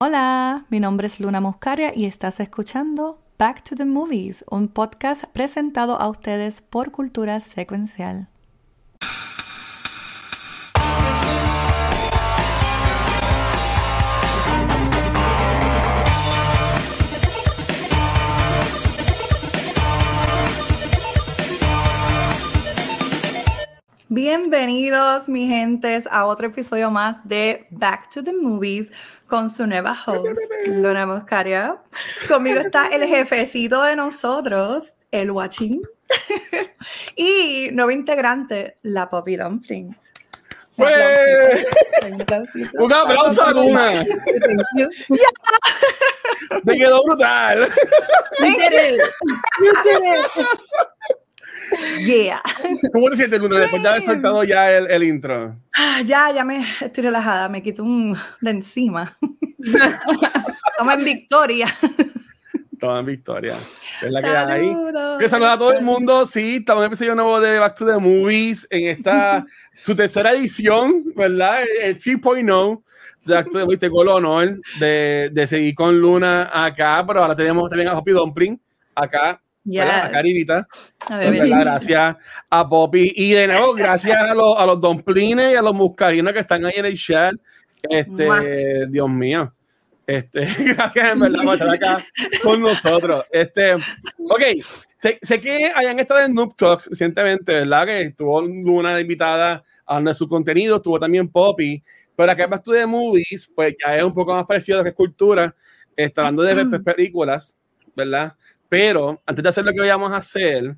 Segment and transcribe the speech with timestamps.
[0.00, 5.24] Hola, mi nombre es Luna Muscaria y estás escuchando Back to the Movies, un podcast
[5.24, 8.28] presentado a ustedes por Cultura Secuencial.
[24.20, 28.90] Bienvenidos, mi gentes, a otro episodio más de Back to the Movies
[29.28, 31.80] con su nueva host, Luna Moscaria.
[32.26, 35.82] Conmigo está el jefecito de nosotros, el Watching,
[37.14, 40.12] y nuevo integrante, la Poppy Dumplings.
[40.74, 41.64] ¡Pues!
[42.80, 44.04] Un aplauso a Luna.
[46.64, 47.68] Me quedó brutal.
[52.04, 52.42] Yeah.
[52.92, 55.56] ¿Cómo te sientes, Luna, después de haber soltado ya el, el intro?
[55.76, 59.16] Ah, ya, ya me estoy relajada, me quito un de encima.
[59.58, 61.66] Estamos en victoria.
[62.72, 63.54] Estamos en victoria.
[64.02, 64.76] Es la que hay.
[65.18, 66.24] Que saluda a todo el mundo.
[66.26, 69.44] Sí, estamos en un episodio nuevo de Back to the Movies en esta,
[69.76, 71.64] su tercera edición, ¿verdad?
[71.80, 72.82] El 3.0
[73.24, 73.76] de.
[73.78, 78.12] Tengo el honor de, de seguir con Luna acá, pero ahora tenemos también a Hoppy
[78.12, 78.60] Dumpling
[78.94, 79.84] acá Yes.
[79.84, 80.68] a Caribita.
[81.60, 82.16] Gracias
[82.50, 83.12] a Poppy.
[83.16, 86.64] Y de nuevo, gracias a los, a los domplines y a los muscarinos que están
[86.64, 87.34] ahí en el chat.
[87.82, 88.40] Este, Mua.
[88.88, 89.52] Dios mío.
[90.06, 90.40] Este,
[90.74, 92.04] gracias en verdad por estar acá
[92.42, 93.24] con nosotros.
[93.30, 94.42] Este, ok,
[94.96, 97.86] sé, sé que hayan estado en Noob Talks recientemente, ¿verdad?
[97.86, 101.82] Que estuvo Luna de invitada a hablar de su contenido, estuvo también Poppy,
[102.16, 104.90] pero acá to the Movies, pues ya es un poco más parecido a lo que
[104.90, 105.54] es cultura,
[105.94, 107.54] está hablando de pe- películas,
[107.94, 108.34] ¿verdad?
[108.68, 110.76] Pero antes de hacer lo que vayamos a hacer,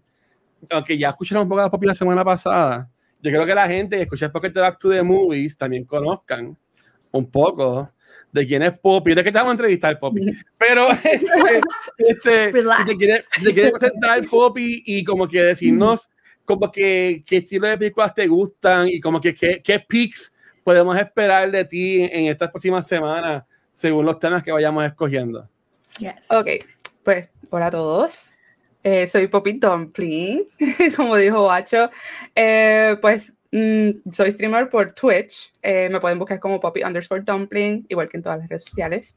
[0.71, 2.89] aunque ya escucharon un poco de Poppy la semana pasada,
[3.23, 6.57] yo creo que la gente que escucha de Back to the Movies también conozcan
[7.13, 7.91] un poco
[8.33, 9.15] de quién es Poppy.
[9.15, 10.33] De que te vamos a entrevistar, Poppy.
[10.57, 11.61] Pero este,
[11.99, 16.09] este, te quiere, te quiere presentar Poppy y como que decirnos
[16.45, 20.97] como que qué estilo de películas te gustan y como que qué, qué pics podemos
[20.99, 25.49] esperar de ti en estas próximas semanas según los temas que vayamos escogiendo.
[25.99, 26.31] Yes.
[26.31, 26.49] Ok,
[27.05, 28.33] pues hola a todos.
[28.83, 30.47] Eh, soy Poppy Dumpling,
[30.97, 31.91] como dijo Bacho.
[32.35, 35.53] Eh, pues mm, soy streamer por Twitch.
[35.61, 39.17] Eh, me pueden buscar como Poppy underscore Dumpling, igual que en todas las redes sociales.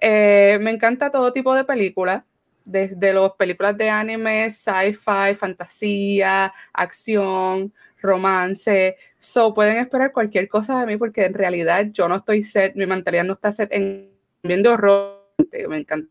[0.00, 2.22] Eh, me encanta todo tipo de películas,
[2.64, 8.96] desde las películas de anime, sci-fi, fantasía, acción, romance.
[9.18, 12.86] So pueden esperar cualquier cosa de mí porque en realidad yo no estoy set, mi
[12.86, 14.10] mentalidad no está set en
[14.42, 15.22] viendo horror.
[15.68, 16.08] Me encanta.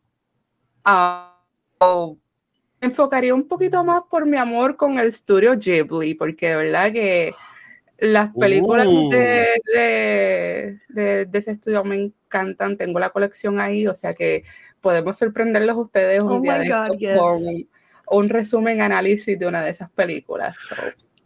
[0.84, 1.31] Ah,
[2.80, 6.92] me enfocaría un poquito más por mi amor con el estudio Ghibli, porque de verdad
[6.92, 7.34] que
[8.00, 9.10] las películas Uh.
[9.10, 12.78] de, de, de- de ese estudio me encantan.
[12.78, 14.44] Tengo la colección ahí, o sea que
[14.82, 17.18] podemos sorprenderlos a ustedes un Oh día de God, estos yes.
[17.18, 17.70] con un,
[18.10, 20.56] un resumen, análisis de una de esas películas.
[20.68, 20.76] So,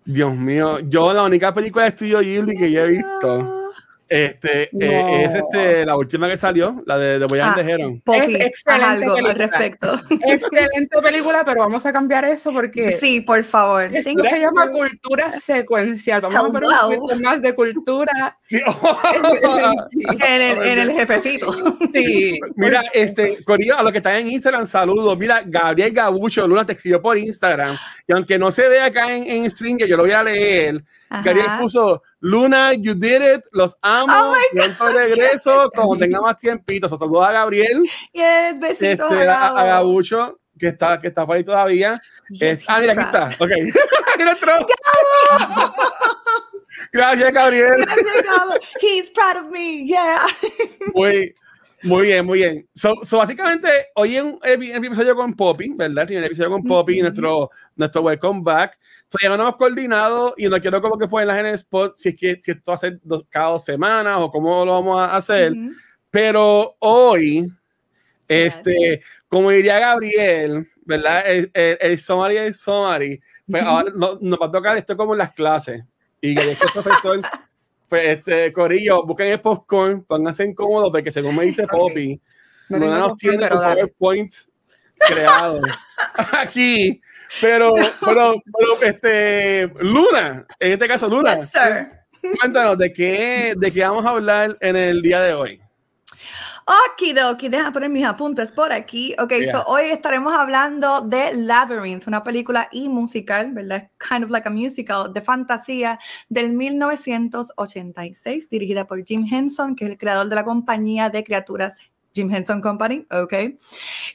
[0.03, 3.69] Dios mío, yo la única película de estudio Ghibli que yo he visto
[4.07, 4.85] este, No.
[4.85, 7.61] eh, es este, la última que salió, la de The Boy and Ah.
[7.61, 8.01] Heron.
[8.01, 9.33] Poppy, Es excelente algo al película.
[9.33, 9.95] respecto.
[10.27, 13.83] excelente película, pero vamos a cambiar eso porque Sí, por favor.
[13.95, 14.41] esto Thank se you.
[14.45, 16.21] llama cultura secuencial.
[16.21, 17.01] Vamos a ver un Hello.
[17.01, 18.37] poquito más de cultura.
[18.41, 18.61] Sí.
[20.27, 21.53] En el, en el jefecito.
[21.93, 22.39] Sí.
[22.55, 25.17] Mira, este, Corillo, a los que están en Instagram, saludos.
[25.17, 27.75] Mira, Gabriel Gabucho, Luna te escribió por Instagram.
[28.07, 30.83] Y aunque no se ve acá en, en stream, que yo lo voy a leer,
[31.09, 36.89] Gabriel puso, Luna, you did it, los amo, Oh pronto regreso, como tenga más tiempito.
[36.89, 37.83] So, saludos a Gabriel,
[38.13, 39.65] Yes, besitos este, a, a.
[39.65, 42.01] Gabucho, que está, que está por ahí todavía.
[42.29, 43.29] Yes, Es- ah, mira, aquí está.
[43.39, 43.51] Ok.
[46.91, 47.73] Gracias, Gabriel.
[47.77, 48.53] Gracias, Gabo.
[48.81, 50.25] He's proud of me, yeah.
[50.93, 51.33] Muy,
[51.83, 52.67] muy bien, muy bien.
[52.73, 56.01] So, so básicamente, hoy en el, episodio con Poppy, ¿verdad?
[56.01, 57.03] El primer episodio con Poppy, Ujú.
[57.03, 58.77] nuestro, nuestro welcome back.
[59.23, 62.39] No hemos coordinado y no quiero como que ponerlas en el spot si es que
[62.41, 65.53] si esto va a ser dos, cada dos semanas o cómo lo vamos a hacer.
[65.53, 65.71] Ujú.
[66.11, 67.49] Pero hoy,
[68.27, 71.23] este, como diría Gabriel, ¿verdad?
[71.29, 73.21] El, el, el summary es summary.
[73.49, 75.83] Pero ahora no- nos va a tocar esto como en las clases.
[76.21, 77.21] Y que este profesor,
[77.87, 82.19] pues, este, Corillo, busquen el popcorn, pónganse incómodos, porque según me dice Poppy,
[82.69, 83.87] No no tengo nos tiene dale.
[83.87, 84.33] PowerPoint
[84.97, 85.61] creado
[86.39, 87.01] aquí.
[87.41, 87.73] Pero,
[88.05, 91.51] pero, pero, este, Luna, en este caso, Luna, Yes,
[92.39, 95.61] cuéntanos de qué, de qué vamos a hablar en el día de hoy.
[96.67, 99.15] Okidoki, deja poner mis apuntes por aquí.
[99.19, 99.51] Ok, Yeah.
[99.51, 103.91] so hoy estaremos hablando de Labyrinth, una película y musical, ¿verdad?
[103.99, 109.91] Kind of like a musical de fantasía del 1986, dirigida por Jim Henson, que es
[109.91, 111.77] el creador de la compañía de criaturas
[112.15, 113.33] Jim Henson Company, ok.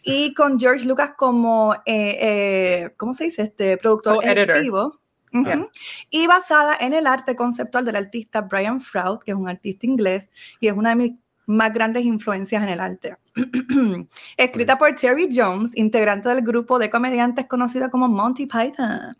[0.02, 3.42] Y con George Lucas como, eh, eh, ¿cómo se dice?
[3.42, 4.50] Este productor Co-editor.
[4.50, 5.00] ejecutivo.
[5.32, 5.68] Yeah.
[6.10, 10.28] Y basada en el arte conceptual del artista Brian Froud, que es un artista inglés
[10.58, 11.12] y es una de mis
[11.50, 13.16] más grandes influencias en el arte.
[14.36, 19.16] Escrita por Terry Jones, integrante del grupo de comediantes conocido como Monty Python.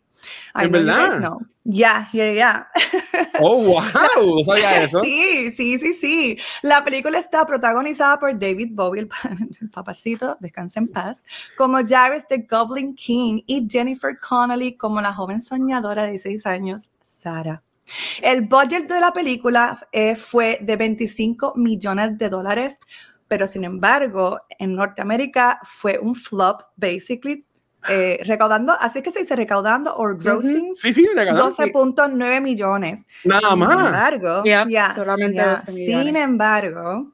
[0.55, 1.37] I ¿Es know you verdad?
[1.65, 2.69] Yeah, yeah, yeah.
[3.41, 3.81] Oh, wow,
[4.37, 5.01] no sabía eso.
[5.03, 6.39] Sí, sí, sí, sí.
[6.63, 9.31] La película está protagonizada por David Bowie, el, pa-
[9.61, 11.25] el papacito, descansa en paz,
[11.57, 16.91] como Jared the Goblin King y Jennifer Connelly como la joven soñadora de 16 años,
[17.03, 17.63] Sarah.
[18.23, 22.79] El budget de la película eh, fue de 25 millones de dólares,
[23.29, 27.45] pero sin embargo, en Norteamérica fue un flop, basically,
[27.89, 30.75] eh, recaudando, así que se dice recaudando o grossing.
[30.75, 31.51] Sí, sí, me ganó.
[31.51, 33.07] 12.9 millones.
[33.25, 33.87] Nada Sin más.
[33.87, 36.05] embargo, Yeah, yeah, solamente yeah, 12 millones.
[36.07, 37.13] sin embargo,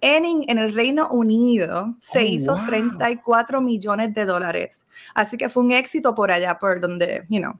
[0.00, 2.66] en, en el Reino Unido se Oh, hizo wow.
[2.66, 4.82] 34 millones de dólares.
[5.14, 7.58] Así que fue un éxito por allá, por donde, you know.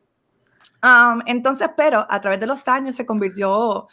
[0.86, 3.88] Um, entonces, pero a través de los años se convirtió,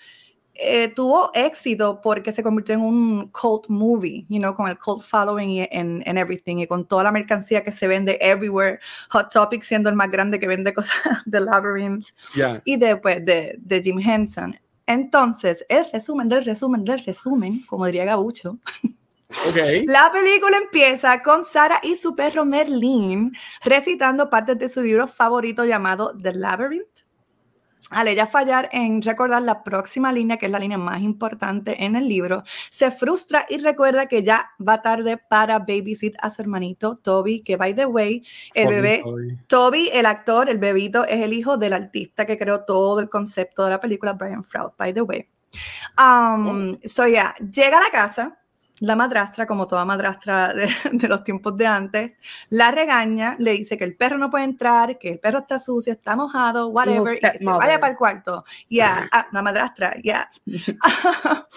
[0.53, 5.03] eh, tuvo éxito porque se convirtió en un cult movie, you know, con el cult
[5.03, 8.79] following y en everything y con toda la mercancía que se vende everywhere.
[9.09, 10.93] Hot Topic siendo el más grande que vende cosas
[11.25, 12.05] de Labyrinth
[12.35, 12.61] Ya.
[12.63, 14.55] y después de, de Jim Henson.
[14.85, 18.59] Entonces, el resumen del resumen del resumen, como diría Gabucho,
[19.49, 19.57] Ok.
[19.87, 23.31] la película empieza con Sara y su perro Merlin
[23.63, 26.93] recitando partes de su libro favorito llamado The Labyrinth.
[27.89, 31.95] Al ella fallar en recordar la próxima línea, que es la línea más importante en
[31.95, 36.95] el libro, se frustra y recuerda que ya va tarde para babysit a su hermanito
[36.95, 39.37] Toby, que by the way, el bebé Toby.
[39.47, 43.65] Toby, el actor, el bebito, es el hijo del artista que creó todo el concepto
[43.65, 45.27] de la película, Brian Froud, by the way.
[45.97, 48.39] Um, So, yeah, llega a la casa,
[48.83, 52.17] la madrastra, como toda madrastra de, de los tiempos de antes,
[52.49, 55.93] la regaña, le dice que el perro no puede entrar, que el perro está sucio,
[55.93, 58.43] está mojado, whatever, y que se vaya para el cuarto.
[58.69, 60.29] Ya, ah, la madrastra, ya.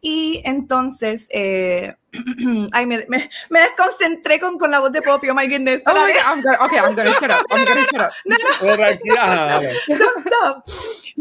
[0.00, 1.94] y entonces, eh,
[2.72, 5.82] ay, me, me, me desconcentré con, con la voz de Poppy, oh my goodness.
[5.86, 6.14] Oh my espérate.
[6.14, 7.46] God, I'm gonna, okay, I'm gonna shut up.
[7.50, 8.12] I'm gonna shut up.
[8.76, 9.98] Tranquila, ajá, dale.
[9.98, 10.68] Don't stop.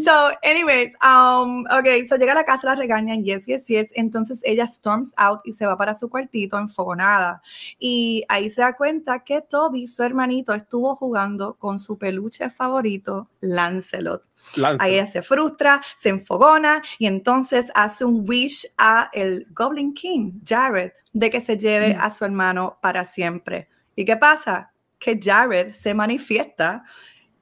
[0.04, 3.90] So, anyways, um, okay, so llega a la casa, la regañan, yes, yes, yes.
[3.96, 7.42] Entonces ella storms out y se va para su cuartito enfogonada.
[7.80, 13.30] Y ahí se da cuenta que Toby, su hermanito, estuvo jugando con su peluche favorito,
[13.42, 14.24] Lancelot.
[14.56, 14.84] Lanza.
[14.84, 20.42] Ahí ella se frustra, se enfogona y entonces hace un wish a el Goblin King,
[20.46, 23.70] Jared, de que se lleve a su hermano para siempre.
[23.96, 24.74] ¿Y qué pasa?
[25.00, 26.84] Que Jared se manifiesta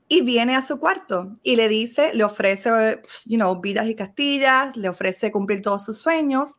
[0.07, 4.75] y viene a su cuarto y le dice, le ofrece, you know, vidas y castillas,
[4.75, 6.57] le ofrece cumplir todos sus sueños,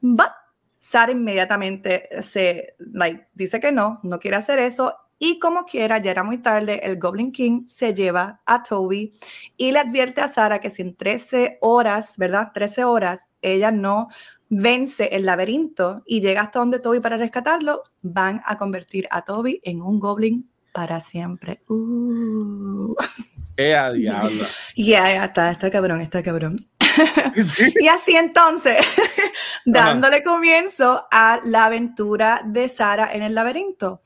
[0.00, 0.30] but
[0.78, 6.12] Sara inmediatamente se, like, dice que no, no quiere hacer eso y como quiera, ya
[6.12, 9.12] era muy tarde, el Goblin King se lleva a Toby
[9.56, 12.52] y le advierte a Sara que si en 13 horas, ¿verdad?
[12.54, 14.08] 13 horas, ella no
[14.48, 19.60] vence el laberinto y llega hasta donde Toby para rescatarlo, van a convertir a Toby
[19.64, 21.62] en un goblin para siempre.
[21.68, 22.94] Uh.
[23.56, 24.44] Eh, a diablo.
[24.76, 26.56] Ya, ya está, está cabrón, está cabrón.
[27.56, 27.74] Sí.
[27.80, 28.78] Y así entonces,
[29.64, 34.02] dándole comienzo a la aventura de Sara en el laberinto.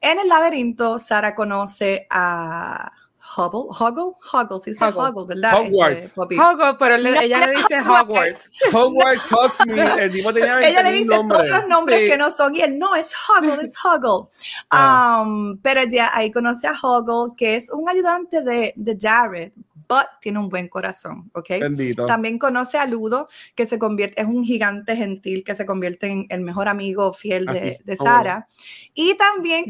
[0.00, 2.92] En el laberinto, Sara conoce a
[3.36, 5.10] Hubble, Huggle, Huggle, sí, se Huggle.
[5.10, 5.60] Huggle, ¿verdad?
[5.60, 6.04] Hogwarts.
[6.04, 6.20] Este.
[6.40, 8.50] Hogwarts, pero le- No, ella le dice Hogwarts.
[8.72, 11.40] Hogwarts Hogsmeade, el tipo tenía Ella le 20.000 dice nombres.
[11.50, 12.06] otros nombres Sí.
[12.08, 14.28] que no son, y él no, es Huggle, es Huggle.
[14.70, 15.22] Ah.
[15.26, 19.52] Um, pero ya ahí conoce a Huggle, que es un ayudante de, de Jared,
[19.88, 21.48] but tiene un buen corazón, ¿ok?
[21.60, 22.06] Bendito.
[22.06, 26.26] También conoce a Ludo, que se convierte, es un gigante gentil que se convierte en
[26.28, 28.48] el mejor amigo fiel de, de oh, Sara.
[28.94, 29.66] Y también,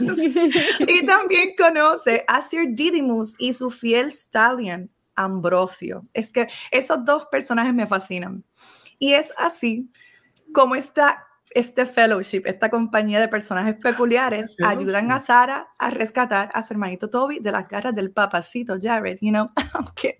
[0.80, 6.06] y también conoce a Sir Didymus y su fiel stallion, Ambrosio.
[6.12, 8.44] Es que esos dos personajes me fascinan.
[8.98, 9.90] Y es así
[10.52, 16.62] como esta, este fellowship, esta compañía de personajes peculiares, ayudan a Sara a rescatar a
[16.62, 19.48] su hermanito Toby de las garras del papacito Jared, you know.
[19.92, 20.14] Okay.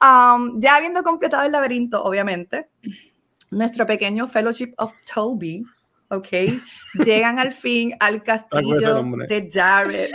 [0.00, 2.68] Um, ya habiendo completado el laberinto, obviamente,
[3.50, 5.64] nuestro pequeño fellowship of Toby,
[6.08, 6.28] ok,
[7.04, 10.12] llegan al fin al castillo de Jared.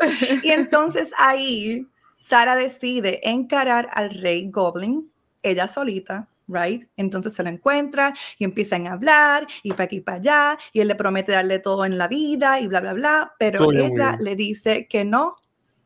[0.42, 1.86] y entonces ahí
[2.18, 5.10] Sara decide encarar al rey Goblin,
[5.42, 6.88] ella solita, right?
[6.96, 10.80] Entonces se lo encuentra y empiezan a hablar y para aquí y para allá y
[10.80, 14.36] él le promete darle todo en la vida y bla, bla, bla, pero ella le
[14.36, 15.36] dice que no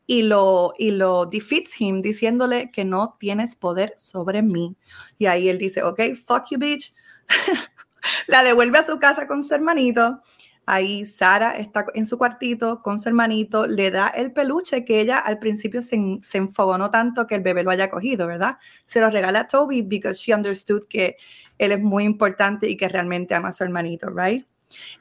[0.07, 4.75] y lo, y lo defeats him diciéndole que no tienes poder sobre mí.
[5.17, 6.93] Y ahí él dice, ok, fuck you, bitch.
[8.27, 10.21] la devuelve a su casa con su hermanito.
[10.65, 15.19] Ahí Sara está en su cuartito con su hermanito, le da el peluche que ella
[15.19, 18.57] al principio se, se enfogonó tanto que el bebé lo haya cogido, ¿verdad?
[18.85, 21.17] Se lo regala a Toby because she understood que
[21.57, 24.45] él es muy importante y que realmente ama a su hermanito, ¿right?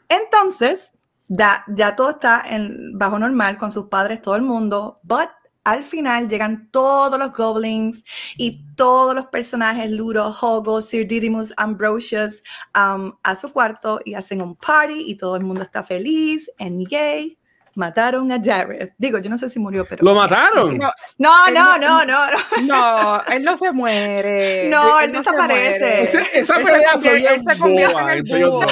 [0.09, 0.93] Entonces,
[1.29, 5.31] da, ya todo está en, bajo normal con sus padres, todo el mundo, but
[5.65, 8.05] al final llegan todos los goblins
[8.37, 12.43] y todos los personajes, Ludo, Hogo, Sir Didymus, Ambrosius,
[12.77, 16.85] um, a su cuarto y hacen un party y todo el mundo está feliz, en
[16.85, 17.39] gay.
[17.77, 18.91] Mataron a Jared.
[18.99, 20.05] Digo, yo no sé si murió, pero.
[20.05, 20.79] ¿Lo mataron?
[20.79, 22.27] No, no, no, no, no.
[22.63, 24.69] No, él no se muere.
[24.69, 26.03] No, él, desaparece.
[26.35, 28.63] Esa, pelea fue él se convierte en el búho.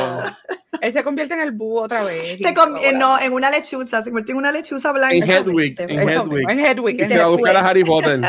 [0.83, 2.39] Él se convierte en el búho otra vez.
[2.41, 5.15] Se todo, eh, no, en una lechuza, se convirtió en una lechuza blanca.
[5.15, 6.51] En Hedwig, en Hedwig.
[6.51, 6.99] En Hedwig.
[6.99, 8.21] Y en Se va a buscar a Harry Potter.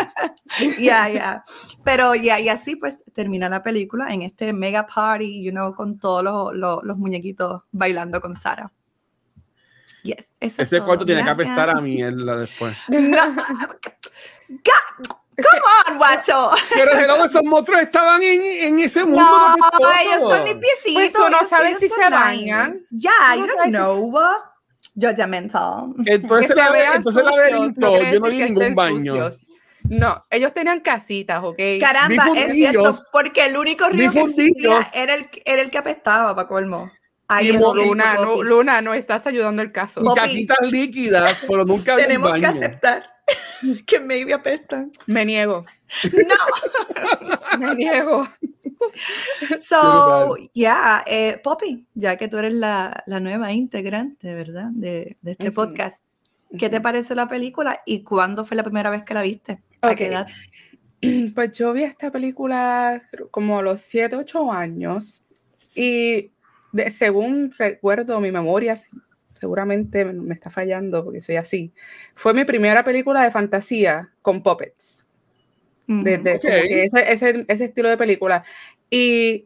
[0.79, 1.43] Ya, ya.
[1.83, 5.97] Pero ya, y así pues termina la película en este mega party, you know, con
[5.97, 8.71] todos los, los, los muñequitos bailando con Sara.
[10.03, 10.85] Yes, eso es Ese todo.
[10.85, 11.49] cuarto tiene que Gracias.
[11.49, 12.77] apestar a mierda después.
[12.87, 13.17] No.
[15.35, 16.51] Come on, guacho.
[16.73, 20.93] Pero hello, esos monstruos estaban en, en ese mundo No, ellos son limpiecitos.
[20.93, 22.75] Pues tú no sabes si se bañan.
[22.91, 24.13] Yeah, Tú you no don't know.
[24.95, 25.93] Judgmental.
[26.05, 29.13] Entonces, la- vean entonces sucios, laberinto, no yo no vi ningún baño.
[29.31, 29.47] sucios.
[29.89, 31.57] No, ellos tenían casitas, ¿ok?
[31.79, 36.33] Caramba, es cierto, porque el único río que existía era el, era el que apestaba,
[36.35, 36.89] para colmo.
[37.27, 38.43] Ahí es Luna, no.
[38.43, 39.99] Luna, no estás ayudando el caso.
[40.01, 42.49] Y caquitas líquidas, pero nunca vi un Tenemos que baño.
[42.49, 43.12] aceptar
[43.85, 44.91] que maybe apestan.
[45.07, 45.65] Me niego,
[46.13, 47.57] No.
[47.59, 48.27] me niego.
[49.59, 54.69] So, yeah, eh, Poppy, ya que tú eres la, la nueva integrante, ¿verdad?
[54.71, 56.03] De, de este podcast.
[56.57, 59.63] ¿Qué te pareció la película y cuándo fue la primera vez que la viste?
[59.81, 60.11] ¿A qué Ok.
[60.11, 60.27] edad?
[61.35, 65.21] Pues yo vi esta película como a los 7, 8 años
[65.75, 66.31] y
[66.71, 68.79] de- según recuerdo mi memoria,
[69.43, 71.73] seguramente me, está fallando porque soy así,
[72.15, 75.05] fue mi primera película de fantasía con puppets,
[75.87, 76.39] de, de-
[76.85, 78.43] ese, ese, ese estilo de película.
[78.89, 79.43] Y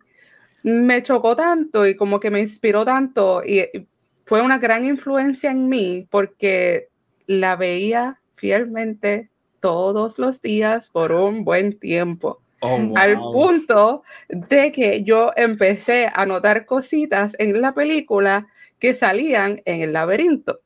[0.63, 3.88] me chocó tanto y como que me inspiró tanto y, y
[4.25, 6.89] fue una gran influencia en mí porque
[7.25, 12.98] la veía fielmente todos los días por un buen tiempo, Oh, wow.
[12.98, 18.48] al punto de que yo empecé a notar cositas en la película
[18.79, 20.60] que salían en el laberinto.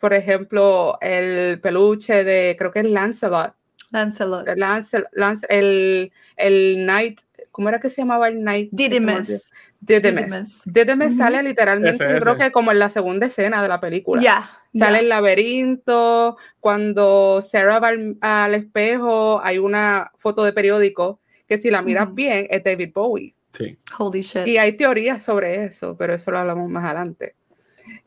[0.00, 3.54] Por ejemplo, el peluche de, creo que es Lancelot,
[3.92, 4.46] Lancelot.
[4.56, 7.20] Lance- Lance- el, el Knight,
[7.50, 8.70] ¿cómo era que se llamaba el Knight?
[8.72, 9.52] Didymus.
[9.80, 10.62] Didymus.
[10.64, 11.16] Didymus.
[11.16, 12.44] Sale literalmente, Ese, creo ese.
[12.44, 14.22] que como en la segunda escena de la película.
[14.22, 14.50] Ya.
[14.74, 14.98] Sale ya.
[15.00, 21.70] el laberinto, cuando Sarah va al, al espejo, hay una foto de periódico que si
[21.70, 23.34] la miras bien es David Bowie.
[23.52, 23.76] Sí.
[23.98, 24.46] Holy shit.
[24.46, 27.34] Y hay teorías sobre eso, pero eso lo hablamos más adelante.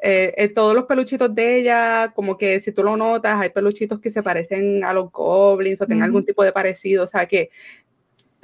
[0.02, 4.00] Eh, eh, todos los peluchitos de ella, como que si tú lo notas, hay peluchitos
[4.00, 6.02] que se parecen a los goblins o Ujú.
[6.02, 7.04] algún tipo de parecido.
[7.04, 7.50] O sea que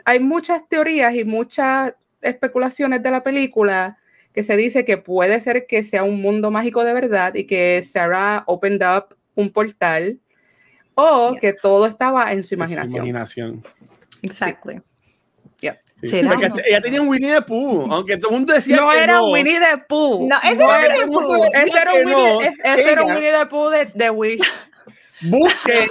[0.06, 3.98] hay muchas teorías y muchas especulaciones de la película
[4.34, 7.82] que se dice que puede ser que sea un mundo mágico de verdad y que
[7.84, 10.20] Sarah opened up un portal
[10.96, 11.40] o Yeah.
[11.40, 12.96] que todo estaba en su Su imaginación.
[13.08, 13.64] imaginación.
[14.22, 14.76] Exactly.
[14.76, 14.82] Sí.
[16.04, 16.30] ¿Será?
[16.30, 16.82] Porque No ella sé.
[16.82, 19.30] tenía un Winnie the Pooh, aunque todo el mundo decía No que era no.
[19.32, 20.28] Winnie the Pooh.
[20.28, 21.46] No, ese No era Winnie the Pooh.
[21.54, 24.42] Ese era un no, Winnie, ese era un Winnie the Pooh de, de Wish.
[25.22, 25.88] Busquen,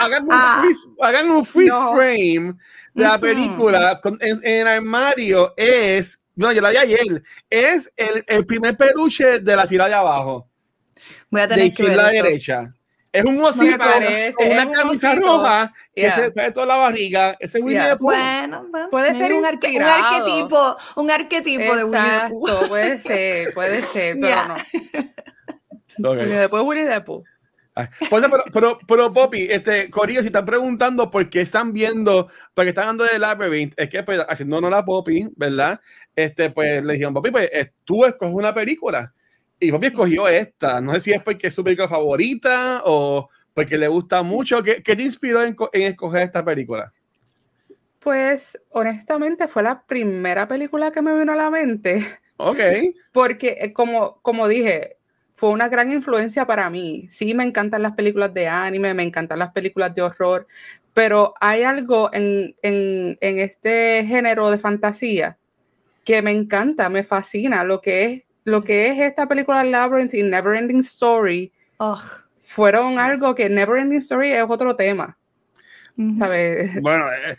[0.00, 0.58] hagan un Ah.
[0.62, 1.92] freeze, hagan un freeze No.
[1.94, 2.54] frame
[2.92, 5.54] de la película con- en, en el armario.
[5.56, 9.94] Es, no, yo la vi ayer, es el, el primer peluche de la fila de
[9.94, 10.48] abajo,
[11.30, 12.22] Voy a de tener que ver izquierda a eso.
[12.24, 12.74] derecha.
[13.14, 16.16] Es un osito parece, con es una un camisa roja que Yeah.
[16.16, 17.36] se sale toda la barriga.
[17.38, 17.92] Ese es Winnie Yeah.
[17.92, 18.06] the Pooh.
[18.10, 20.04] Bueno, bueno, Puede ser un, arque- un inspirado.
[20.04, 22.48] arquetipo, un arquetipo de Winnie the Pooh.
[22.48, 24.56] Exacto, puede ser, puede ser, pero Yeah.
[25.98, 26.10] no.
[26.10, 26.18] Ok.
[26.22, 27.22] Y después Winnie the Pooh.
[27.76, 32.68] Ay, pero, pero, pero, Poppy, este, Corillo, si están preguntando por qué están viendo, porque
[32.68, 35.80] están hablando de Labyrinth, es que pues, haciendo honor a Poppy, ¿verdad?
[36.14, 39.12] Este, pues le dijeron, Poppy, pues eh, tú escoges una película.
[39.64, 40.80] Y Poppy escogió esta.
[40.80, 44.62] No sé si es porque es su película favorita o porque le gusta mucho.
[44.62, 46.92] ¿Qué, qué te inspiró en escoger esta película?
[48.04, 52.06] Pues honestamente fue la primera película que me vino a la mente.
[52.36, 52.58] Ok.
[53.12, 54.98] Porque eh, como, como dije,
[55.36, 57.08] fue una gran influencia para mí.
[57.10, 60.46] Sí, me encantan las películas de anime, me encantan las películas de horror,
[60.92, 65.38] pero hay algo en, en, en este género de fantasía
[66.04, 67.64] que me encanta, me fascina.
[67.64, 72.00] Lo que es, lo que es esta película Labyrinth y Neverending Story Ugh.
[72.44, 75.18] fueron algo que Neverending Story es otro tema.
[76.18, 76.80] ¿sabes?
[76.82, 77.36] Bueno, eh,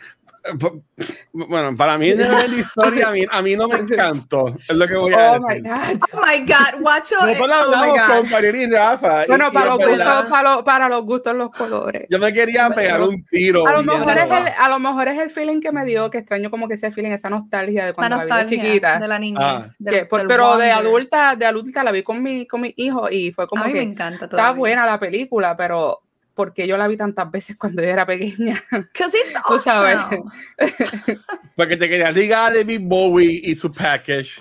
[1.32, 4.54] Bueno, para mí la historia a mí, a mí no me encantó.
[4.68, 5.62] Es lo que voy a oh decir.
[5.62, 6.02] My God.
[6.12, 9.26] Oh my God, watch Nosotros oh hablamos con Mariela y Rafa.
[9.26, 12.06] Bueno, y, para, y los gustos, para, los, para, los gustos, los colores.
[12.08, 13.66] Yo me quería pegar un tiro.
[13.66, 16.18] A lo, mejor es el, a lo mejor es el feeling que me dio, que
[16.18, 19.00] extraño como que ese feeling, esa nostalgia de cuando la, la vi de chiquita.
[19.00, 19.40] De la niñez.
[19.42, 19.66] Ah.
[19.78, 20.66] Del, pues, del pero wonder.
[20.66, 23.66] de adulta, de adulta la vi con mi, con mi hijo y fue como a
[23.66, 26.02] mí que me encanta está buena la película, pero
[26.36, 28.62] porque yo la vi tantas veces cuando yo era pequeña.
[28.70, 30.22] Because it's awesome.
[31.56, 34.40] porque te querías ligar de Big Bowie y su package.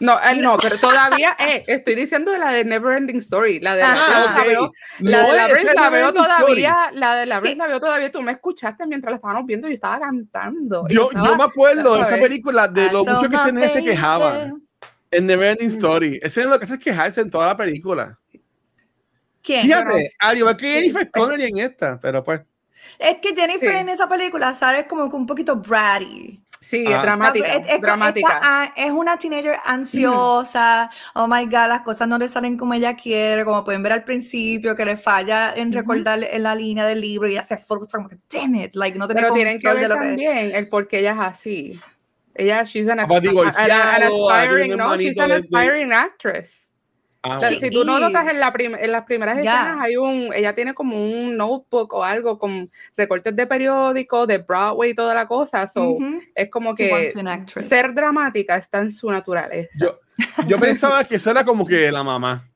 [0.00, 3.82] No, él no, pero todavía eh, estoy diciendo de la de Neverending Story, la de
[3.84, 4.50] ah, la, okay.
[4.50, 6.98] veo, la no, de la Brent la veo todavía, story.
[6.98, 9.74] la de la Brent la veo todavía, tú me escuchaste mientras la estábamos viendo y
[9.74, 10.84] estaba cantando.
[10.88, 12.24] Yo, estaba, yo me acuerdo de esa ¿sabes?
[12.24, 14.50] película, de lo mucho que se, se quejaba
[15.12, 15.70] en Neverending Mm.
[15.70, 16.20] Story.
[16.22, 18.18] Ese es lo que hace es quejarse en toda la película.
[19.44, 19.62] ¿Quién?
[19.62, 22.40] Fíjate, al igual que Jennifer Connelly en esta, pero pues.
[22.98, 23.76] Es que Jennifer Sí.
[23.76, 26.40] en esa película sale como que un poquito bratty.
[26.60, 26.96] Sí, Ah.
[26.96, 28.28] es dramática, Es, es- dramática.
[28.32, 30.88] es- ah, es una teenager ansiosa.
[31.14, 33.44] Oh my God, las cosas no le salen como ella quiere.
[33.44, 35.78] Como pueden ver al principio, que le falla en Ujú.
[35.78, 38.98] recordar en la línea del libro y ella se frustra como que, damn it, like
[38.98, 40.08] no tiene Pero tienen que control de ver lo que.
[40.08, 41.80] también el por qué ella es así.
[42.34, 46.70] Ella, she's an, an- an divorciado, aspiring, no, she's an aspiring actress.
[47.26, 48.32] Ah, O sea, She si tú no notas is.
[48.32, 49.62] en, la prim- en las primeras Yeah.
[49.62, 54.38] escenas, hay un, ella tiene como un notebook o algo con recortes de periódico, de
[54.38, 55.66] Broadway y toda la cosa.
[55.66, 56.20] So, Ujú.
[56.34, 57.12] Es como que
[57.66, 59.70] ser dramática está en su naturaleza.
[59.80, 59.98] Yo,
[60.46, 62.46] yo pensaba que eso era como que la mamá.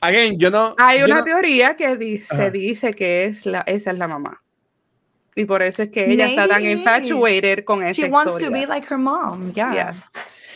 [0.00, 0.74] Again, yo no.
[0.78, 2.36] Hay yo una no- teoría que di- Ajá.
[2.36, 4.40] se dice que es la, esa es la mamá.
[5.34, 6.78] Y por eso es que ella está tan Maybe.
[6.78, 8.66] infatuated con esa She wants to historia.
[8.68, 9.72] be like her mom, yeah.
[9.72, 9.94] Yeah.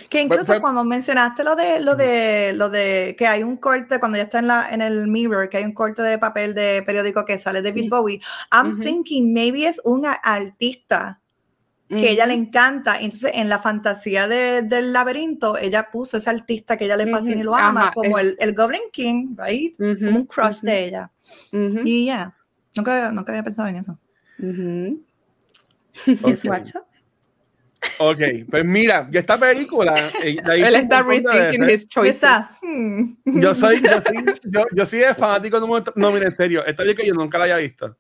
[0.09, 4.17] Que incluso cuando mencionaste lo de lo de lo de que hay un corte cuando
[4.17, 7.25] ya está en la en el mirror, que hay un corte de papel de periódico
[7.27, 7.89] que sale de Mm.
[7.91, 8.21] Bowie,
[8.53, 11.21] I'm thinking maybe es un a- artista
[11.89, 13.01] que ella le encanta.
[13.01, 17.41] Entonces, en la fantasía de- del laberinto, ella puso ese artista que ella le fascina
[17.41, 19.75] y lo ama, ajá, como el, el Goblin King, right?
[19.77, 21.11] Como un crush de ella.
[21.85, 22.35] Y ya,
[22.77, 23.99] nunca, nunca había pensado en eso.
[24.39, 25.03] ujú.
[27.99, 28.19] Ok.
[28.51, 29.95] pues mira, esta película.
[30.23, 32.29] eh, de Él está de rethinking his choices.
[32.63, 33.15] Hmm.
[33.25, 35.85] Yo soy, yo soy, yo, yo soy de fanático número.
[35.97, 37.97] No, mira, en serio, esta película yo nunca la había visto.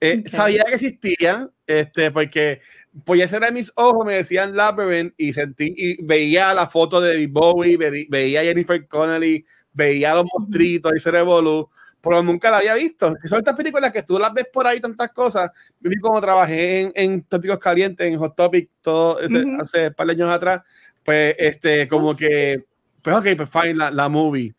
[0.00, 0.28] Eh, Ok.
[0.28, 2.60] Sabía que existía, este, porque
[3.04, 7.12] podía ser a mis ojos, me decían Labyrinth y sentí y veía la foto de
[7.12, 11.68] David Bowie, ve- veía a Jennifer Connelly, veía a los monstruitos y Cerebolu,
[12.00, 13.14] pero nunca la había visto.
[13.20, 15.50] Que son estas películas que tú las ves por ahí, tantas cosas.
[15.80, 19.60] Yo vi como trabajé en, en Tópicos Calientes, en Hot Topic, todo ese- Ujú.
[19.62, 20.62] hace un par de años atrás,
[21.04, 22.18] pues, este, como sí.
[22.26, 22.64] que,
[23.02, 24.54] pues, ok, pues, fine, la, la movie.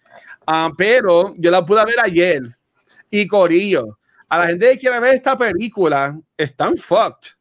[0.46, 2.42] Ah, pero yo la pude ver ayer
[3.10, 3.98] y Corillo.
[4.30, 7.32] A la gente que quiere ver esta película, están fucked.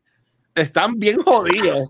[0.54, 1.88] Están bien jodidos.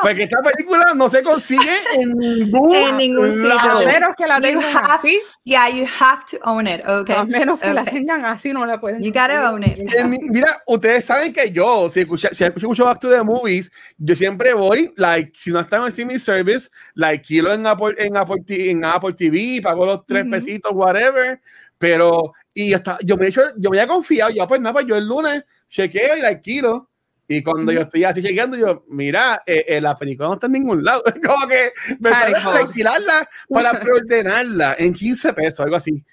[0.00, 1.60] Porque esta película no se consigue
[1.94, 3.48] en ningún, En ningún sitio.
[3.48, 3.80] lado.
[3.80, 7.14] A menos que la tengan have- así, Yeah, you have to own it, okay?
[7.16, 7.92] a menos que la Okay.
[7.94, 9.02] tengan así, no la pueden.
[9.02, 9.76] You gotta own it.
[10.04, 13.70] Mi- mira, ustedes saben que yo, si escucho, si escucho mucho Back to the Movies,
[13.98, 18.16] yo siempre voy, like, si no está en streaming service, like, kilo en Apple, en
[18.16, 20.30] Apple, en Apple TV, pago los tres Ujú.
[20.30, 21.40] pesitos, whatever,
[21.76, 24.86] pero, y hasta, yo me he hecho, yo me había confiado, yo, pues nada, pues
[24.86, 26.88] yo el lunes chequeo y la alquilo,
[27.36, 30.52] y cuando yo estoy así chequeando, yo, mira, eh, eh, la película no está en
[30.52, 36.04] ningún lado, como que me sale para alquilarla, para preordenarla en 15 pesos, algo así,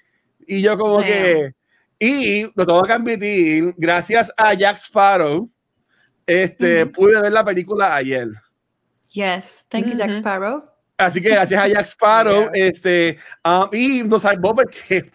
[0.46, 1.06] y yo como Damn.
[1.06, 1.52] que...
[2.04, 5.48] Y lo tengo que admitir, gracias a Jack Sparrow,
[6.26, 6.92] este, Ujú.
[6.92, 8.28] pude ver la película ayer.
[9.10, 10.18] Yes, thank you, Jack Ujú.
[10.18, 10.64] Sparrow.
[10.96, 12.66] Así que gracias a Jack Sparrow, Yeah.
[12.66, 15.12] este, um, y nos salvó porque,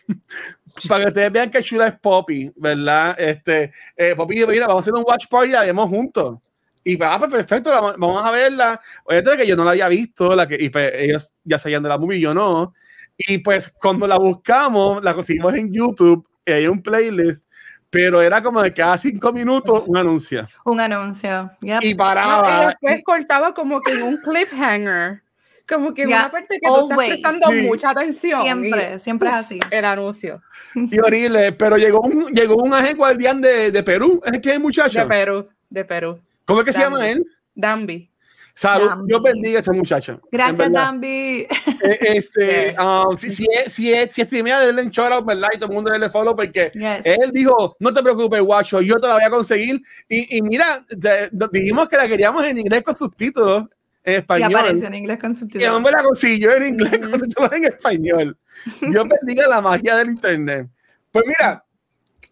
[0.87, 3.15] para que ustedes vean que chula es Poppy, ¿verdad?
[3.19, 6.39] Este, eh, Poppy dijo, mira, vamos a hacer un watch party y la vemos juntos.
[6.83, 8.79] Y pues, ah, pues perfecto, la- vamos a verla.
[9.05, 11.89] Oye, que yo no la había visto, la que, y pues, ellos ya sabían de
[11.89, 12.73] la movie, yo no.
[13.17, 17.49] Y pues cuando la buscamos, la conseguimos en YouTube, y hay un playlist,
[17.89, 20.47] pero era como de cada cinco minutos un anuncio.
[20.65, 21.51] Un anuncio.
[21.61, 21.83] Yep.
[21.83, 22.63] Y paraba.
[22.63, 25.23] y después cortaba como que en un cliffhanger.
[25.67, 27.09] Como que Yeah, una parte que tú estás always.
[27.09, 27.61] prestando Sí.
[27.67, 28.41] mucha atención.
[28.43, 29.59] siempre, siempre es así.
[29.59, 30.41] y el anuncio.
[30.75, 34.59] y horrible, pero llegó un, llegó un ángel guardián de, de Perú, es que es
[34.59, 34.99] muchacho.
[34.99, 35.47] De Perú.
[35.69, 36.19] De Perú.
[36.45, 36.95] ¿Cómo es que se Danby.
[36.95, 37.25] llama él?
[37.53, 38.09] Danby.
[38.53, 39.07] Salud, Danby.
[39.07, 40.19] Dios bendiga a ese muchacho.
[40.31, 40.71] Gracias.
[40.71, 41.45] Dambi.
[41.83, 45.49] Eh, Este, um, si, si es, si es, si streamea, denle en shout out, ¿verdad?
[45.53, 47.05] Y todo el mundo le follow porque Yes.
[47.05, 49.79] él dijo, no te preocupes, guacho, yo te la voy a conseguir.
[50.09, 53.65] Y, y mira, te- dijimos que la queríamos en inglés con subtítulos
[54.07, 54.55] en Y español.
[54.55, 55.75] aparece en inglés con Y el subtítulos.
[55.75, 58.37] hombre la consiguió en inglés con subtítulos en español.
[58.81, 60.67] Dios bendiga la magia del internet.
[61.11, 61.63] Pues mira,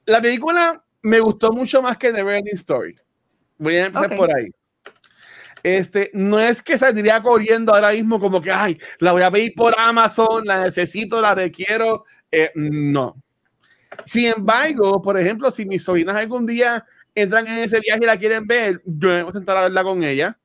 [0.05, 2.95] la película me gustó mucho más que Neverending Story.
[3.57, 4.17] Voy a empezar Ok.
[4.17, 4.47] por ahí.
[5.63, 9.53] Este, no es que saldría corriendo ahora mismo como que, ay, la voy a pedir
[9.55, 12.05] por Amazon, la necesito, la requiero.
[12.31, 13.15] Eh, no.
[14.05, 16.85] Sin embargo, por ejemplo, si mis sobrinas algún día
[17.15, 19.83] entran en ese viaje y la quieren ver, yo me voy a sentar a verla
[19.83, 20.37] con ella.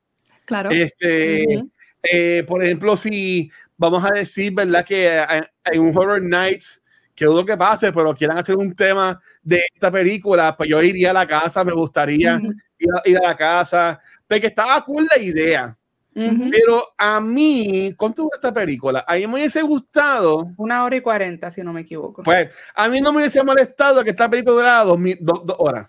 [0.51, 0.71] Claro.
[0.73, 1.71] Este, Ujú.
[2.03, 4.85] eh, por ejemplo, si vamos a decir, ¿verdad?
[4.85, 6.83] Que hay, hay un Horror Nights,
[7.15, 11.11] que dudo que pase, pero quieran hacer un tema de esta película, pues yo iría
[11.11, 12.53] a la casa, me gustaría Ujú.
[12.81, 15.77] ir, a, ir a la casa, porque estaba cool la idea.
[16.17, 16.51] Ujú.
[16.51, 19.05] Pero a mí, ¿cuánto dura esta película?
[19.07, 22.25] A mí me hubiese gustado, Una hora y cuarenta, si no me equivoco.
[22.25, 25.57] pues a mí no me hubiese molestado que esta película durara dos, mil- dos- dos
[25.61, 25.87] horas.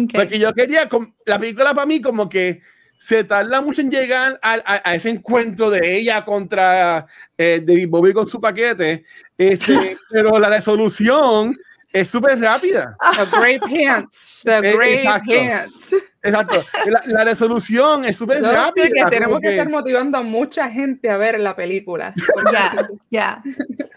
[0.00, 0.10] Ok.
[0.14, 0.88] Porque yo quería,
[1.26, 2.62] la película para mí como que
[3.00, 7.06] se tarda mucho en llegar a, a- a ese encuentro de ella contra
[7.38, 9.04] eh, David Bowie con su paquete,
[9.38, 11.56] este, pero la resolución
[11.92, 12.96] es súper rápida.
[13.16, 14.42] The Great Pants.
[14.44, 15.96] The Eh, Great exacto.
[16.22, 16.62] Exacto.
[16.86, 18.88] La, la resolución es súper Yo sé rápida.
[18.92, 22.12] que tenemos que que- estar motivando a mucha gente a ver la película.
[22.52, 23.42] Ya, ya.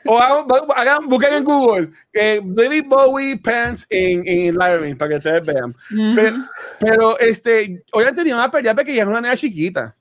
[0.05, 5.15] o hagan, hagan- busquen en Google eh, David Bowie Pants en, en Labyrinth para que
[5.17, 5.75] ustedes vean.
[6.15, 6.35] Pero,
[6.79, 9.95] pero, este, hoy han tenido una pelea pequeña, es una nena chiquita.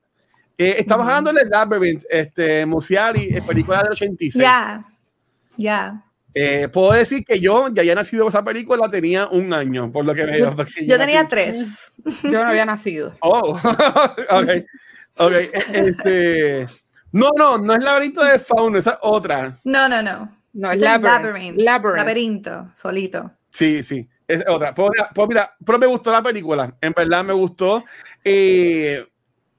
[0.59, 4.43] Eh, estamos hablando del Labyrinth, este, Musiali, película del 86.
[4.45, 4.85] Ya,
[5.57, 6.05] ya.
[6.35, 10.05] Eh, puedo decir que yo ya había nacido con esa película, tenía un año, por
[10.05, 10.55] lo que veo.
[10.57, 11.91] porque Yo tenía nací- tres.
[12.25, 13.15] Yo no había nacido.
[13.21, 13.51] Oh,
[14.31, 14.49] ok.
[15.19, 16.67] Ok, eh, este.
[17.13, 19.59] No, no, no es laberinto de fauno, esa es otra.
[19.65, 20.31] No, no, no.
[20.53, 21.59] No, es es Labyrinth.
[21.59, 21.99] Labyrinth.
[21.99, 23.31] Laberinto, solito.
[23.51, 24.73] Sí, sí, es otra.
[24.75, 27.85] Pues, mira, pues mira, pero me gustó la película, en verdad me gustó.
[28.25, 29.05] Eh,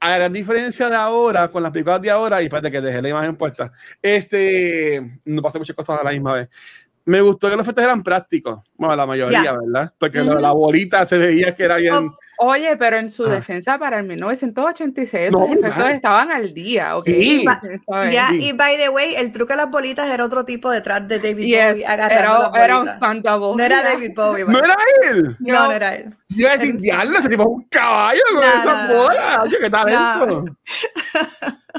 [0.01, 3.09] a gran diferencia de ahora, con las películas de ahora, y espérate que dejé la
[3.09, 6.49] imagen puesta, este, no pasa muchas cosas a la misma vez.
[7.05, 9.53] Me gustó que los efectos eran prácticos, bueno, la mayoría, Ya.
[9.57, 9.93] ¿verdad?
[9.97, 10.39] Porque lo- Ujú.
[10.41, 11.93] la bolita se veía que era bien...
[11.93, 13.29] Of- Oye, pero en su Ah.
[13.29, 15.93] defensa para el 1986, No, esos efectos claro.
[15.95, 17.05] estaban al día, ¿ok?
[17.05, 17.45] Sí.
[18.39, 21.43] Y by the way, el truco de las bolitas era otro tipo detrás de David
[21.45, 22.97] Yes, Bowie agarrando era, era las un bolitas.
[22.97, 23.57] stunt double.
[23.57, 24.45] No era David Bowie.
[24.45, 24.65] ¡No bueno.
[24.65, 24.77] era
[25.11, 25.35] él!
[25.39, 25.65] No, No.
[25.67, 26.15] no era él.
[26.29, 28.87] Yo iba a decir, Era- diablo, ese tipo es un caballo con No, esas no,
[28.95, 29.03] no.
[29.03, 29.39] bolas.
[29.43, 30.45] Oye, qué talento.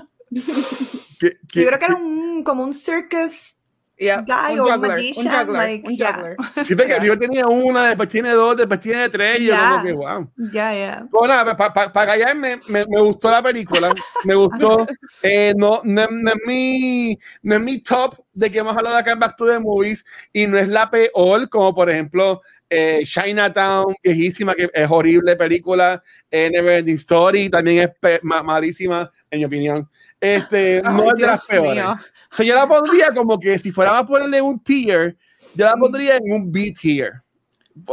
[1.20, 3.56] ¿Qué- qué- Yo creo que era un, como un circus
[3.98, 6.12] Yeah, guy un or juggler, magician, un juggler, like, un yeah.
[6.12, 6.36] juggler.
[6.64, 9.70] Sí, porque primero tenía una, después tiene dos, después tiene tres, y yo Ya.
[9.70, 10.30] como que, wow.
[10.52, 11.06] Ya, ya.
[11.10, 13.92] Bueno, para callarme, me, me gustó la película,
[14.24, 14.86] me gustó.
[15.22, 19.12] Eh, no, no, no es mi, no es mi top de que hemos hablado acá
[19.12, 23.94] en Back to the Movies y no es la peor, como por ejemplo eh, Chinatown,
[24.02, 26.02] viejísima, que es horrible película.
[26.30, 29.88] Eh, Neverending Story también es malísima, en mi opinión.
[30.22, 31.74] Este, Ay, no es de las Dios peores.
[31.74, 31.92] mío.
[31.96, 35.16] O sea, yo la pondría como que si fuera a ponerle un tier,
[35.56, 37.20] yo la pondría en un B tier.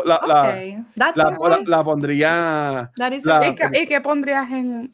[0.05, 0.77] La, la, Okay.
[0.95, 1.63] That's la, okay.
[1.65, 2.91] la- la pondría.
[2.97, 3.81] That is la- okay.
[3.83, 4.93] ¿Y qué, pondrías en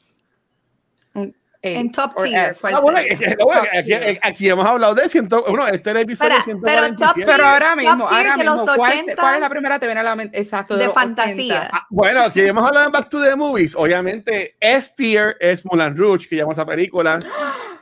[1.73, 2.55] En top tier.
[2.63, 2.99] Ah, bueno,
[3.39, 7.23] bueno, aquí, aquí hemos hablado de ciento, bueno, este es el episodio pero 147.
[7.25, 9.49] Pero ahora mismo, Top tier ahora de los mismo, ¿cuál, te- 80s cuál es la
[9.49, 10.39] primera te viene a la mente?
[10.39, 11.55] Exacto, de, de fantasía.
[11.61, 11.69] 80.
[11.73, 13.75] Ah, bueno, aquí hemos hablado en Back to the Movies.
[13.75, 17.19] Obviamente, S tier es Mulan Rouge, que llamamos esa película.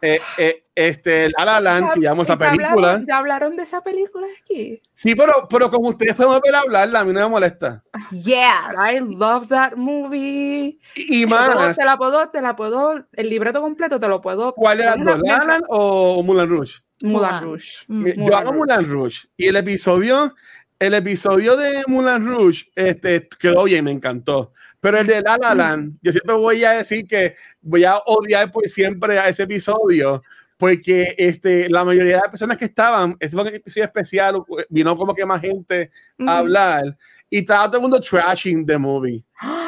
[0.02, 3.03] Eh, eh, este, La La Land, que llamamos esa ¿Ya hablaron- película.
[3.07, 4.81] ¿Ya hablaron de esa película aquí?
[4.93, 7.83] Sí, pero, pero como ustedes pueden volver a hablarla, a mí no me molesta.
[8.12, 8.73] Yeah.
[8.91, 10.79] I love that movie.
[10.95, 13.99] Y, y Te la puedo- más, Te la puedo, te la puedo, el libreto completo
[13.99, 14.53] te lo puedo.
[14.53, 14.86] ¿cuál dos?
[14.97, 16.81] ¿La La Land o Mulan Rouge?
[17.01, 17.43] Mulan Mulan.
[17.43, 17.67] Rouge.
[17.88, 18.03] Mm.
[18.03, 18.53] Mi- Yo hago.
[18.53, 20.33] Mulan Rouge y el episodio,
[20.79, 24.53] el episodio de Mulan Rouge este, quedó bien, me encantó.
[24.79, 28.51] Pero el de La La Land, yo siempre voy a decir que voy a odiar
[28.51, 30.21] por siempre a ese episodio
[30.57, 34.95] porque este, la mayoría de las personas que estaban, ese fue un episodio especial, vino
[34.95, 35.91] como que más gente
[36.25, 36.97] a hablar
[37.29, 39.23] y estaba todo el mundo trashing the movie.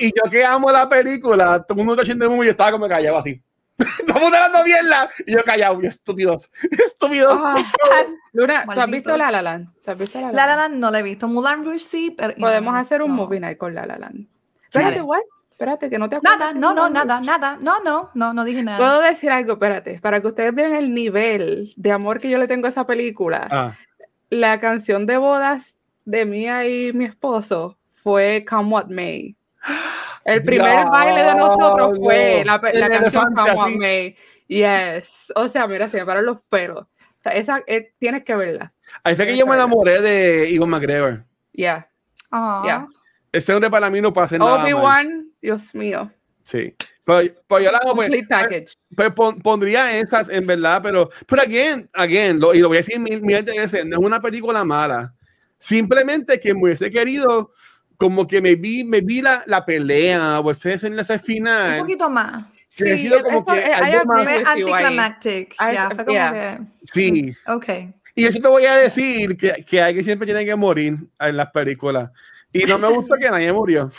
[0.00, 2.86] Y yo que amo la película, todo el mundo trashing the movie, yo estaba como
[2.86, 3.42] callado así.
[4.06, 7.36] Todo el mundo hablando mierda y yo callado, y estúpidos, estúpidos.
[7.42, 7.56] Ah,
[8.32, 9.16] Luna, ¿tú has visto.
[9.16, 9.68] La La Land?
[9.84, 10.58] ¿Tú has visto La La La Land?
[10.58, 11.26] Land no la he visto.
[11.26, 12.34] Mulan Rouge sí, pero.
[12.36, 13.14] Podemos hacer un no.
[13.16, 14.28] movie night con La La Land.
[14.62, 15.02] Espérate, Dale.
[15.02, 15.20] what?
[15.54, 16.36] Espérate, que no te acuerdas.
[16.36, 17.56] Nada, no, no, nada, nada.
[17.60, 18.76] No, no, no, no dije nada.
[18.76, 22.48] Puedo decir algo, espérate, para que ustedes vean el nivel de amor que yo le
[22.48, 23.46] tengo a esa película.
[23.48, 23.76] Ah.
[24.30, 29.36] La canción de bodas de mía y mi esposo fue Come What May.
[30.24, 33.70] El primer baile de nosotros fue la, canción Come What.
[33.76, 34.16] May.
[34.48, 35.32] Yes.
[35.36, 36.82] O sea, mira, se me paran los pelos.
[36.82, 38.72] O sea, esa eh, tienes que verla.
[39.04, 41.24] Ahí fue que yo me enamoré de Ivan McGregor.
[41.52, 41.88] Yeah.
[42.32, 42.62] Ah.
[42.66, 42.88] Ya.
[43.34, 44.62] Ese hombre para mí no pasa nada.
[44.62, 46.10] Obi-Wan, Dios mío.
[46.42, 46.74] Sí.
[47.04, 48.10] Pero, pero yo la hago, pues,
[48.96, 52.80] pues, pon- pondría esas en verdad, pero, pero again, again, lo, y lo voy a
[52.80, 55.14] decir mil, mil de veces, no es una película mala.
[55.58, 57.52] Simplemente que me hubiese querido
[57.96, 61.78] como que me vi, me vi la, la pelea o ese ese Un final.
[61.80, 62.44] poquito más.
[62.76, 65.54] Que ha Sí, sido como eso- que algo más- anticlimactic.
[65.56, 66.32] Fue como yeah.
[66.58, 66.64] que.
[66.90, 67.36] Sí.
[67.46, 67.66] Ok.
[68.14, 71.50] Y eso te voy a decir que, que alguien siempre tiene que morir en las
[71.50, 72.10] películas.
[72.52, 73.90] Y no me gusta que nadie murió.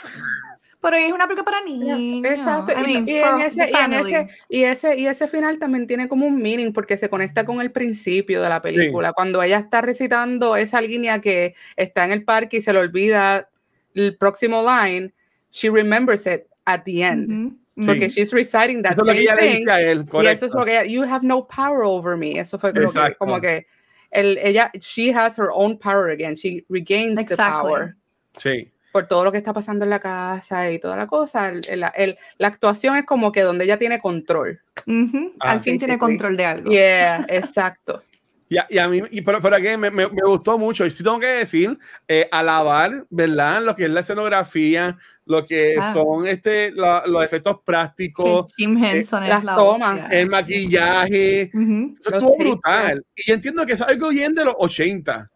[0.86, 2.26] Pero es una película para niños.
[2.32, 2.72] Exacto.
[2.74, 5.58] I Y, mean, y en ese, the y, en ese, y, ese, y ese final
[5.60, 9.12] también tiene como un meaning porque se conecta con el principio de la película.
[9.14, 13.50] Cuando ella está recitando esa línea que está en el parque y se le olvida
[13.96, 15.12] el próximo line,
[15.52, 17.30] she remembers it at the end.
[17.32, 17.88] Ujú, Sí.
[17.88, 19.60] Porque she's reciting that Eso es lo que same ella le thing.
[19.66, 20.06] dice a él.
[20.24, 22.40] Y eso es lo que ella, you have no power over me.
[22.40, 23.18] Eso fue como que, Exacto.
[23.18, 23.66] como que
[24.12, 26.36] el, ella, she has her own power again.
[26.36, 27.70] She regains the Exactly.
[27.70, 27.96] power
[28.38, 28.72] Sí.
[28.96, 31.50] Por todo lo que está pasando en la casa y toda la cosa.
[31.50, 34.62] El- el- el- la actuación es como que donde ella tiene control.
[34.88, 35.34] ujú.
[35.42, 36.00] Ah, Al fin sí, tiene sí, sí.
[36.00, 36.72] control de algo.
[36.72, 38.04] Yeah, exacto.
[38.48, 40.86] Y a, y a mí, y pero, pero aquí me, me, me gustó mucho.
[40.86, 41.78] Y sí tengo que decir,
[42.08, 43.62] eh, alabar, ¿verdad?
[43.64, 45.92] Lo que es la escenografía, lo que Ah.
[45.92, 50.00] son este, la- los efectos Que prácticos, Jim Henson es las la tomas.
[50.04, 50.20] hostia.
[50.22, 51.52] el maquillaje.
[51.54, 53.04] Ujú, Eso Los estuvo brutal.
[53.14, 55.30] Y yo entiendo que eso es algo bien de los 80.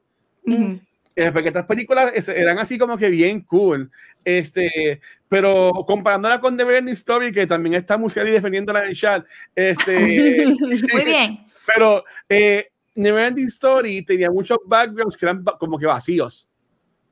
[0.45, 0.79] ujú.
[1.19, 3.91] Eh, porque estas películas es- eran así como que bien cool.
[4.23, 9.25] Este, pero comparándola con The Neverending Story, que también está Musiali defendiéndola en el chat.
[9.53, 10.45] Este,
[10.93, 11.39] Muy bien.
[11.65, 16.47] pero eh, Neverending Story tenía muchos backgrounds que eran como que vacíos,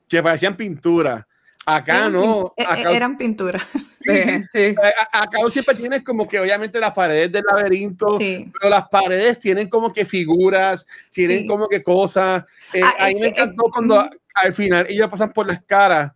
[0.08, 1.27] que parecían pintura.
[1.70, 2.54] Acá Eran no.
[2.56, 3.60] e- Acá, e- Eran pintura.
[3.94, 4.22] sí, sí.
[4.24, 4.76] Sí, sí.
[5.12, 8.50] A- acá siempre tienes como que obviamente las paredes del laberinto, Sí.
[8.58, 11.48] pero las paredes tienen como que figuras, tienen Sí.
[11.48, 12.46] como que cosas.
[12.72, 16.14] Eh, Ah, a mí es me encantó cuando al final ellos pasan por las caras,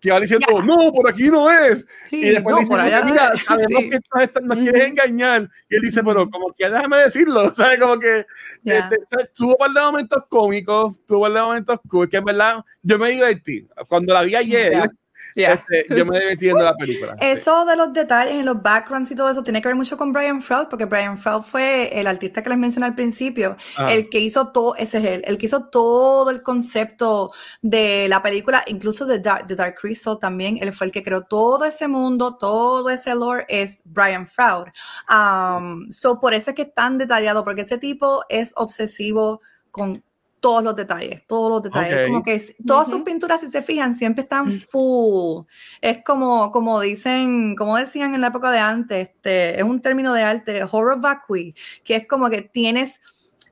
[0.00, 1.86] que van diciendo, no, por aquí no es.
[2.06, 3.44] Sí, y después no, dicen, por allá mira, es".
[3.44, 3.90] sabemos Sí.
[3.90, 4.90] que estás- nos quieres Ujú.
[4.90, 5.50] engañar.
[5.68, 7.78] Y él dice, pero como que déjame decirlo, ¿sabes?
[7.80, 8.26] Como que
[8.64, 9.30] este, ¿sabes?
[9.34, 13.10] tuvo par de momentos cómicos, tuvo par de momentos cool, que en verdad yo me
[13.10, 13.66] divertí.
[13.88, 14.88] Cuando la vi ayer.
[15.36, 15.52] Yeah.
[15.52, 17.12] este, yo me divertí viendo la película.
[17.20, 17.26] sí.
[17.26, 20.12] Eso de los detalles en los backgrounds y todo eso tiene que ver mucho con
[20.12, 23.92] Brian Froud, porque Brian Froud fue el artista que les mencioné al principio, Ah.
[23.92, 27.30] el que hizo todo, ese es él, el que hizo todo el concepto
[27.62, 31.20] de la película, incluso de Dark, de Dark Crystal también, él fue el que creó
[31.22, 34.68] todo ese mundo, todo ese lore, es Brian Froud.
[35.10, 40.02] Um, so por eso es que es tan detallado, porque ese tipo es obsesivo con
[40.46, 42.06] todos los detalles, todos los detalles.
[42.06, 44.60] Como que todas sus pinturas, si se fijan, siempre están Mm.
[44.68, 45.44] full.
[45.80, 50.12] Es como, como dicen, como decían en la época de antes, este, es un término
[50.12, 53.00] de arte, horror vacui, que es como que tienes,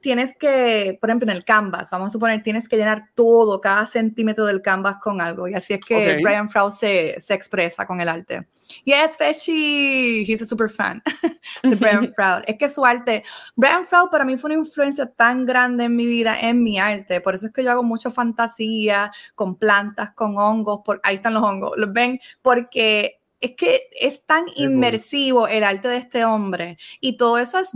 [0.05, 3.87] tienes que, por ejemplo, en el canvas, vamos a suponer, tienes que llenar todo, cada
[3.87, 5.49] centímetro del canvas con algo.
[5.49, 6.23] Y así es que Ok.
[6.23, 8.47] Brian Froud se, se expresa con el arte.
[8.85, 11.03] Yes, Pesci, he's a super fan
[11.63, 12.43] de Brian Froud.
[12.47, 13.25] Es que su arte,
[13.57, 17.23] Brian Froud para mí fue una influencia tan grande en mi vida, en mi arte.
[17.23, 20.83] Por eso es que yo hago mucho fantasía con plantas, con hongos.
[20.85, 21.73] Por, ahí están los hongos.
[21.79, 22.21] ¿Los ven?
[22.43, 26.77] Porque es que es tan inmersivo el arte de este hombre.
[27.01, 27.71] Y todo eso es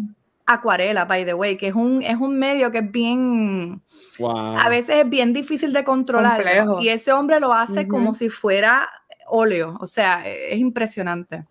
[0.49, 3.83] acuarela, by the way, que es un, es un medio que es bien,
[4.19, 4.57] Wow.
[4.59, 6.37] a veces es bien difícil de controlar.
[6.43, 6.79] Complejo.
[6.81, 7.89] Y ese hombre lo hace Ujú.
[7.89, 8.89] como si fuera
[9.27, 9.77] óleo.
[9.81, 11.45] O sea, es impresionante.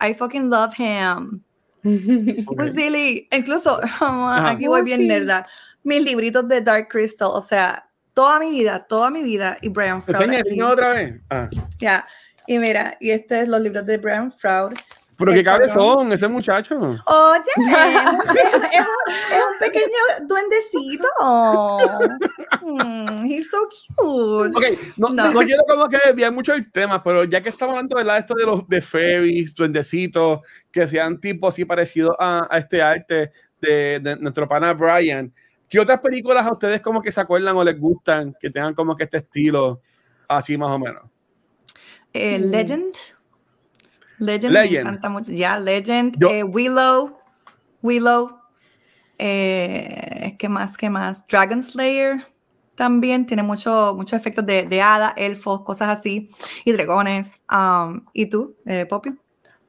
[0.00, 1.40] I fucking love him.
[2.56, 5.44] Pues Dilly, incluso aquí voy Oh, bien nerda.
[5.84, 10.02] Mis libritos de Dark Crystal, o sea, toda mi vida, toda mi vida y Brian
[10.02, 10.22] Froud.
[10.22, 10.48] ¿Enseña, aquí.
[10.50, 11.20] enseña otra vez?
[11.30, 11.48] Ah.
[11.78, 12.06] Ya.
[12.46, 14.74] Y mira, y este es los libros de Brian Froud.
[15.24, 16.78] Pero qué cabezón ese muchacho.
[16.80, 21.08] Oye, es un, es un- es un pequeño duendecito.
[22.62, 24.56] Mm, he's so cute.
[24.56, 24.64] Ok,
[24.98, 25.32] no, No.
[25.32, 28.18] no quiero como que desviar mucho el tema, pero ya que estamos hablando ¿verdad?
[28.18, 33.32] esto de los de fairies, duendecitos, que sean tipos así parecidos a, a este arte
[33.60, 35.32] de, de nuestro pana Brian,
[35.68, 38.96] ¿qué otras películas a ustedes como que se acuerdan o les gustan que tengan como
[38.96, 39.80] que este estilo
[40.28, 41.02] así más o menos?
[42.12, 42.50] Eh, Mm.
[44.18, 44.52] Legend.
[44.52, 45.32] Legend, me encanta mucho.
[45.32, 46.16] Ya, Legend.
[46.18, 47.18] Yo- Eh, Willow.
[47.82, 48.38] Willow.
[49.18, 50.76] Eh, ¿Qué más?
[50.76, 51.26] ¿Qué más?
[51.28, 52.24] Dragon Slayer
[52.74, 56.28] también tiene mucho- muchos efectos de, de hada, elfos, cosas así.
[56.64, 57.38] Y dragones.
[57.50, 59.10] Um, ¿Y tú, eh, Poppy?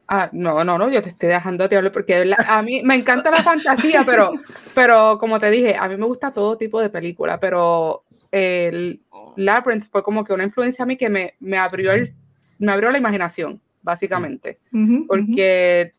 [0.07, 3.31] Ah, no, no, no, yo te estoy dejando de hablar porque a mí me encanta
[3.31, 4.31] la fantasía, pero,
[4.75, 9.01] pero como te dije, a mí me gusta todo tipo de película, pero el
[9.37, 12.13] Labyrinth fue como que una influencia a mí que me, me abrió el,
[12.59, 14.59] me abrió la imaginación, básicamente,
[15.07, 15.91] porque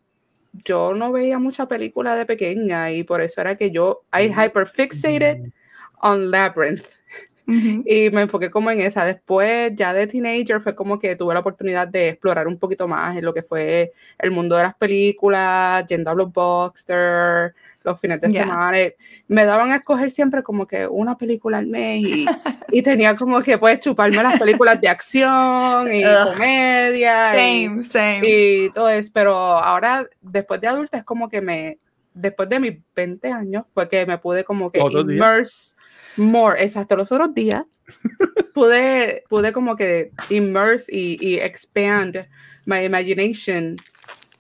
[0.65, 5.53] yo no veía mucha película de pequeña y por eso era que yo, I hyperfixated
[6.01, 6.85] on Labyrinth.
[7.47, 9.05] Y me enfoqué como en esa.
[9.05, 13.19] Después, ya de teenager, fue como que tuve la oportunidad de explorar un poquito más
[13.19, 18.31] en lo que fue el mundo de las películas, yendo a Blockbuster, los fines de
[18.33, 18.41] Ya.
[18.43, 18.77] semana.
[19.29, 22.27] Me daban a escoger siempre como que una película al mes y,
[22.73, 26.33] y tenía como que pues chuparme las películas de acción y Ugh.
[26.33, 28.21] comedia y, Same, same.
[28.27, 29.11] y todo eso.
[29.13, 31.79] Pero ahora, después de adulta, es como que me,
[32.15, 35.77] después de mis 20 años, fue que me pude como que immerse
[36.17, 37.65] more, exacto, los otros días,
[38.55, 42.27] pude, pude como que immerse y, y expand
[42.67, 43.77] my imagination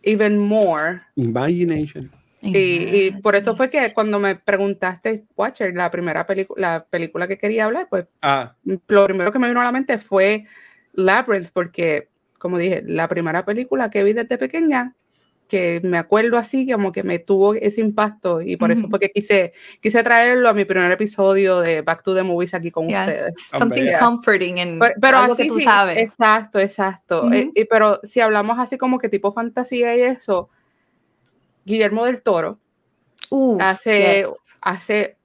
[0.02, 1.00] even more.
[1.16, 2.10] Imagination.
[2.46, 7.26] Y, y por eso fue que cuando me preguntaste, Watcher, la primera película, la película
[7.26, 8.54] que quería hablar, pues Ah,
[8.86, 10.44] lo primero que me vino a la mente fue
[10.92, 14.94] Labyrinth, porque, como dije, la primera película que vi desde pequeña,
[15.48, 19.10] que me acuerdo así, como que me tuvo ese impacto, y por eso fue que
[19.10, 22.98] quise, quise traerlo a mi primer episodio de Back to the Movies aquí con Yes.
[22.98, 23.34] ustedes.
[23.52, 23.98] Something Hombre.
[23.98, 25.98] comforting and Pero, pero algo así que tú sí, sabes.
[25.98, 27.30] exacto, exacto.
[27.32, 30.48] Eh, y, pero si hablamos así como que tipo fantasía y eso,
[31.64, 32.58] Guillermo del Toro
[33.60, 35.16] hace, yes, hace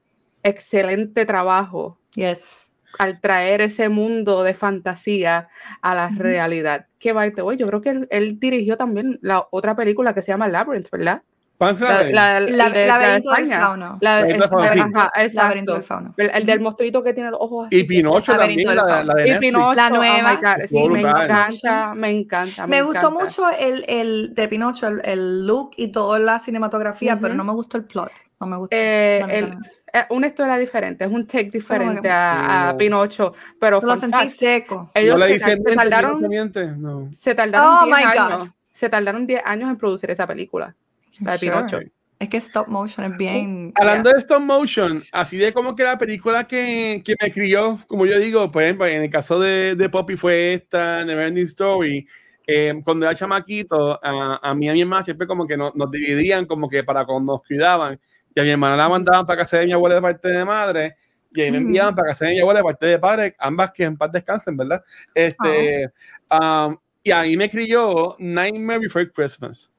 [0.44, 2.74] excelente trabajo yes.
[2.98, 5.50] al traer ese mundo de fantasía
[5.82, 6.24] a la Ujú.
[6.24, 6.88] realidad.
[7.00, 10.48] Que way, yo creo que él, él dirigió también la otra película que se llama
[10.48, 11.24] Labyrinth, ¿verdad?
[11.60, 13.60] Panza La, de- la- La- el de- la España.
[13.60, 13.98] fauno.
[14.00, 16.14] La, ajá, Laberinto del fauno.
[16.16, 17.80] El, el del monstruito que tiene los ojos así.
[17.80, 19.04] Y Pinocho también, la, fauno.
[19.04, 19.40] la de Y Netflix.
[19.52, 22.66] Pinocho, La oh nueva, God, estuvo sí, me encanta, me encanta.
[22.66, 23.24] Me gustó encanta.
[23.26, 27.52] mucho el, el de Pinocho, el, el look y toda la cinematografía, pero no me
[27.52, 28.12] gustó el plot.
[28.40, 28.74] No me gustó.
[28.78, 29.58] Eh, el-
[29.92, 32.78] eh, una historia diferente, es un take diferente a, a No.
[32.78, 34.90] Pinocho, pero Lo sentí seco.
[34.94, 37.10] ellos no le se, dicen se miente, tardaron, no.
[37.18, 38.32] se tardaron Oh 10 my God.
[38.32, 40.74] años, se tardaron 10 años en producir esa película,
[41.24, 41.52] la de Sure.
[41.52, 41.80] Pinocho.
[42.20, 43.72] Es que stop motion es bien.
[43.76, 48.06] Hablando de stop motion, así de como que la película que, que me crió, como
[48.06, 52.06] yo digo, pues en el caso de, de Poppy fue esta, Neverending Story.
[52.46, 55.76] eh, cuando era chamaquito, a, a mí y a mi hermana siempre como que nos,
[55.76, 58.00] nos dividían como que para cuando nos cuidaban.
[58.36, 60.96] Y a mi hermana la mandaban para casa de mi abuela de parte de madre,
[61.32, 63.72] y a mí me enviaban para casa de mi abuela de parte de padre, ambas
[63.72, 64.84] que en paz descansen, ¿verdad?
[65.14, 65.90] Este,
[66.32, 69.72] um, y ahí me crió Nightmare Before Christmas.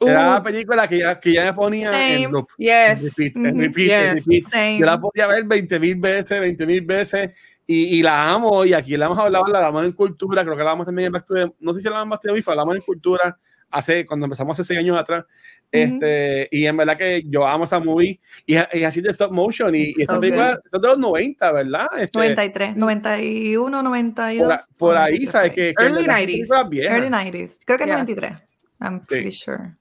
[0.00, 2.22] Era la Uh, película que ya, que ya me ponía Same.
[2.24, 2.48] en loop.
[2.58, 3.02] yes.
[3.02, 3.60] Repeat, en Ujú.
[3.60, 4.26] repeat, en Yes.
[4.26, 4.52] repeat.
[4.52, 4.78] Same.
[4.78, 7.30] Yo la podía ver 20 mil veces, 20 mil veces
[7.66, 8.64] y, y la amo.
[8.64, 10.42] Y aquí la hemos hablado, la hablamos en cultura.
[10.42, 12.34] Creo que la hablamos también en Back to the- No sé si la hablamos en
[12.34, 13.38] pero hablamos en cultura
[13.70, 15.24] hace, cuando empezamos hace 6 años atrás.
[15.72, 19.74] este, y en verdad que yo amo esa movie y, y así de stop motion.
[19.74, 21.86] Y, y esta So película son de los 90, ¿verdad?
[21.98, 24.46] Este, 93, 91, 92.
[24.46, 25.50] por, a- por ahí, 93 ¿sabes?
[25.50, 25.66] por ahí.
[25.68, 26.26] Que, que Early verdad son 90s.
[26.26, 26.94] películas viejas.
[26.98, 27.58] Early 90s.
[27.64, 27.94] Creo que Yeah.
[27.94, 28.55] 93.
[28.80, 29.72] I'm pretty sure.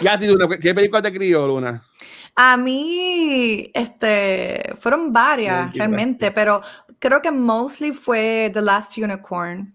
[0.00, 1.82] Ya, tío, Luna, ¿qué película te crió, Luna?
[2.34, 6.60] A mí, este, fueron varias realmente, pero
[6.98, 9.74] creo que mostly fue The Last Unicorn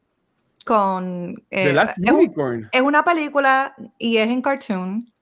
[0.65, 1.35] con...
[1.49, 2.69] eh, The Last es, un- Unicorn.
[2.71, 5.12] es una película y es en cartoon,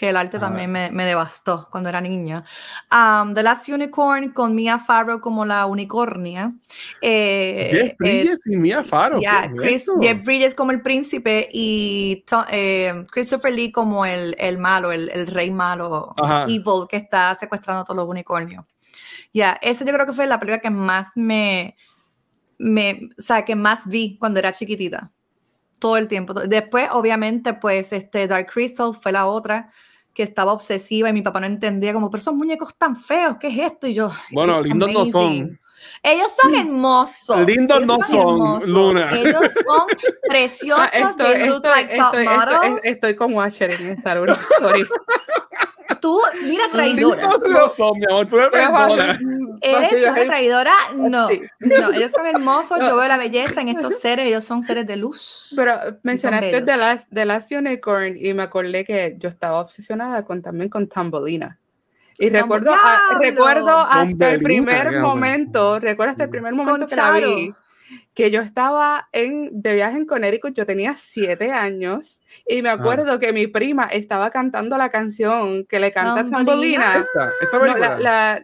[0.00, 0.46] que el arte Ajá.
[0.46, 2.42] también me, me devastó cuando era niña.
[2.90, 6.54] Um, The Last Unicorn con Mia Farrow como la unicornia.
[7.02, 9.20] Eh, Jeff eh, Bridges y Mia Farrow.
[9.20, 9.90] ya, ¿qué es Chris?
[10.00, 15.10] Jeff Bridges como el príncipe y To- eh, Christopher Lee como el, el malo, el,
[15.12, 16.44] el rey malo, Ajá.
[16.44, 18.64] evil, que está secuestrando a todos los unicornios.
[19.34, 21.76] Ya, esa yo creo que fue la película que más me,
[22.56, 25.12] me, o sea, que más vi cuando era chiquitita.
[25.78, 26.32] Todo el tiempo.
[26.32, 29.70] Después, obviamente, pues, este, Dark Crystal fue la otra
[30.14, 33.48] que estaba obsesiva y mi papá no entendía como, pero esos muñecos tan feos, ¿qué
[33.48, 33.86] es esto?
[33.86, 35.24] Y yo, Bueno, "It's lindos no son.
[35.26, 35.60] amazing".
[36.02, 37.46] Ellos son hermosos.
[37.46, 38.04] Lindos ellos no
[38.60, 39.10] son, Luna.
[39.18, 39.86] Ellos son
[40.28, 40.90] preciosos.
[40.92, 44.84] Ah, estoy, estoy- like estoy- estoy- con Watcher en esta Luna, sorry.
[46.00, 47.28] Tú, mira, traidora.
[47.48, 49.18] No son, mi amor, tú me perdonas.
[49.60, 50.72] ¿Eres una traidora?
[50.96, 51.28] No.
[51.60, 52.78] No, ellos son hermosos.
[52.80, 54.26] Yo veo la belleza en estos seres.
[54.26, 55.52] Ellos son seres de luz.
[55.56, 56.62] Pero mencionaste.
[56.62, 60.88] The Last, The Last Unicorn y me acordé que yo estaba obsesionada con, también con
[60.88, 61.58] Tambolina.
[62.18, 67.02] Y recuerdo, a- recuerdo hasta el primer momento, recuerdo hasta el primer momento que la
[67.12, 67.54] vi,
[68.20, 73.18] que yo estaba en, de viaje en Connecticut, yo tenía siete años, y me acuerdo
[73.18, 76.98] que mi prima estaba cantando la canción que le canta Tambolina.
[76.98, 78.42] Esta, esta No, la,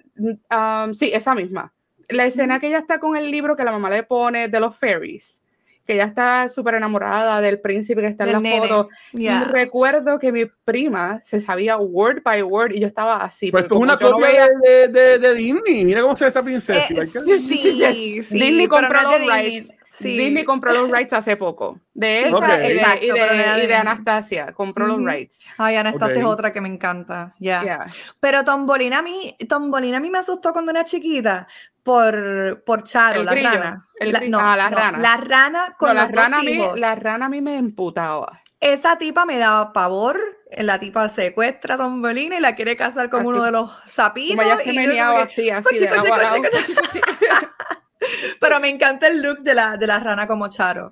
[0.51, 1.75] la- um, sí, esa misma.
[2.09, 4.75] La escena que ella está con el libro que la mamá le pone de los
[4.77, 5.43] fairies,
[5.85, 8.61] que ella está súper enamorada del príncipe que está en Del la nene.
[8.69, 8.89] foto.
[9.13, 9.45] Ya.
[9.45, 13.53] Recuerdo que mi prima se sabía word by word y yo estaba así.
[13.53, 15.85] Pues esto porque es una yo no copia veía- de, de, de Disney.
[15.85, 16.81] Mira cómo se ve esa princesa.
[16.89, 17.23] Eh, ¿verdad?
[17.39, 18.35] sí, sí.
[18.39, 19.73] Disney compró no los rights.
[19.99, 20.19] Sí.
[20.19, 21.81] Disney compró los rights hace poco.
[21.95, 22.45] De Sí, esa Ok.
[22.45, 24.53] y de, exacto, y de- era y de de- Anastasia.
[24.53, 25.41] Compró los rights.
[25.57, 26.21] Ay, Anastasia Ok.
[26.21, 27.35] es otra que me encanta.
[27.39, 27.63] Ya.
[27.63, 27.87] Yeah.
[28.21, 31.47] Pero Tombolina a mí, Tombolina a mí me asustó cuando era chiquita
[31.83, 33.89] por, por Charo, El la grillo, rana.
[33.99, 34.99] el La- no, Ah, la no, rana.
[34.99, 36.81] La rana con No, la, los dos rana a mí, hijos.
[36.81, 38.43] la rana a mí me emputaba.
[38.61, 40.19] Esa tipa me daba pavor.
[40.59, 43.29] La tipa secuestra a Tombolina y la quiere casar con Así.
[43.29, 44.37] uno de los sapitos.
[44.37, 45.75] Como ella se y yo así, así,
[48.07, 48.29] "Cochi, de cochi, lado a cochi, lado.
[48.29, 48.37] cochi".
[48.41, 50.91] Pero me encanta el look de la, de la rana como Charo.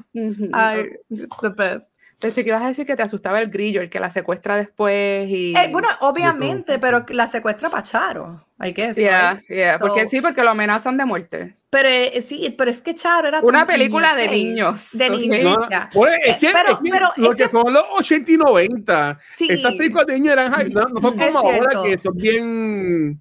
[0.53, 1.91] Ay, it's the best.
[2.21, 5.29] Pensé que ibas a decir que te asustaba el grillo, el que la secuestra después
[5.29, 5.53] y...
[5.55, 8.41] Eh, bueno, obviamente, pero la secuestra para Charo.
[8.59, 9.03] Hay que decir.
[9.05, 11.57] Yeah, yeah, porque So- sí, porque lo amenazan de muerte.
[11.71, 14.45] Pero eh, sí, pero es que Charo era Una película de your face.
[14.45, 15.17] niños, De ok.
[15.19, 15.43] niños.
[15.43, 17.85] No, bueno, es que, Eh, pero- es que pero lo es que que- son los
[17.99, 19.49] 80 y 90, Sí.
[19.51, 23.21] estas películas de niños eran no, no son como ahora que son bien.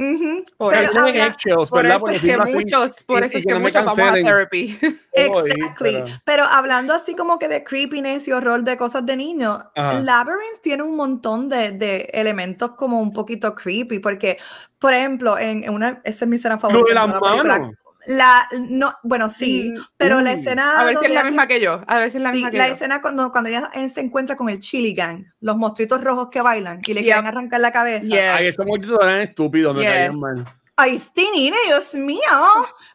[0.00, 0.44] Ujú.
[0.56, 1.98] Por Pero eso habla- eggshells, Por ¿verdad?
[1.98, 4.78] eso es que muchos, por eso es que que no muchos vamos a therapy.
[5.12, 5.92] Exactly.
[6.02, 6.44] pero- Pero...
[6.44, 9.58] hablando así como que de creepiness y horror de cosas de niños.
[9.76, 14.38] Labyrinth tiene un montón de, de elementos como un poquito creepy, porque,
[14.78, 16.80] por ejemplo, en, en una, esa es mi escena favorita.
[16.82, 17.74] Lo de las manos.
[18.06, 20.38] La, no, bueno, sí, Mm, pero la uy.
[20.40, 21.82] escena A ver si es la hace- misma que yo.
[21.86, 22.74] A ver si es la sí, misma que la yo.
[22.74, 26.80] escena cuando, cuando ella se encuentra con el Chili Gang, los monstruitos rojos que bailan
[26.86, 27.04] y le Yep.
[27.04, 28.06] quieren arrancar la cabeza.
[28.06, 28.36] Yeah.
[28.36, 29.90] Ay, estos muchachos eran estúpidos, me Yes.
[29.90, 30.44] caían mal.
[30.76, 32.20] Ay, nene, Dios mío.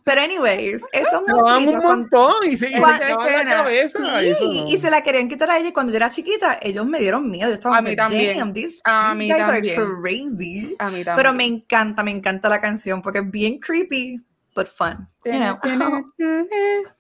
[0.04, 2.98] Pero anyways, esos un monstruitos montón y se, y se la
[3.46, 4.00] cabeza.
[4.00, 4.68] eso Sí, no.
[4.70, 7.30] y se la querían quitar a ella y cuando yo era chiquita, ellos me dieron
[7.30, 7.48] miedo.
[7.50, 8.40] Yo estaba A mí también.
[8.40, 9.80] damn, these, A these mí guys también.
[9.80, 10.76] are crazy.
[10.80, 11.16] A mí también.
[11.16, 14.20] Pero me encanta, me encanta la canción porque es bien creepy,
[14.56, 15.06] but fun.
[15.26, 15.60] You know?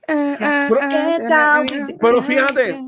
[0.07, 2.79] Get down with the Pero fíjate,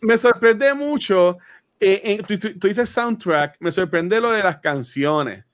[0.00, 1.38] me sorprende mucho.
[1.78, 5.44] eh, en- tú, tú- tú dices soundtrack, me sorprende lo de las canciones.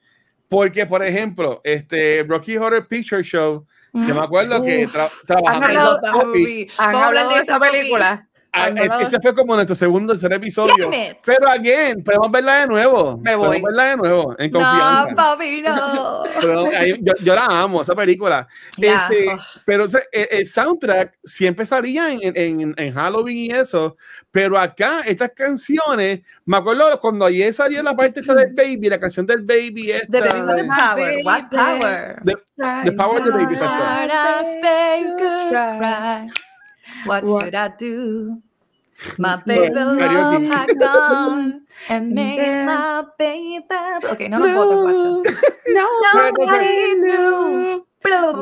[0.49, 5.63] Porque, por ejemplo, este Rocky Horror Picture Show, que me acuerdo que tra- I en
[5.65, 6.69] hablado- love that Poppy, movie.
[6.79, 7.71] ¿Han Vamos a hablar hablado de esa movie.
[7.73, 8.29] película?
[8.53, 10.91] Ah, ¿Han es- hablado- ese fue como nuestro segundo, tercer episodio.
[11.25, 13.19] Pero, again, podemos verla de nuevo.
[13.19, 13.47] Me voy.
[13.49, 15.15] Podemos verla de nuevo, en No, confianza.
[15.15, 16.23] papi, no.
[16.41, 18.47] Pero yo, yo la amo, esa película.
[18.77, 19.39] Este, oh.
[19.65, 23.97] Pero o sea, el, el soundtrack siempre salía en, en, en Halloween y eso.
[24.31, 28.99] Pero acá, estas canciones, me acuerdo cuando ayer salió la parte esta del baby, la
[28.99, 29.93] canción del baby.
[29.93, 31.21] Esta, The baby with the power.
[31.25, 32.17] What power?
[32.23, 32.37] de-
[32.85, 33.83] The Power of the Baby, exacto.
[37.07, 38.43] What What- should I do?
[39.19, 39.99] My baby love
[40.47, 43.65] had gone and made then- my baby.
[44.07, 45.23] Ok, no guacho.
[45.67, 47.85] Nobody knew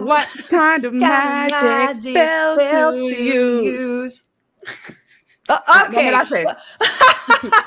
[0.05, 3.65] what kind of Kind of magic spell to use.
[3.65, 4.25] use.
[5.49, 6.45] Oh, No me la sé.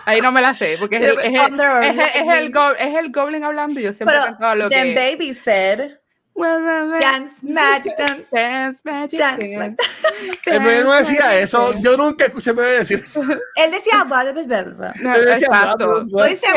[0.06, 2.76] Ahí no me la sé, porque es el, es el, es el, es el go-
[2.78, 4.96] es el Goblin hablando y yo siempre Pero cantaba lo then que...
[4.96, 5.98] baby said,
[6.36, 9.56] dance, magic, dance, Dance, magic, dance.
[9.56, 9.78] dance.
[10.46, 11.74] El bebé no decía eso.
[11.80, 13.22] Yo nunca escuché bebé decir eso.
[13.56, 14.94] Él decía, blah, blah.
[15.02, 15.50] No, Él decía,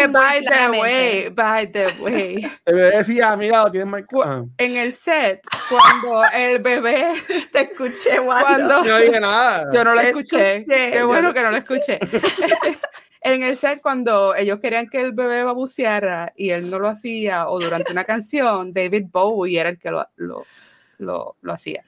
[0.08, 2.50] by the way, by the way.
[2.64, 4.06] El bebé decía, mira, lo tienes mal.
[4.58, 7.12] En el set, cuando el bebé,
[7.52, 8.46] Te escuché, guacho.
[8.46, 9.68] cuando Yo no dije nada.
[9.72, 11.98] yo no lo escuché, escuché, qué bueno que no lo escuché.
[13.34, 17.48] En el set, cuando ellos querían que el bebé babuceara y él no lo hacía,
[17.48, 20.44] o durante una canción, David Bowie era el que lo, lo,
[20.98, 21.84] lo, lo hacía.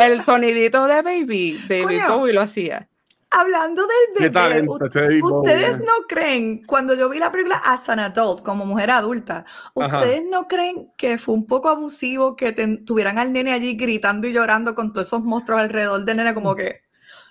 [0.00, 2.18] El sonidito de Baby, David Coño.
[2.18, 2.88] Bowie lo hacía.
[3.30, 5.52] Hablando del bebé, talento, u- David Bowie.
[5.52, 9.44] ¿ustedes no creen, cuando yo vi la película as an adult, como mujer adulta,
[9.78, 9.98] Ajá.
[9.98, 14.26] ¿ustedes no creen que fue un poco abusivo que ten- tuvieran al nene allí gritando
[14.26, 16.80] y llorando con todos esos monstruos alrededor del nene como que...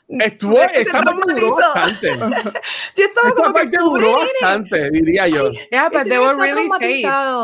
[0.09, 1.55] Estuvo, ¿Tú crees que se duró traumatizó?
[1.55, 2.07] bastante.
[2.95, 5.51] Yo estaba Esta como que, parte pobre duró nene, bastante, diría yo.
[5.69, 7.03] Yeah, but they were really safe.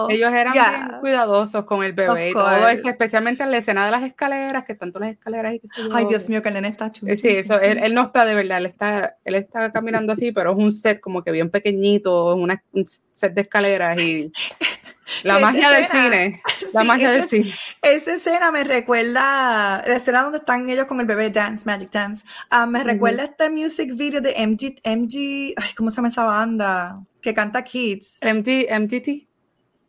[0.10, 0.70] Ellos eran Yeah.
[0.88, 4.64] bien cuidadosos con el bebé y todo eso, especialmente en la escena de las escaleras,
[4.64, 5.90] que tanto las escaleras y sé yo.
[5.94, 7.12] Ay, Dios mío, que el nene está chulo.
[7.12, 10.32] Eh, Sí, eso, él, él no está de verdad, él está, él está caminando así,
[10.32, 14.32] pero es un set como que bien pequeñito, es una, un set de escaleras y
[15.24, 16.42] la magia del escena, cine,
[16.74, 17.52] la sí, magia del cine.
[17.82, 22.24] Esa escena me recuerda, la escena donde están ellos con el bebé Dance, Magic Dance,
[22.50, 27.02] ah, me recuerda este music video de MG, MG, ay, ¿cómo se llama esa banda?
[27.22, 29.28] Que canta Kids, MG, MGT,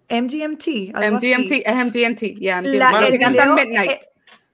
[0.09, 1.33] MGMT, algo así.
[1.35, 2.75] MGMT, es MGMT, yeah, MGMT.
[2.79, 3.91] La- Bueno, el que cantan video, Midnight.
[3.91, 4.01] eh,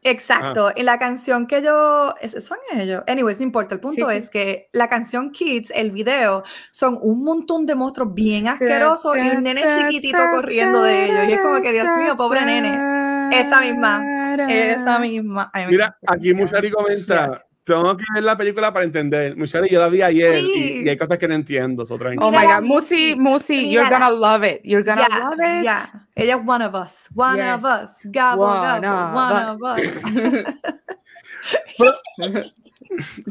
[0.03, 4.13] exacto, en la canción que yo, es- son ellos, anyways, no importa, el punto Sí,
[4.13, 4.19] sí.
[4.19, 9.31] es que la canción Kids, el video, son un montón de monstruos bien asquerosos y
[9.37, 12.75] un nene chiquitito corriendo de ellos, y es como que, Dios mío, pobre nene,
[13.33, 15.51] esa misma, esa misma.
[15.53, 16.35] Ay, Mira, aquí.
[16.35, 17.45] Musari comenta,
[17.75, 19.37] tengo que ver la película para entender.
[19.37, 21.85] Musari, yo la vi ayer y, y hay cosas que no entiendo.
[21.87, 21.95] so.
[21.95, 24.61] Oh my God, Musi, Musi, you're gonna love it.
[24.64, 25.64] You're gonna Yeah, love it.
[25.64, 25.87] yeah.
[26.14, 27.59] Ella es one of us, one Yes.
[27.59, 29.81] of us, gobble, One of one of us.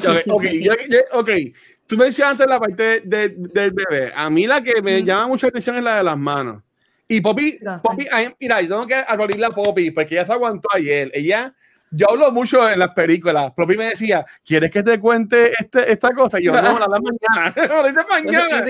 [0.07, 1.29] Ok, ok, yo- yo- ok.
[1.87, 4.11] Tú mencionaste la parte de- del bebé.
[4.15, 5.05] A mí la que me Mm.
[5.05, 6.61] llama mucha atención es la de las manos.
[7.07, 8.07] Y Poppy, Poppy
[8.39, 11.09] mira, yo tengo que abrir la Poppy porque ella se aguantó ayer.
[11.13, 11.53] Ella
[11.91, 13.51] yo hablo mucho en las películas.
[13.55, 16.39] Propi me decía, ¿quieres que te cuente este, esta cosa?
[16.39, 17.53] Y yo, no, la mañana.
[17.67, 18.63] lo dice mañana.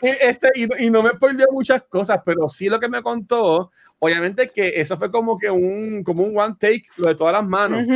[0.00, 4.50] este, y, y, no me spoileó muchas cosas, pero sí lo que me contó, obviamente
[4.50, 7.86] que eso fue como que un, como un one take, lo de todas las manos.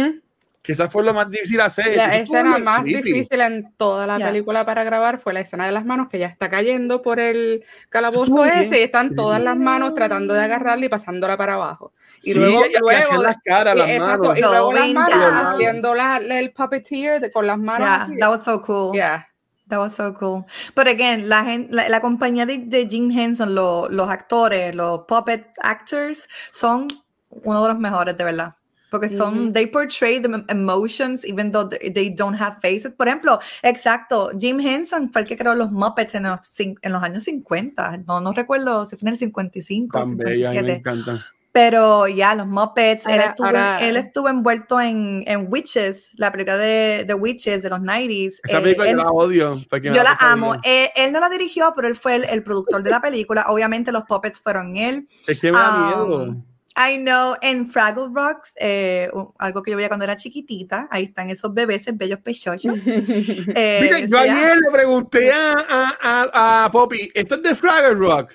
[0.63, 1.97] Que esa fue lo más difícil hacer.
[1.97, 5.87] La escena más difícil en toda la película para grabar fue la escena de las
[5.87, 10.35] manos, que ya está cayendo por el calabozo ese y están todas las manos tratando
[10.35, 11.93] de agarrarla y pasándola para abajo.
[12.23, 14.37] Y luego, y luego las caras, las manos.
[14.37, 17.89] Y luego las manos haciendo la, el puppeteer con las manos.
[17.89, 18.19] Yeah, así.
[18.19, 18.95] that was so cool.
[18.95, 19.27] Yeah.
[19.69, 20.45] That was so cool.
[20.75, 25.47] But again, la, la, la compañía de, de, Jim Henson, lo, los actores, los puppet
[25.63, 26.89] actors, son
[27.31, 28.57] uno de los mejores, de verdad.
[28.91, 32.93] Porque son, mm they portray the emotions even though they don't have faces.
[32.93, 37.03] Por ejemplo, exacto, Jim Henson fue el que creó los Muppets en los, en los
[37.03, 38.05] años 50.
[38.07, 40.63] No, no recuerdo si fue en el 55 o 57.
[40.63, 41.27] Me encanta.
[41.53, 46.31] Pero ya, los Muppets, ahora, él, estuvo, ahora, él, estuvo, envuelto en, en, Witches, la
[46.31, 48.39] película de, de Witches de los 90s.
[48.45, 49.61] Esa película eh, yo la odio.
[49.93, 50.55] Yo la amo.
[50.63, 53.47] Eh, él no la dirigió, pero él fue el, el, productor de la película.
[53.49, 55.09] Obviamente los Puppets fueron él.
[55.27, 56.37] Es que me da um, miedo.
[56.81, 61.29] I know, en Fraggle Rocks, eh, algo que yo veía cuando era chiquitita, ahí están
[61.29, 62.75] esos bebés bellos pechochos.
[62.87, 67.95] eh, Mira, yo ayer le pregunté a, a, a, a Poppy, ¿esto es de Fraggle
[67.95, 68.33] Rock?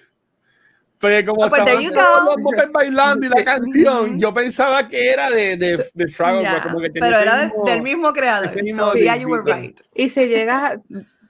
[0.99, 5.85] Pero como oh, pues estaban bailando y la canción, yo pensaba que era de, de,
[5.93, 6.63] de Fraggle yeah, Rock.
[6.67, 8.63] Como que pero era mismo, del mismo creador.
[8.63, 9.79] Mismo so, yeah, you were right.
[9.93, 10.81] Y se llega,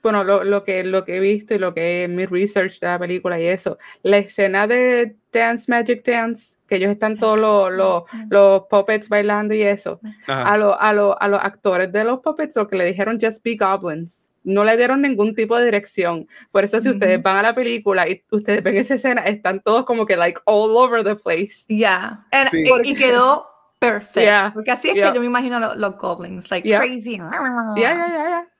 [0.03, 2.87] bueno, lo, lo, que, lo que he visto y lo que es mi research de
[2.87, 7.71] la película y eso, la escena de Dance Magic Dance, que ellos están todos los,
[7.71, 12.19] los, los puppets bailando y eso, a, lo, a, lo, a los actores de los
[12.21, 16.27] puppets lo que le dijeron just be goblins no le dieron ningún tipo de dirección.
[16.51, 16.93] Por eso si mm -hmm.
[16.93, 20.39] ustedes van a la película y ustedes ven esa escena, están todos como que like
[20.45, 21.65] all over the place.
[21.67, 22.25] Yeah.
[22.51, 22.63] sí.
[22.63, 23.47] y, y, quedó
[23.79, 24.21] perfecto.
[24.21, 24.51] Yeah.
[24.53, 25.09] Porque así es yeah.
[25.09, 27.17] que yo me imagino los, los goblins, like crazy.
[27.17, 27.31] Yeah,
[27.75, 28.54] yeah, yeah, yeah.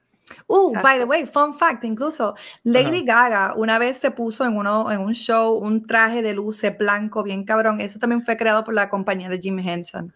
[0.47, 0.87] Uh, Exacto.
[0.87, 3.05] by the way, fun fact, incluso Lady uh -huh.
[3.05, 7.23] Gaga una vez se puso en, uno, en un show un traje de luces blanco
[7.23, 7.81] bien cabrón.
[7.81, 10.13] Eso también fue creado por la compañía de Jim Henson.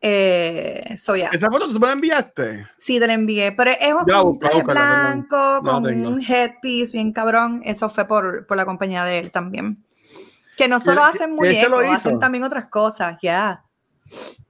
[0.00, 1.30] Eh, so yeah.
[1.32, 2.66] ¿Esa foto tú me la enviaste?
[2.78, 6.92] Sí, te la envié, pero es un ya, busca, busca, blanco no, con un headpiece
[6.92, 7.62] bien cabrón.
[7.64, 9.82] Eso fue por, por la compañía de él también.
[10.56, 13.64] Que no solo hacen muñecos, hacen también otras cosas, ya.
[14.08, 14.45] Yeah.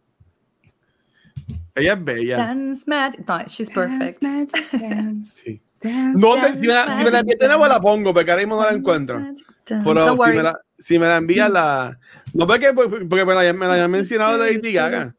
[1.77, 2.37] Ella es bella.
[2.39, 3.29] Dance magic.
[3.29, 4.22] No, she's perfect.
[4.22, 5.43] Dance, magic, dance.
[5.43, 5.61] sí.
[5.83, 8.31] Dance, no, dance, si, me la, si me la envías de nuevo la pongo, porque
[8.31, 9.22] ahora mismo no la encuentro.
[9.64, 11.99] Pero si me la, si me la envías la...
[12.33, 15.14] No porque, porque me la, me la habían mencionado Lady Gaga.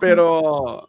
[0.00, 0.88] Pero...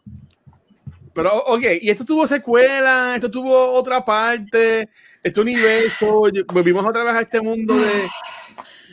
[1.14, 4.88] Pero, ok, y esto tuvo secuela, esto tuvo otra parte,
[5.22, 8.08] este universo, volvimos otra vez a este mundo de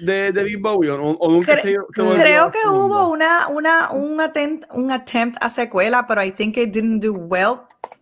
[0.02, 3.91] de, de Big Bowie o, o nunca Cre se, se creo que hubo una, una,
[3.91, 7.60] un, attempt, un attempt a secuela, pero I think it didn't do well.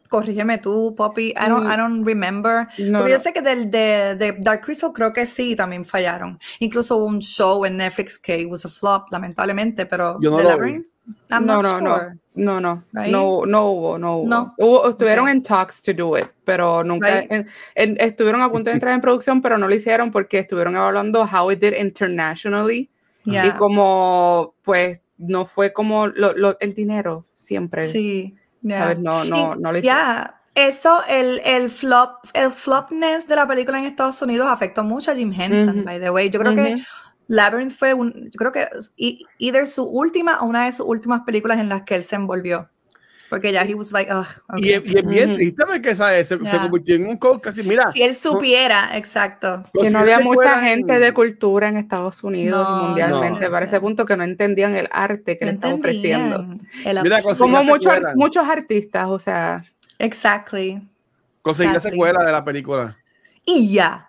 [0.10, 1.34] Corrígeme tú, Poppy.
[1.36, 2.68] I don't, I don't remember.
[2.78, 3.24] No, Porque yo no.
[3.24, 6.40] sé que del, de, de Dark Crystal creo que sí, también fallaron.
[6.60, 10.44] Incluso hubo un show en Netflix que was a flop, lamentablemente, pero Yo no The
[10.44, 10.86] lo Labyrinth,
[11.32, 11.82] I'm no, not no, sure.
[12.36, 13.12] no, no, no, Right?
[13.12, 14.28] no, no hubo, no hubo.
[14.28, 14.54] No.
[14.58, 15.38] Hubo- estuvieron Okay.
[15.38, 17.32] en talks to do it, pero nunca, Right.
[17.32, 20.76] en- en- estuvieron a punto de entrar en producción, pero no lo hicieron porque estuvieron
[20.76, 22.90] evaluando how it did internationally
[23.26, 23.58] y Yeah.
[23.58, 28.36] como, pues, no fue como lo- lo- el dinero siempre, Sí.
[28.62, 28.80] yeah.
[28.80, 29.00] ¿sabes?
[29.00, 29.84] No, no, Y- no lo hicieron.
[30.00, 35.12] Ya, eso, el, el flop, el flopness de la película en Estados Unidos afectó mucho
[35.12, 35.86] a Jim Henson, Ujú.
[35.86, 36.30] by the way.
[36.30, 36.84] Yo creo que Ujú.
[37.28, 38.68] Labyrinth fue un, yo creo que
[38.98, 42.16] e- either su última o una de sus últimas películas en las que él se
[42.16, 42.70] envolvió.
[43.30, 44.26] Porque ya he was like, ugh,
[44.58, 44.94] Y, es- okay.
[44.94, 46.30] y es bien triste porque ¿sabes?
[46.30, 46.62] Se, se Ya.
[46.62, 47.62] convirtió en un cult casi.
[47.62, 49.64] Mira, Si él supiera, exacto.
[49.74, 52.86] los que no había se mucha gente en- de cultura en Estados Unidos No, y
[52.86, 53.52] mundialmente no.
[53.52, 56.46] para ese punto que no entendían el arte que le No estaba ofreciendo.
[56.86, 59.62] el Mira, Como se muchos, muchos artistas, o sea,
[60.00, 60.80] Exactly.
[61.42, 61.92] conseguí la Exactly.
[62.00, 62.98] secuela de la película.
[63.44, 64.08] Y ya.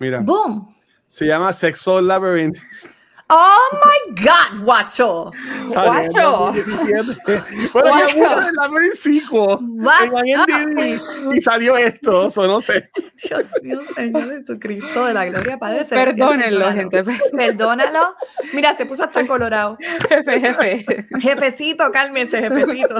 [0.00, 0.74] Mira, Boom.
[1.08, 2.60] Se llama Sexo Labyrinth.
[3.28, 5.32] Oh my God, guacho.
[5.68, 6.52] Guacho.
[6.54, 7.42] 2017.
[7.72, 8.14] Bueno, ya Guacho.
[8.36, 10.18] puse el Labyrinth sequel Guacho.
[10.18, 12.88] en IMDb y salió esto, o no sé.
[13.24, 15.84] Dios mío, Señor Jesucristo de la gloria, Padre.
[15.88, 17.02] perdónenlo, gente.
[17.32, 18.14] Perdónalo.
[18.52, 19.76] Mira, se puso hasta colorado.
[20.08, 21.06] Jefe, jefe.
[21.20, 22.94] Jefecito, cálmese, jefecito.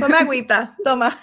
[0.00, 1.16] Toma agüita, toma.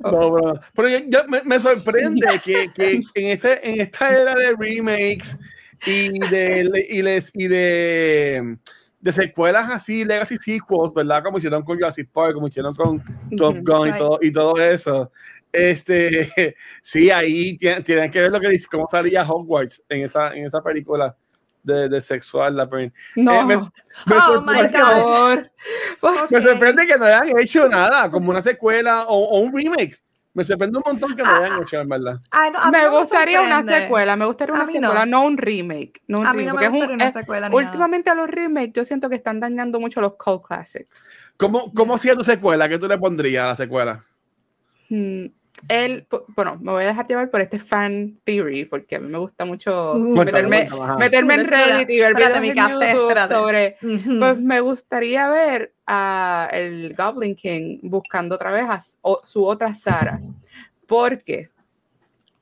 [0.00, 0.60] No, bro.
[0.74, 5.38] Pero yo, yo- me, me sorprende que, que en, este, en esta era de remakes
[5.86, 8.56] y de, y les, y de,
[9.00, 11.22] de secuelas así, legacy sequels, ¿verdad?
[11.22, 13.02] Como hicieron con Jurassic Park, como hicieron con
[13.36, 15.10] Top Gun y todo, y todo eso.
[15.52, 20.46] Este, sí, ahí tienen, que ver lo que dice, cómo salía Hogwarts en esa, en
[20.46, 21.16] esa película.
[21.62, 22.92] de, de sexual, la Prin.
[23.16, 25.46] No, Eh, me, me Oh, my sorprende, por God.
[26.00, 26.28] favor.
[26.30, 29.98] me sorprende que no hayan hecho nada, como una secuela o, o un remake.
[30.34, 32.20] Me sorprende un montón que no Ah, hayan hecho, en verdad.
[32.32, 34.88] Ay, no, a mí Me no gustaría una secuela, me gustaría A una mí no.
[34.88, 35.24] secuela, no.
[35.24, 36.02] un remake.
[36.08, 37.62] No un A mí remake, no porque me es un- gustaría una es- secuela nada.
[37.64, 41.08] Últimamente los remakes yo siento que están dañando mucho los cult classics.
[41.36, 42.68] ¿Cómo, cómo sería tu secuela?
[42.68, 44.04] ¿Qué tú le pondrías a la secuela?
[44.88, 45.26] Mm,
[45.68, 49.18] él, bueno, me voy a dejar llevar por este fan theory, porque a mí me
[49.18, 52.82] gusta mucho Uh, Cuéntame, meterme, cuéntame, meterme en Reddit y ver videos en café, YouTube
[53.08, 53.34] espérate.
[53.34, 53.76] sobre...
[53.82, 54.18] Ujú.
[54.18, 58.80] Pues me gustaría ver a el Goblin King buscando otra vez a
[59.24, 60.20] su otra Sara.
[60.86, 61.48] Porque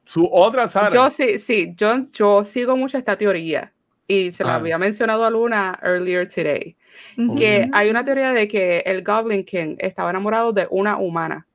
[0.04, 0.94] Su otra Sara.
[0.94, 3.72] yo sí, sí, yo, yo sigo mucho esta teoría
[4.06, 4.56] y se la Ah.
[4.56, 6.76] había mencionado a Luna earlier today.
[7.16, 7.36] Ujú.
[7.36, 11.46] que hay una teoría de que el Goblin King estaba enamorado de una humana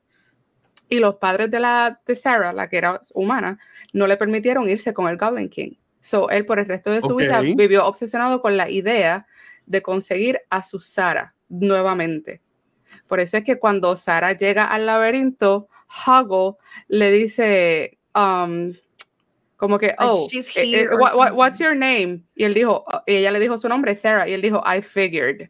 [0.89, 3.59] y los padres de la de Sarah, la que era humana,
[3.93, 5.73] no le permitieron irse con el Goblin King.
[6.01, 9.25] So él por el resto de su vida vivió obsesionado con la idea
[9.65, 12.41] de conseguir a su Sarah nuevamente.
[13.07, 15.67] Por eso es que cuando Sarah llega al laberinto,
[16.05, 16.57] Huggle
[16.87, 18.73] le dice um,
[19.57, 22.21] como que, oh, she's eh, eh, what- what- what's your name?
[22.35, 25.49] Y él dijo, y ella le dijo su nombre, Sarah, y él dijo, I figured.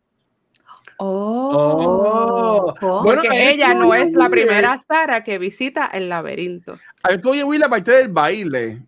[1.00, 3.02] Oh, Oh.
[3.04, 6.78] Bueno, Porque ahí ella no es la primera Sara que visita el laberinto.
[7.04, 8.82] A ver, tú oye, Will, la parte del baile.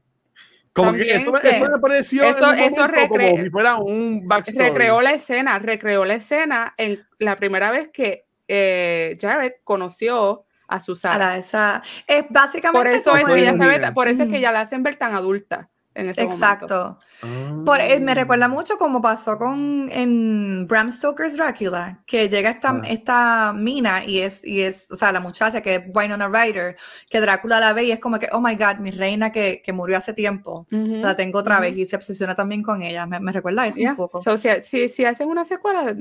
[0.74, 4.28] Como que eso, me- que- eso me pareció eso- eso recre- como si fuera un
[4.28, 4.70] backstory.
[4.70, 10.82] Recreó la escena, recreó la escena en la primera vez que eh, Jared conoció a
[10.82, 11.18] su a Sara.
[11.18, 11.84] la esa.
[12.07, 14.62] Es básicamente Por eso es que ella se ve, por eso es que ya la
[14.62, 15.70] hacen ver tan adulta
[16.00, 16.43] en ese momento.
[16.45, 16.97] Exacto.
[17.24, 17.62] Ah.
[17.66, 22.70] Por, eh, me recuerda mucho como pasó con en Bram Stoker's Drácula, que llega esta,
[22.72, 22.82] Ah.
[22.88, 26.76] esta mina y es, y es, o sea, la muchacha que es Winona Ryder,
[27.10, 29.74] que Drácula la ve y es como que, oh my God, mi reina que, que
[29.74, 31.64] murió hace tiempo, Ujú, la tengo otra ujú.
[31.64, 33.06] vez y se obsesiona también con ella.
[33.06, 33.91] Me, me recuerda eso Yeah.
[33.91, 34.22] un poco.
[34.22, 35.95] So, si, si, si hacen una secuela,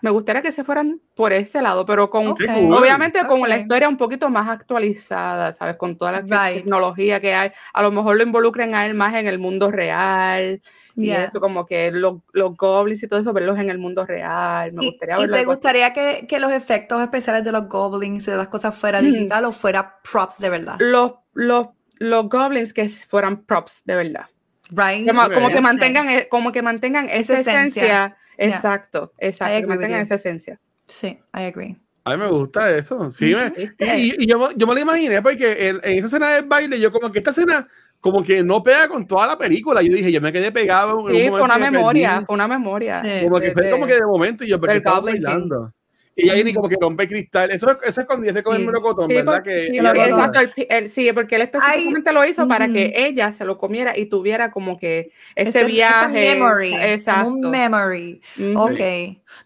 [0.00, 2.38] me gustaría que se fueran por ese lado, pero con Ok.
[2.40, 2.74] Qué cool.
[2.74, 5.76] Obviamente con la historia un poquito más actualizada, ¿sabes?
[5.76, 6.62] Con toda la Right.
[6.62, 7.50] tecnología que hay.
[7.72, 10.62] A lo mejor lo involucren a él más en el mundo real.
[10.96, 11.24] Y Yeah.
[11.24, 14.72] eso, como que los, los goblins y todo eso, verlos en el mundo real.
[14.72, 15.56] Me ¿Y, gustaría y verlo te algo así.
[15.56, 19.04] gustaría que, que los efectos especiales de los goblins y de las cosas fuera Mm.
[19.04, 20.76] digital o fuera props de verdad?
[20.80, 21.68] Los, los,
[21.98, 24.26] los goblins que fueran props, de verdad.
[24.70, 25.06] Right?
[25.08, 28.16] Como, como que mantengan, e- como que mantengan esa, Esa esencia.
[28.38, 29.60] Exacto, exacto.
[29.60, 30.58] Que mantengan esa esencia.
[30.86, 31.76] Sí, I agree.
[32.04, 33.10] A mí me gusta eso.
[33.10, 33.52] Sí, me-
[33.98, 36.80] y, y yo, me- yo me lo imaginé porque en, en esa escena del baile,
[36.80, 37.68] yo como que esta escena
[38.00, 39.82] como que no pega con toda la película.
[39.82, 40.92] Yo dije, yo me quedé pegado.
[40.92, 42.26] en un Sí, fue momento una memoria, perdí.
[42.26, 43.02] fue una memoria.
[43.24, 44.90] Como que de- fue de- como que de momento y yo, ¿por qué King.
[45.02, 45.72] bailando?
[46.20, 47.50] Y ahí ni como que rompe cristal.
[47.50, 48.66] Eso, eso es cuando ella se con el Sí.
[48.66, 49.32] melocotón, Sí, ¿verdad?
[49.34, 53.32] porque- Que sí, exacto, el el- sí, porque él específicamente lo hizo para que ella
[53.32, 56.34] se lo comiera y tuviera como que ese, Ese- ese viaje.
[56.34, 57.28] memory, Exacto.
[57.28, 58.20] un memory.
[58.38, 58.60] Ujú.
[58.60, 58.80] Ok.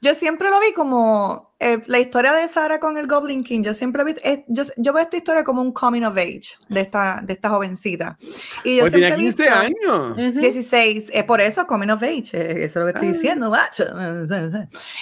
[0.01, 3.63] Yo siempre lo vi como eh, la historia de Sara con el Goblin King.
[3.63, 6.81] Yo siempre vi, eh, yo, yo veo esta historia como un coming of age de
[6.81, 8.17] esta, de esta jovencita.
[8.65, 10.11] Y yo Pues siempre tenía he 15 visto- años.
[10.33, 10.41] Ujú.
[10.41, 13.13] 16, eh, por eso coming of age, eh, eso es lo que estoy Ah.
[13.13, 13.85] diciendo, macho.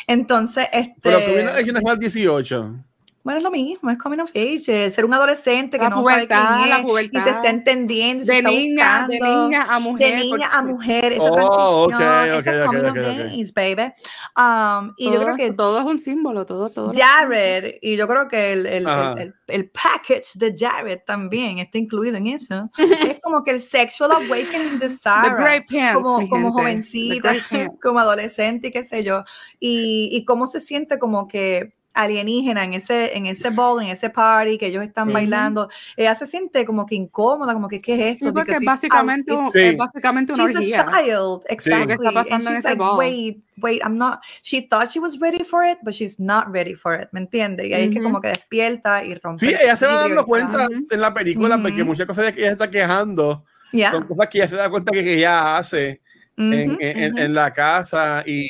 [0.07, 2.75] Entonces, este, Pero tú vienes a dejar 18.
[3.23, 6.01] Bueno, es lo mismo, es coming of age, eh, ser un adolescente que La no
[6.01, 7.25] pubertad, sabe quién la es y pubertad.
[7.25, 9.43] se está entendiendo, y se De está niña, de buscando.
[9.49, 10.11] niña a mujer.
[10.15, 13.93] de niña a mujer, esa Oh, transición, ok, ese ok, coming ok, of age, baby.
[14.37, 16.93] Um, y yo todo, creo que todo es un símbolo, todo, todo.
[16.95, 21.77] Jared, y yo creo que el, el, el, el- el package de Jared también está
[21.79, 22.71] incluido en eso.
[22.79, 25.37] es como que el sexual awakening de Sarah.
[25.69, 27.33] Pants, como, como jovencita,
[27.83, 29.25] como adolescente y qué sé yo,
[29.59, 34.11] y, y cómo se siente como que alienígena en ese, en ese ball, en ese
[34.11, 35.15] party que ellos están Ujú.
[35.15, 38.61] bailando, ella se siente como que incómoda, como que qué es esto, Sí, porque es
[38.65, 39.61] básicamente, out- Sí.
[39.61, 40.81] es básicamente una She's orgía.
[40.83, 41.93] a child, exactly.
[41.95, 42.99] Está pasando and she's like, ball.
[42.99, 44.21] wait, wait, I'm not.
[44.43, 47.67] She thought she was ready for it, but she's not ready for it, ¿me entiendes?
[47.67, 49.47] Y ahí es que como que despierta y rompe.
[49.47, 50.87] Sí, el ella se va dando cuenta Ujú.
[50.91, 53.91] en la película porque muchas cosas de que ella se está quejando Yeah.
[53.93, 56.01] son cosas que ella se da cuenta que, ella hace
[56.37, 58.49] en, en- en la casa y,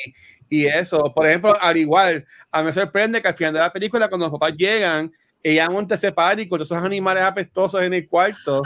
[0.51, 1.11] y eso.
[1.15, 4.27] Por ejemplo, al igual, a mí me sorprende que al final de la película, cuando
[4.27, 8.61] los papás llegan, ella monta ese party con esos animales apestosos en el cuarto,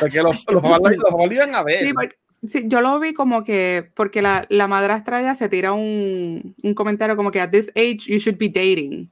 [0.00, 1.86] porque los, los papás, lo- los papás iban a ver.
[1.86, 2.16] Sí, porque-
[2.46, 6.74] sí, yo lo vi como que, porque la, la madrastra ya se tira un, un
[6.74, 9.10] comentario como que at this age you should be dating.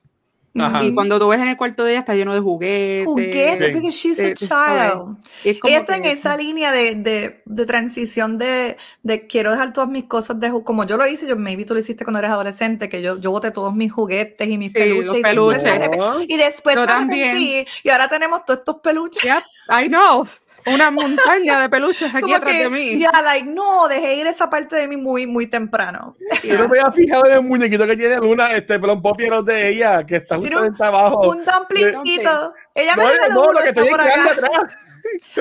[0.59, 0.82] Ajá.
[0.84, 3.07] Y cuando tú ves en el cuarto de ella está lleno de juguetes.
[3.07, 3.72] Juguete, Sí.
[3.72, 5.16] because she's a child.
[5.44, 9.88] Es Ella está en esa línea de, de, de transición de, de quiero dejar todas
[9.88, 12.88] mis cosas de como yo lo hice, yo maybe tú lo hiciste cuando eres adolescente,
[12.88, 15.12] que yo, yo boté todos mis juguetes y mis Sí, peluches.
[15.18, 15.80] y después peluches.
[16.28, 17.36] Y después Yo también.
[17.84, 19.22] y ahora tenemos todos estos peluches.
[19.22, 19.42] Yep,
[19.84, 20.26] I know.
[20.67, 22.99] Una montaña de peluches aquí atrás que, de mí.
[22.99, 26.17] ya, like, no, dejé ir esa parte de mí muy, muy temprano.
[26.43, 29.69] Yo no me había fijado en el muñequito que tiene Luna, este pelón popieros de
[29.69, 31.31] ella, que está justamente abajo.
[31.31, 32.55] Un dumplingcito.
[32.75, 34.25] Ella me No, regaló no, uno, lo que está estoy por acá.
[34.25, 34.77] atrás.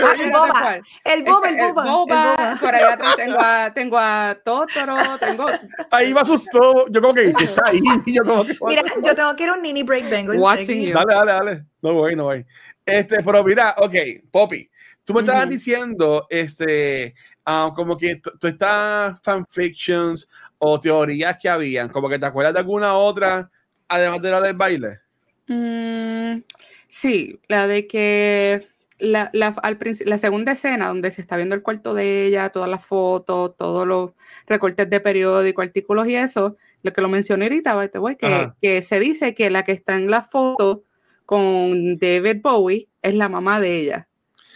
[0.01, 0.79] Ah, ve- el no sé boba.
[1.03, 1.83] El boba, Este, el boba.
[1.83, 2.57] el boba, boba.
[2.61, 5.45] Por allá atrás tengo a, tengo a Totoro, tengo...
[5.91, 6.87] Ahí me asustó.
[6.89, 7.79] Yo como que ¿qué está ahí.
[8.07, 10.33] Yo como que, Mira, yo tengo que ir a un mini break, vengo.
[10.33, 11.63] Dale, dale, dale.
[11.81, 12.45] No voy, no voy.
[12.85, 13.93] Este, pero mira, ok,
[14.31, 14.68] Poppy,
[15.09, 20.29] tú me estabas diciendo, este, ah, como que tú estas fanfictions
[20.59, 23.49] o teorías que habían, como que te acuerdas de alguna otra,
[23.87, 24.99] además de la del baile.
[25.47, 26.43] Mm,
[26.89, 28.67] sí, la de que
[28.99, 32.69] la, la, al la segunda escena donde se está viendo el cuarto de ella, todas
[32.69, 34.11] las fotos, todos los
[34.45, 39.33] recortes de periódico, artículos y eso, lo que lo mencioné ahorita, que, que se dice
[39.33, 40.83] que la que está en la foto
[41.25, 44.08] con David Bowie es la mamá de ella.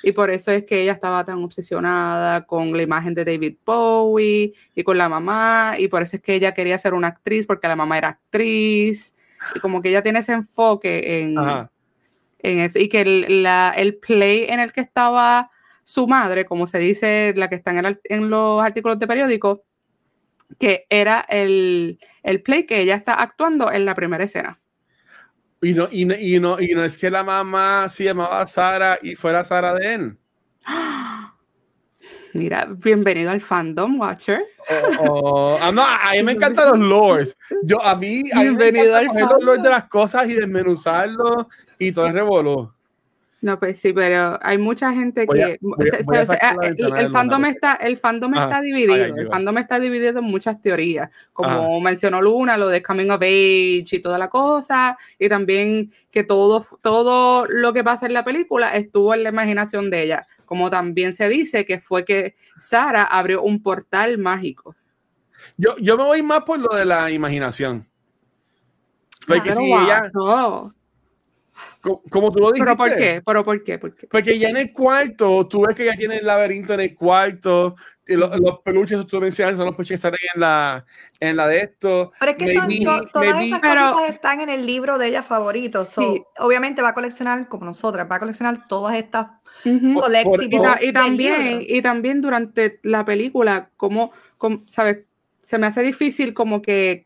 [0.05, 4.53] Y por eso es que ella estaba tan obsesionada con la imagen de David Bowie
[4.75, 7.69] y con la mamá, y por eso es que ella quería ser una actriz porque
[7.69, 9.15] la mamá era actriz,
[9.55, 11.37] y como que ella tiene ese enfoque en,
[12.39, 15.49] en eso, y que el, la- el play en el que estaba
[15.85, 19.63] su madre, como se dice, la que está en, el en los artículos de periódico,
[20.59, 24.59] que era el, el play que ella está actuando en la primera escena.
[25.63, 28.99] Y no, y, no, y, no, y no es que la mamá se llamaba Sara
[29.01, 30.17] y fuera Sara de él.
[32.33, 34.41] Mira, bienvenido al fandom, Watcher.
[34.99, 37.37] O- o- ah, no, a mí me encantan los lores.
[37.63, 40.27] Yo, a mí, a mí me Bienvenido encanta al coger los lores de las cosas
[40.29, 41.45] y desmenuzarlos
[41.79, 42.72] y todo el revolú.
[43.43, 46.37] No, pues sí, pero hay mucha gente Voy que a- a se- se-
[46.77, 50.61] la el, fandom está, el fandom está dividido, ay, el fandom está dividido en muchas
[50.61, 55.91] teorías, como mencionó Luna, lo de coming of age y toda la cosa, y también
[56.09, 60.25] que todo, todo lo que pasa en la película estuvo en la imaginación de ella,
[60.45, 64.73] como también se dice que fue que Sara abrió un portal mágico.
[65.57, 67.85] Yo, yo me voy más por lo de la imaginación.
[69.27, 70.73] Porque si ella, no.
[71.83, 73.21] Co- como tú lo dijiste, ¿Pero por qué?
[73.25, 73.77] ¿Pero por qué?
[73.77, 74.07] ¿Por qué?
[74.07, 77.75] porque ya en el cuarto, tú ves que ya tiene el laberinto en el cuarto,
[78.07, 80.85] y lo- los peluches que tú mencionas son los peluches que salen en la,
[81.19, 82.11] en la de esto.
[82.19, 85.23] Pero es que Maybe- todas maybe- esas Pero- cositas están en el libro de ella
[85.23, 85.85] favorito.
[85.85, 86.21] so, Sí.
[86.39, 89.27] obviamente va a coleccionar, como nosotras, va a coleccionar todas estas.
[89.63, 90.49] Por- collectibles.
[90.49, 91.65] Y, ta- y también, libro.
[91.67, 94.99] y también durante la película, como, como, ¿sabes?
[95.43, 97.05] Se me hace difícil como que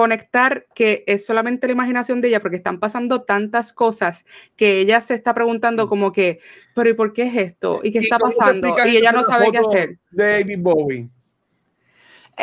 [0.00, 4.24] conectar que es solamente la imaginación de ella, porque están pasando tantas cosas
[4.56, 6.40] que ella se está preguntando como que,
[6.74, 7.80] pero ¿y por qué es esto?
[7.82, 8.74] ¿Y qué ¿Y está pasando?
[8.86, 9.98] Y ella no sabe qué hacer.
[10.10, 11.10] De David Bowie.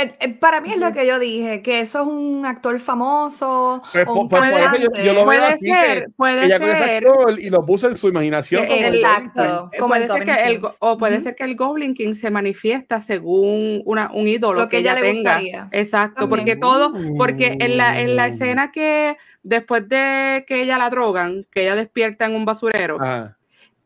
[0.02, 3.82] Eh, eh, para mí es lo que yo dije, que eso es un actor famoso.
[3.92, 5.06] Pues, o un pues, por eso yo- cantante.
[5.06, 7.08] yo lo veo Puede que ser, puede Ella con ese ser.
[7.08, 8.66] actor y lo puso en su imaginación.
[8.66, 9.70] como el- Exacto.
[9.74, 11.94] eh, como el puede ser que Goblin el, go- o puede ser que el Goblin
[11.94, 15.34] King se manifiesta según una, un ídolo Lo que, que ella ella le tenga.
[15.36, 15.68] gustaría.
[15.72, 18.32] Exacto, porque todo, porque en la, en la Mm.
[18.32, 23.38] escena que después de que ella la drogan, que ella despierta en un basurero, Ajá.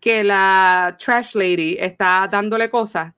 [0.01, 3.13] Que la trash lady está dándole cosas.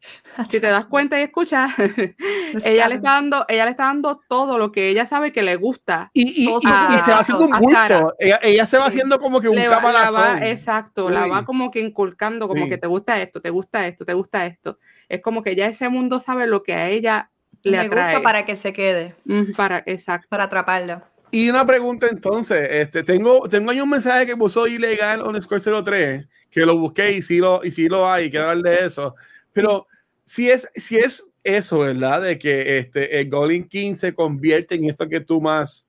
[0.49, 1.71] Si te das cuenta y escuchas,
[2.65, 5.55] ella le está dando, ella le está dando todo lo que ella sabe que le
[5.55, 6.11] gusta.
[6.13, 8.15] Y, y, Todos y- se va haciendo un A bulto.
[8.19, 10.43] Ella, ella se va haciendo como que un Le va- la va- caparazón.
[10.43, 12.69] exacto, la va como que inculcando, como Sí.
[12.69, 14.77] que te gusta esto, te gusta esto, te gusta esto.
[15.07, 17.29] Es como que ya ese mundo sabe lo que a ella
[17.63, 18.05] le Le atrae.
[18.15, 20.27] gusta para que se quede, Mm, para, exacto.
[20.29, 21.05] para atraparla.
[21.34, 25.81] Y una pregunta entonces, este, tengo, tengo ahí un mensaje que puso ilegal on Square
[25.84, 29.15] 03, que lo busqué y sí lo, y sí lo hay, quiero hablar de eso.
[29.51, 29.88] Pero
[30.23, 32.21] si es, si es eso, ¿verdad?
[32.21, 35.88] De que este, el Golden King se convierte en esto que tú más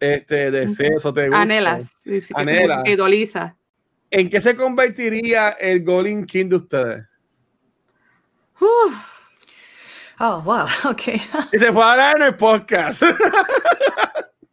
[0.00, 1.42] este, deseas o te gusta.
[1.42, 2.82] Anhelas, sí, sí, que como Anhela.
[2.82, 3.58] que idoliza.
[4.10, 7.04] ¿En qué se convertiría el Golden King de ustedes?
[8.58, 8.94] Uf,
[10.18, 11.02] Oh, wow, ok.
[11.52, 13.02] Y se fue a hablar en el podcast.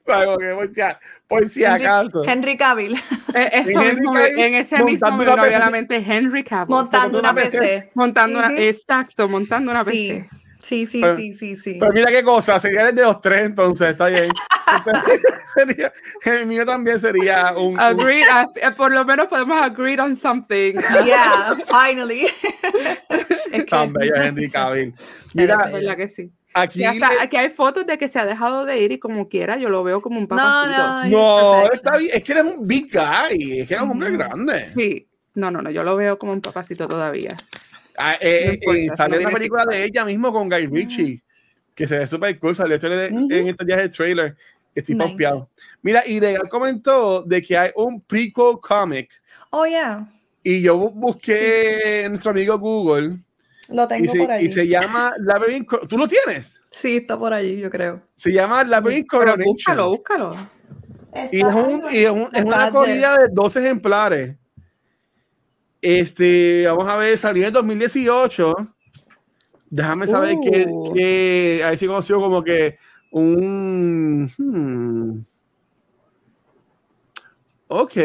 [0.05, 0.27] ¿Sabes?
[0.55, 2.23] Por si, a- por si Henry- acaso.
[2.25, 2.95] Henry Cavill
[3.35, 5.35] eh, eso En Henry mismo Cavill, en ese mismo una
[5.71, 5.95] PC.
[6.07, 6.69] Henry Cavill.
[6.75, 7.51] montando una PC.
[7.57, 7.91] PC.
[7.95, 8.57] montando una, Ujú.
[8.57, 10.29] exacto, montando una Sí, PC.
[10.61, 11.77] sí, sí, Pero- sí, sí, sí.
[11.79, 14.29] Pero mira qué cosa, sería el de los tres, entonces está bien.
[14.77, 15.21] Entonces,
[15.55, 15.93] sería-
[16.25, 17.73] el mío también sería un.
[17.73, 18.25] un- Agreed,
[18.55, 20.73] eh, por lo menos podemos agree on something.
[21.05, 22.27] Yeah, finally.
[23.51, 24.93] es tan bello Henry Cavill.
[25.33, 25.71] Mira, Espérate.
[25.79, 26.31] ¿Verdad que sí?
[26.53, 26.81] Aquí.
[26.81, 29.27] Y hasta le- aquí hay fotos de que se ha dejado de ir y como
[29.29, 30.77] quiera, yo lo veo como un No, papacito.
[30.77, 31.71] no, No, perfection.
[31.73, 32.11] está bien.
[32.13, 33.59] Es que eres un big guy.
[33.59, 34.65] Es que eres un hombre grande.
[34.75, 37.35] Sí, no, no, no, yo lo veo como un papacito todavía.
[37.97, 40.65] Ah, eh, No eh, importa, eh, sale no una película de ella mismo con Guy
[40.67, 41.21] Ritchie,
[41.75, 42.55] que se ve súper cool.
[42.55, 43.33] Salió esto en, Ujú.
[43.33, 44.35] en estos días el trailer.
[44.75, 45.07] Estoy Nice.
[45.07, 45.49] pompeado.
[45.83, 49.11] Mira, Ilegal comentó de que hay un prequel comic
[49.51, 50.07] Oh, yeah.
[50.41, 53.17] y yo bu- busqué nuestro amigo Google
[53.69, 54.45] Lo y tengo por ahí.
[54.45, 55.69] y se llama Labyrinth.
[55.87, 56.61] ¿Tú lo tienes?
[56.69, 58.01] Sí, está por allí, yo creo.
[58.13, 60.35] Se llama Labyrinth Pero búscalo, búscalo.
[61.31, 64.35] Y es, un- y es, un- es una corrida de 12 ejemplares.
[65.81, 68.53] Este, vamos a ver, salió en 2018.
[69.69, 70.93] Déjame saber que, Uh.
[70.93, 72.77] que a ver si consigo como que
[73.11, 74.31] un.
[74.37, 75.25] hmm.
[77.67, 77.95] Ok.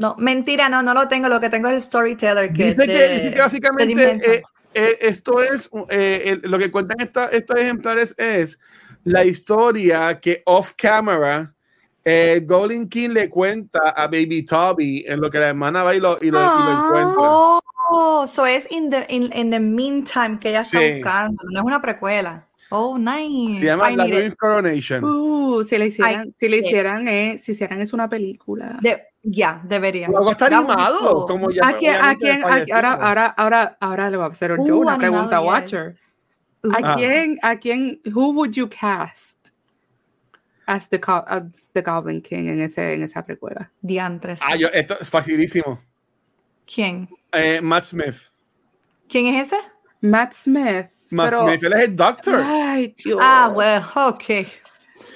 [0.00, 1.28] No, mentira, no, no lo tengo.
[1.28, 2.52] Lo que tengo es el storyteller.
[2.52, 4.42] Que Dice es que, de- básicamente eh,
[4.74, 8.58] eh, esto es eh, el- lo que cuentan esta- estos ejemplares es
[9.04, 11.52] la historia que off camera
[12.04, 16.00] eh, Golden King le cuenta a Baby Toby en lo que la hermana va y
[16.00, 16.84] lo, y lo, y lo Ah.
[16.84, 17.22] encuentra.
[17.94, 20.94] Oh, so es in the, in, in the meantime que ella está Sí.
[20.94, 21.42] buscando.
[21.52, 22.46] No es una precuela.
[22.70, 23.60] Oh, nice.
[23.60, 23.96] Se llama I.
[23.96, 25.04] Labyrinth Coronation.
[25.04, 28.78] Uh, si le hicieran, si le hicieran, eh, si hicieran es una película.
[28.80, 30.08] De- ya, debería.
[30.08, 34.16] Luego está animado, como ya ¿A quién, a quién, a- ahora, ahora, ahora, ahora le
[34.16, 35.46] voy a hacer Uh, yo una animado, pregunta, yes.
[35.48, 35.96] Watcher.
[36.64, 39.48] Uh, ¿A quién, a quién, who would you cast
[40.66, 43.70] as the, co- as the Goblin King en, ese, en esa precuela?
[43.80, 44.40] diantres.
[44.42, 45.80] Ah, yo, esto es facilísimo.
[46.72, 47.08] ¿Quién?
[47.32, 48.16] Eh, Matt Smith.
[49.08, 49.60] ¿Quién es ese?
[50.00, 50.86] Matt Smith.
[51.10, 52.40] Matt pero, Smith, él es el Doctor.
[52.44, 53.18] Ay, Dios.
[53.20, 54.46] Ah, well, ok.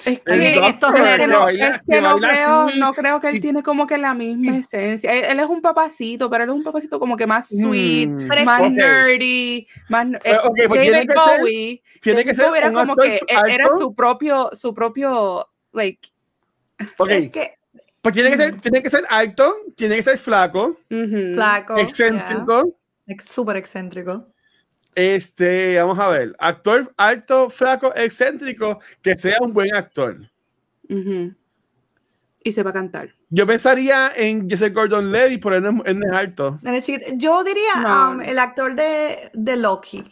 [0.07, 2.78] Es El que, Doctor es que no, es que creo, así.
[2.78, 5.12] no creo que él tiene como que la misma esencia.
[5.12, 8.28] Él, él es un papacito, pero él es un papacito como que más sweet, Hmm,
[8.28, 8.68] Pero es más ok.
[8.70, 11.82] nerdy, más eh, Eh, ok, pues tiene David que ser- Bowie.
[12.00, 13.78] Tiene que ser Bowie era como que él era alto.
[13.78, 16.09] su propio, su propio, like,
[16.98, 17.54] Ok, Es que
[18.00, 21.34] Pues tiene que, ser, tiene que ser alto, tiene que ser flaco, ujú.
[21.34, 21.76] flaco.
[21.78, 22.78] excéntrico.
[23.09, 24.26] ex- Súper excéntrico.
[24.97, 30.18] Este, vamos a ver, actor alto, flaco, excéntrico, que sea un buen actor.
[32.42, 33.11] Y se va a cantar.
[33.28, 36.59] Yo pensaría en Joseph Gordon Levy, pero él no, es- él no es alto.
[37.16, 40.03] Yo diría No, um, el actor de, de Loki.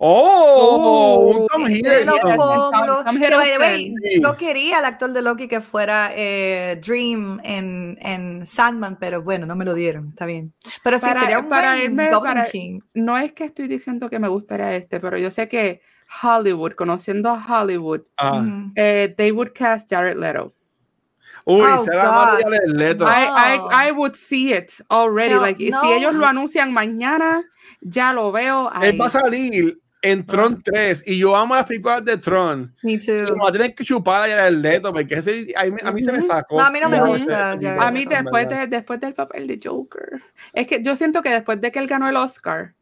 [0.00, 1.34] ¡Oh!
[1.40, 2.16] un Tom Hiddleston.
[2.16, 2.36] Hiddleston.
[2.36, 3.04] pobres.
[3.04, 4.22] Tom- Hiddleston.
[4.22, 9.44] Yo quería al actor de Loki que fuera eh, Dream en, en Sandman, pero bueno,
[9.46, 10.08] no me lo dieron.
[10.10, 10.52] Está bien.
[10.82, 12.80] Pero sí, Para- sería un para buen irme- para- King.
[12.94, 15.80] No es que estoy diciendo que me gustaría este, pero yo sé que
[16.22, 18.44] Hollywood, conociendo a Hollywood, Ah.
[18.76, 20.54] Eh, they would cast Jared Leto.
[21.44, 23.04] Uy, Oh, se va a el leto.
[23.04, 23.26] I,
[23.60, 23.70] Oh.
[23.72, 25.32] I, I would see it already.
[25.34, 25.80] No, like, y no.
[25.80, 27.42] Si ellos lo anuncian mañana,
[27.80, 28.68] ya lo veo.
[28.70, 28.90] ahí.
[28.90, 32.74] Él va a salir en Tron 3 y yo amo las películas de Tron.
[32.82, 33.12] Me Y too.
[33.12, 36.02] me va a tener que chupar allá el leto porque ese, a, mí, a mí
[36.02, 36.56] se me sacó.
[36.56, 39.60] No, a mí no me gusta, A mí de después, de, después del papel de
[39.62, 40.22] Joker.
[40.52, 42.74] Es que yo siento que después de que él ganó el Oscar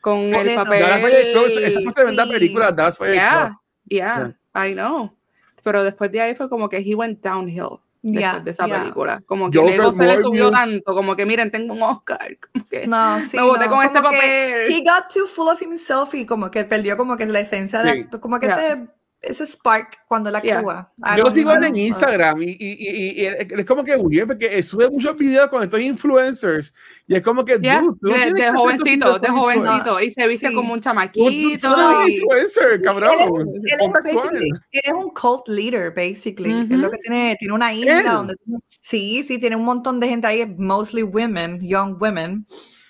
[0.00, 0.84] con el papel...
[1.32, 2.32] Club, esa fue tremenda Sí.
[2.32, 3.12] película, Buyers Club.
[3.12, 5.14] Yeah, yeah, I know.
[5.62, 7.80] Pero después de ahí fue como que he went downhill.
[8.02, 9.20] Después de esa película.
[9.26, 10.94] Como que Joker, el ego se le subió tanto.
[10.94, 12.36] Como que miren, tengo un Oscar.
[12.52, 14.72] Como que No, sí, me boté no, con este como papel.
[14.72, 17.92] He got too full of himself y como que perdió como que la esencia de
[17.92, 17.98] Sí.
[18.00, 18.66] acto- como que Yeah.
[18.66, 18.86] ese,
[19.22, 20.56] ese spark cuando Yeah.
[20.58, 20.92] actúa.
[21.04, 24.64] I Yo sigo en Instagram y, y, y, y es como que weird porque él
[24.64, 26.72] sube muchos videos con estos influencers
[27.06, 30.00] y es como que Yeah, dude, tú de, de jovencito, de jovencito.
[30.00, 30.54] Y se viste Sí.
[30.54, 31.70] como un Tú- tú- chamaquito.
[31.70, 33.12] tú no eres y- influencer, cabrón.
[33.12, 34.14] Él es, él es Ponte actual.
[34.16, 36.50] basically- él es un cult leader, basically.
[36.50, 36.76] Es Ujú.
[36.76, 38.06] lo que tiene, tiene una isla Él.
[38.06, 38.34] donde
[38.80, 42.46] sí, sí, tiene un montón de gente ahí, mostly women, young women.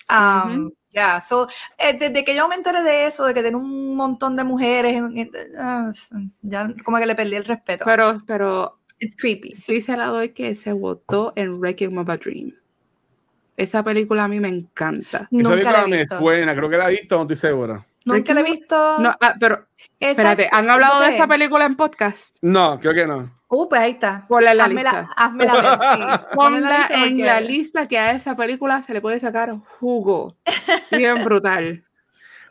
[0.08, 1.46] Um, Yeah, so,
[1.78, 5.00] eh, desde que yo me enteré de eso, de que tiene un montón de mujeres,
[5.58, 5.90] ah,
[6.42, 7.84] ya como que le perdí el respeto.
[7.84, 9.54] Pero, pero It's creepy.
[9.54, 12.52] sí se la doy que se votó en Wrecking of a Dream.
[13.56, 15.18] Esa película a mí me encanta.
[15.18, 17.86] Esa Nunca la película me suena, creo que la he visto, no estoy segura.
[18.04, 18.98] Nunca la he visto.
[18.98, 19.66] No, ah, pero
[20.00, 22.36] Esa espérate, es- ¿han hablado de esa película en podcast?
[22.42, 23.30] No, creo que no.
[23.52, 24.26] Uh, pues ahí está.
[24.28, 25.14] Ponla en la Házmela, lista.
[25.16, 26.02] házmela ver, sí.
[26.04, 30.36] Ponla Ponla en porque- la lista que a esa película se le puede sacar jugo.
[30.92, 31.84] Bien brutal.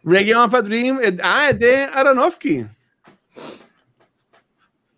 [0.03, 2.65] Reggae of a Dream, eh, ah, es de Aronofsky.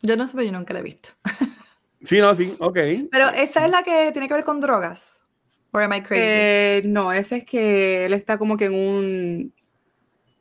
[0.02, 1.10] Yo no sé, pero yo nunca la he visto.
[2.04, 2.80] Sí, no, sí, ok.
[3.12, 5.22] Pero esa es la que tiene que ver con drogas.
[5.72, 6.24] Or am I crazy?
[6.26, 9.54] Eh, no, ese es que él está como que en un.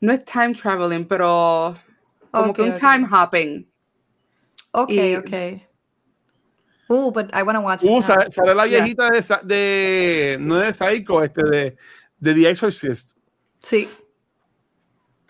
[0.00, 1.76] No es time traveling, pero
[2.30, 3.69] como que un time hopping.
[4.72, 5.62] Ok, y- ok.
[6.88, 7.90] Uh, but I want to watch it.
[7.90, 8.80] Uh, sale, sale la Yeah.
[8.82, 11.76] viejita de, Sa- de, no de Psycho, este, de,
[12.18, 13.12] de The Exorcist.
[13.60, 13.88] Sí.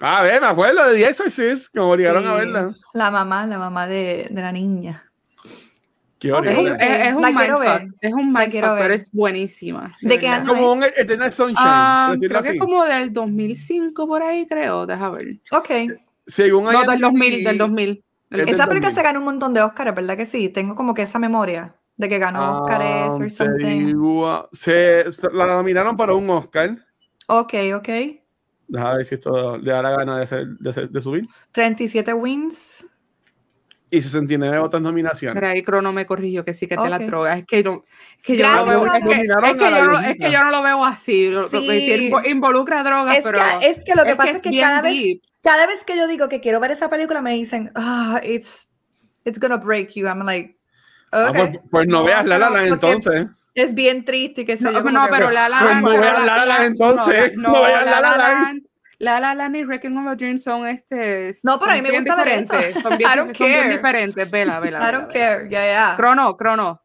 [0.00, 2.38] Ah, ver, me acuerdo de The Exorcist, que me obligaron a sí.
[2.38, 2.74] verla.
[2.94, 5.04] La mamá, la mamá de, de la niña.
[6.18, 7.94] Qué Ok, Es es- es un mindfuck.
[8.00, 9.94] Es un mindfuck, pero es buenísima.
[10.00, 10.40] ¿De qué verdad.
[10.42, 11.56] año Como un Eternal Sunshine.
[11.58, 12.56] Ah, decirlo creo que así.
[12.58, 14.86] es como del 2005 por ahí, creo.
[14.86, 15.40] Deja ver.
[15.50, 15.70] Ok.
[16.26, 18.04] Según No, del 2000, del 2000.
[18.30, 18.94] Esa película 2000.
[18.94, 20.48] se ganó un montón de Oscars, ¿verdad que sí?
[20.48, 23.94] Tengo como que esa memoria De que ganó Oscars Ah, or te something.
[24.52, 26.76] se, se- la nominaron para un Oscar.
[27.26, 27.88] Ok, ok.
[28.68, 31.26] Deja ver si esto le da la gana de, ser- de, ser- de subir.
[31.52, 32.86] 37 wins.
[33.92, 35.34] Y 69 otras nominaciones.
[35.34, 37.06] Mira, ahí Crono me corrigió que sí que es de las Ok.
[37.08, 37.38] drogas.
[37.40, 37.84] Es que, no,
[38.16, 39.40] es que yo no lo veo, es que, es la yo
[39.86, 40.26] no, es viejita.
[40.26, 41.28] que yo no lo veo así.
[41.28, 41.68] Lo, lo que Sí.
[41.98, 44.80] sí invo- involucra drogas, Es pero que, es que lo que pasa es que, cada
[44.80, 45.22] vez, deep.
[45.42, 48.68] Cada vez que yo digo que quiero ver esa película me dicen, ah, it's,
[49.24, 50.06] it's gonna break you.
[50.06, 50.56] I'm like,
[51.12, 51.46] Ah, okay.
[51.52, 53.26] pues, pues no veas La La Land entonces.
[53.54, 54.78] Es bien triste y que sé No, yo.
[54.82, 58.00] como no, que- pero La La Pues no veas La La entonces, No, veas La
[58.00, 58.62] La Land.
[58.98, 61.34] La La Land y Wrecking of a Dream son este.
[61.42, 62.52] No, pero a mí me bien gusta ver eso.
[62.52, 63.70] diferentes, Son bien, I don't son bien care.
[63.76, 64.30] diferentes.
[64.30, 64.78] Vela, vela.
[64.78, 65.12] I vela, don't vela.
[65.38, 65.94] care, yeah, yeah.
[65.96, 66.82] Crono, Crono.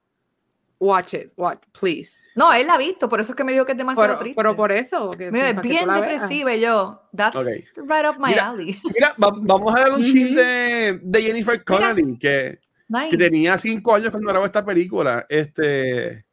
[0.86, 2.30] Watch it, watch, please.
[2.36, 4.20] No, él la ha visto, por eso es que me dijo que es demasiado Pero,
[4.20, 4.36] triste.
[4.38, 5.10] pero por eso.
[5.12, 7.36] Que, Mira, es bien depresiva y yo, that's
[7.78, 8.80] right up my Mira, alley.
[8.94, 13.10] Mira, va- vamos a dar un chin de, de Jennifer Connelly, que, Nice.
[13.10, 15.26] que tenía cinco años cuando grabó esta película.
[15.28, 16.24] Este,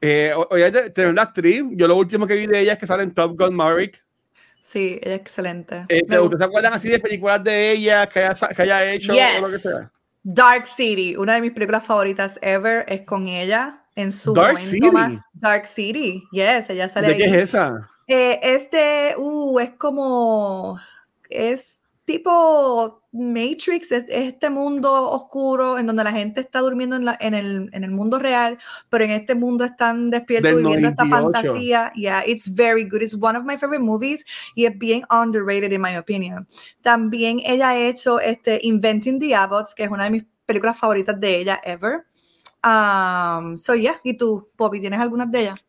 [0.00, 1.62] eh, oye, tremenda actriz.
[1.72, 4.02] Yo lo último que vi de ella es que sale en Top Gun Maverick.
[4.60, 5.84] Sí, ella es excelente.
[5.88, 8.92] Eh, Me ¿Ustedes se acuerdan así de películas de ella que haya, sa- que haya
[8.92, 9.22] hecho Yes.
[9.42, 9.92] o lo que sea?
[10.30, 14.70] Dark City, una de mis películas favoritas ever, es con ella en su Dark momento
[14.70, 14.90] City.
[14.90, 15.14] más.
[15.32, 17.18] Dark City, yes, ella sale ¿De ahí.
[17.18, 17.88] qué es esa?
[18.06, 20.78] Eh, este, uh, es como,
[21.30, 27.04] es tipo Matrix, es, es este mundo oscuro en donde la gente está durmiendo en,
[27.04, 28.56] la- en el, en el mundo real,
[28.88, 31.32] pero en este mundo están despiertos Del viviendo esta 98.
[31.52, 31.92] fantasía.
[31.94, 33.02] Yeah, it's very good.
[33.02, 36.46] It's one of my favorite movies y es bien underrated in my opinion.
[36.82, 41.18] También ella ha hecho este Inventing the Abbots, que es una de mis películas favoritas
[41.20, 42.04] de ella ever.
[42.64, 45.64] Um, so yeah, ¿y tú, Poppy, tienes algunas de ellas?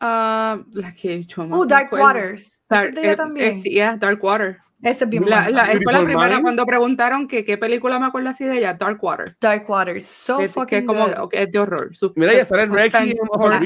[0.00, 1.92] Ah, la que yo más Uh, Dark.
[1.92, 2.44] Waters.
[2.44, 3.54] ¿Esa Dark, es de ella eh, también.
[3.54, 4.58] eh, sí, yeah, Dark Water.
[4.84, 5.64] Esa es bien La, buena.
[5.64, 6.42] la- fue la primera Mind.
[6.42, 9.36] cuando preguntaron que qué película me acuerdo así de ella, Dark Water.
[9.40, 11.28] Dark Waters, so que, que fucking es como good.
[11.30, 11.96] que es de horror.
[11.96, 12.68] sus- Mira, ya sale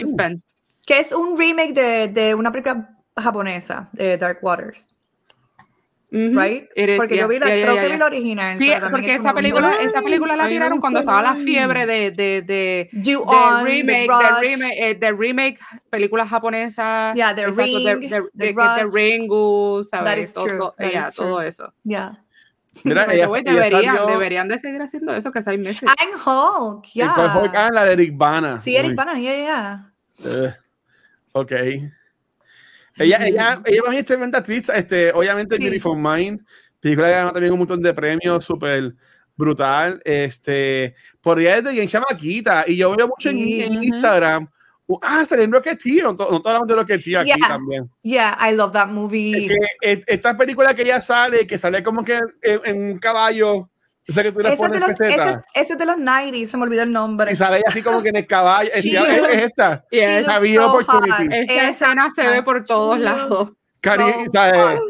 [0.01, 0.47] suspense.
[0.87, 4.95] Que es un remake de, de una película japonesa, de Dark Waters,
[6.11, 6.67] Ujú, right?
[6.75, 7.99] it is, Porque yeah, yo vi la, yeah, yeah, creo yeah, que vi yeah.
[7.99, 8.57] la original.
[8.57, 12.43] Sí, porque es esa película, esa película la tiraron cuando estaba la fiebre de, de,
[12.43, 14.41] de, de On, The remake, de Grudge.
[14.41, 15.59] remake, eh, de remake,
[15.91, 17.15] películas japonesas.
[17.15, 18.87] Yeah, The exacto, Ring, de, The de, de Grudge.
[18.95, 20.19] Ringu, That ¿sabes?
[20.29, 21.47] is Todo, true, todo- that yeah, is todo true.
[21.47, 21.73] eso.
[21.85, 22.13] Yeah.
[22.85, 25.91] Mira, the ella- ella deberían, salió deberían de seguir haciendo eso, que seis meses.
[26.01, 27.43] I'm Hulk, en cuál fue?
[27.53, 27.67] yeah.
[27.67, 28.61] Ah, la de Eric Bana.
[28.63, 29.93] Sí, Eric Bana, yeah, yeah.
[30.25, 30.55] eh,
[31.33, 31.53] ok.
[32.99, 34.69] Ella, ella, ella para mí es tremenda actriz.
[34.69, 35.63] Este, obviamente, Sí.
[35.63, 36.41] Beautiful Mind,
[36.81, 38.95] película que ganó también un montón de premios, súper
[39.37, 40.01] brutal.
[40.05, 42.65] Este, por ella desde bien chamaquita.
[42.67, 43.83] Y yo veo mucho en, Sí, en ujú.
[43.83, 44.49] Instagram.
[44.91, 46.03] uh, ah, sale en Rocketeer.
[46.05, 47.49] No, to- no todos hablando de Rocketeer aquí Yeah.
[47.49, 47.91] también.
[48.03, 49.47] Yeah, I love that Es movie.
[49.49, 53.69] que et- esta película que ella sale, que sale como que en, en un caballo,
[54.09, 56.57] o sea que tú Ese es, de los, ese, ese es de los 90 se
[56.57, 57.31] me olvidó el nombre.
[57.33, 58.71] y sale así como que en el caballo.
[58.75, 59.85] Es, es- esta.
[59.91, 60.29] Yes.
[60.29, 61.11] Había so opportunity.
[61.25, 61.33] hot.
[61.33, 63.51] Esta Esa- escena se ve por todos lados.
[63.83, 64.59] Cari- so ¿sabes?
[64.79, 64.81] hot.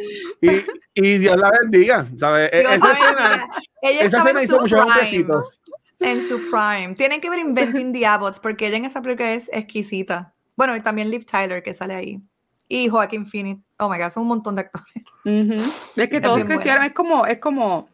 [0.41, 0.51] Y,
[0.95, 2.51] y Dios la bendiga, ¿sabes?
[2.53, 3.49] E- Dios esa escena,
[3.83, 5.01] esa escena en hizo muchos prime.
[5.01, 5.61] besitos.
[6.01, 6.95] En su prime.
[6.97, 10.33] Tienen que ver Inventing the Abbots porque ella en esa película es exquisita.
[10.57, 12.21] Bueno, y también Liv Tyler que sale ahí.
[12.69, 13.61] Y Joaquin Phoenix.
[13.79, 14.87] Oh my god, son un montón de actores.
[15.25, 15.55] Ujú.
[16.01, 16.87] Es que Es todos crecieron, buena.
[16.87, 17.89] es como, es como,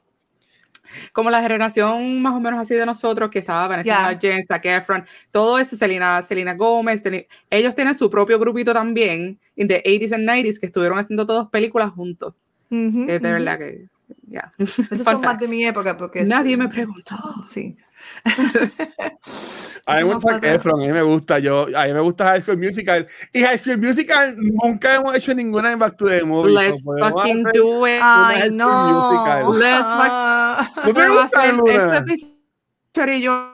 [1.13, 4.11] como la generación más o menos así de nosotros que estaba Vanessa Yeah.
[4.13, 7.03] Hudgens, Zac Efron, todo eso, Selena, Selena Gómez,
[7.51, 11.49] ellos tienen su propio grupito también, en the 80s and 90s, que estuvieron haciendo todas
[11.49, 12.35] películas juntos.
[12.71, 13.87] De verdad que,
[14.27, 14.53] ya.
[14.59, 17.17] Esos Fun son más de mi época porque Nadie sí, me preguntó.
[17.45, 17.77] Sí.
[19.87, 22.41] A mí me gusta Efron, a mí me gusta, yo, a mí me gusta High
[22.43, 23.07] School Musical.
[23.33, 26.55] Y High School Musical nunca hemos hecho ninguna en Back to the Movies.
[26.55, 28.01] Let's so fucking do it.
[28.03, 29.11] Ay, no.
[29.11, 29.59] Musical.
[29.59, 30.73] Let's fuck- Ah.
[30.87, 31.73] ¿No te gusta alguna?
[31.97, 31.97] este
[32.95, 33.54] episodio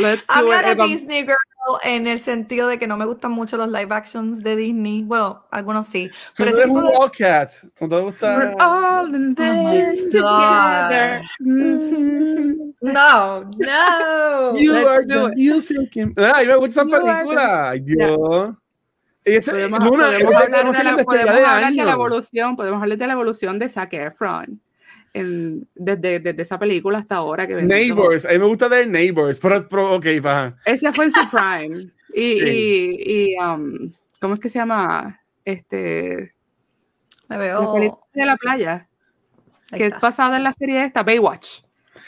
[0.00, 1.36] Let's I'm do not a Disney girl
[1.84, 5.02] en el sentido de que no me gustan mucho los live actions de Disney.
[5.02, 6.08] Bueno, algunos sí.
[6.34, 6.84] Si Pero tipo un.
[6.84, 8.36] Wildcat, ¿no te gusta?
[8.38, 11.22] We're all in Oh this together.
[12.80, 14.56] No, no.
[14.58, 15.96] You Let's are do the music.
[15.96, 17.70] in- Ah, me gusta esa película.
[17.70, 18.54] Ay, Dios.
[19.24, 21.70] Y ese- Podemos, Luna, podemos ese hablar, de conocen la, desde podemos ya de hablar
[21.70, 21.94] de la años.
[21.94, 24.60] evolución, podemos hablar de la evolución de Zac Efron
[25.14, 27.54] en- desde, desde esa película hasta ahora que.
[27.62, 30.56] Neighbors, a mí me gusta ver Neighbors, pero, pero ok, va.
[30.64, 31.90] Ese fue en su prime.
[32.14, 32.46] Y, Sí.
[32.50, 33.90] y, y, um,
[34.20, 35.18] ¿cómo es que se llama?
[35.46, 36.34] Este,
[37.26, 38.86] Me la película de la playa,
[39.70, 41.62] Ahí que es basada en la serie esta, Baywatch.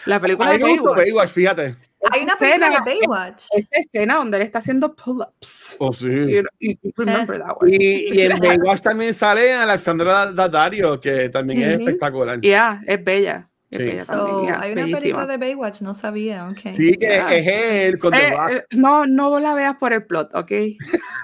[0.05, 1.07] La película A mí de me gusta Baywatch.
[1.07, 1.77] Baywatch, fíjate.
[2.13, 3.43] Hay una película de escena- Baywatch.
[3.57, 5.77] Esa escena donde él está haciendo pull-ups.
[5.79, 6.07] Oh, sí.
[6.09, 7.71] You, you- you remember that one.
[7.75, 11.89] Y, y en Baywatch también sale Alexandra Daddario, que también es Ujú.
[11.89, 12.41] espectacular.
[12.41, 13.49] Yeah, es bella.
[13.71, 14.05] Es Sí.
[14.05, 15.01] So, también, yeah, hay una bellísima.
[15.01, 16.59] película de Baywatch, no sabía, ok.
[16.73, 17.35] Sí, que Ah.
[17.35, 17.47] es
[17.89, 18.51] él con The Eh, Rock.
[18.53, 20.53] eh, no, no la veas por el plot, ¿ok?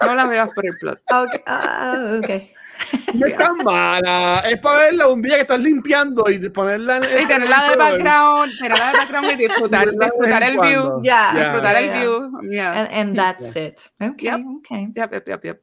[0.05, 0.99] No la veas por el plot.
[1.11, 2.29] Ok, ah, ok.
[3.13, 4.39] No es tan mala.
[4.49, 8.57] Es para verla un día que estás limpiando y ponerla en Y tenerla de background,
[8.57, 11.01] tenerla de background y disfrutar, disfrutar el view.
[11.03, 11.31] Ya.
[11.33, 12.31] Disfrutar el view.
[12.49, 12.71] Yeah.
[12.79, 13.79] And, and that's it.
[13.99, 14.41] Ok, Yep.
[14.57, 14.69] ok.
[14.95, 15.61] Yep, yep, yep, yep.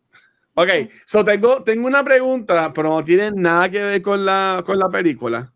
[0.54, 0.68] Ok,
[1.06, 4.88] so tengo, tengo una pregunta, pero no tiene nada que ver con la, con la
[4.90, 5.52] película.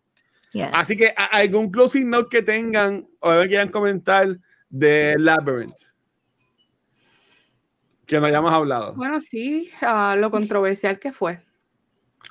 [0.53, 0.69] Yes.
[0.73, 4.27] Así que ¿a- algún closing note que tengan o que quieran comentar
[4.69, 5.75] de Labyrinth.
[8.05, 8.93] Que no hayamos hablado.
[8.95, 11.39] Bueno, sí, ah, lo controversial que fue.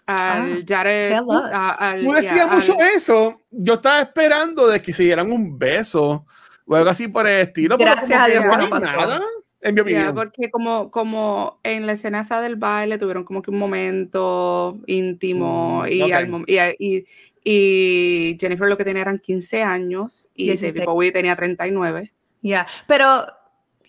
[0.07, 1.11] Ah, Al Jared.
[1.11, 1.43] tell us.
[1.53, 3.41] a- al- Tú decías yeah, mucho al- eso.
[3.51, 6.27] Yo estaba esperando de que se dieran un beso
[6.67, 7.77] o algo así por el estilo.
[7.79, 8.85] Gracias a Dios no no pasó.
[8.85, 9.21] nada,
[9.61, 10.15] en mi Yeah, opinión.
[10.15, 15.83] porque como, como en la escena esa del baile tuvieron como que un momento íntimo
[15.85, 16.13] Mm, y, ok.
[16.13, 17.05] al mom- y, y-
[17.45, 20.75] y Jennifer lo que tenía eran 15 años y 16.
[20.75, 22.13] David Bowie tenía 39.
[22.41, 23.25] Yeah, pero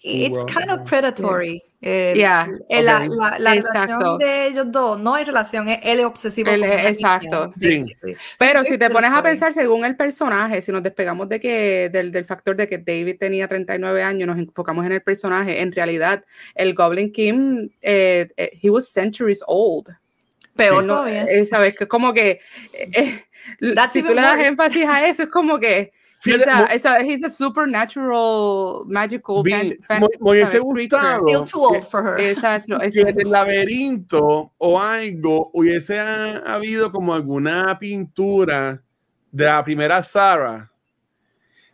[0.03, 0.45] it's Wow.
[0.45, 1.63] kind of predatory.
[1.85, 2.47] Eh, Yeah.
[2.69, 3.13] eh, La, Ok.
[3.19, 3.97] la, la Exacto.
[3.97, 6.49] relación de ellos dos no es relación, es él es obsesivo.
[6.49, 7.53] Él es- exacto.
[7.59, 7.83] Sí.
[8.39, 11.89] Pero Es si te pones a pensar según el personaje, si nos despegamos de que,
[11.91, 15.73] del, del factor de que David tenía 39 años, nos enfocamos en el personaje, en
[15.73, 16.23] realidad
[16.55, 19.89] el Goblin King, eh, eh, he was centuries old.
[20.55, 21.23] Peor No, todavía.
[21.25, 21.77] eh, ¿Sabes?
[21.77, 22.39] Que como que
[22.73, 23.23] eh,
[23.91, 25.91] si tú le das énfasis a eso, es como que
[26.23, 30.29] Fíjate, he's a, mo- it's a- he's a supernatural, magical vi- fan- fan- me- me
[30.31, 30.71] hubiese ¿sabes?
[30.71, 30.97] creature.
[31.19, 32.19] gustado Still too old for her.
[32.19, 33.13] Exacto, que exacto.
[33.19, 38.81] del laberinto o algo hubiese ha- habido como alguna pintura
[39.31, 40.69] de la primera Sarah.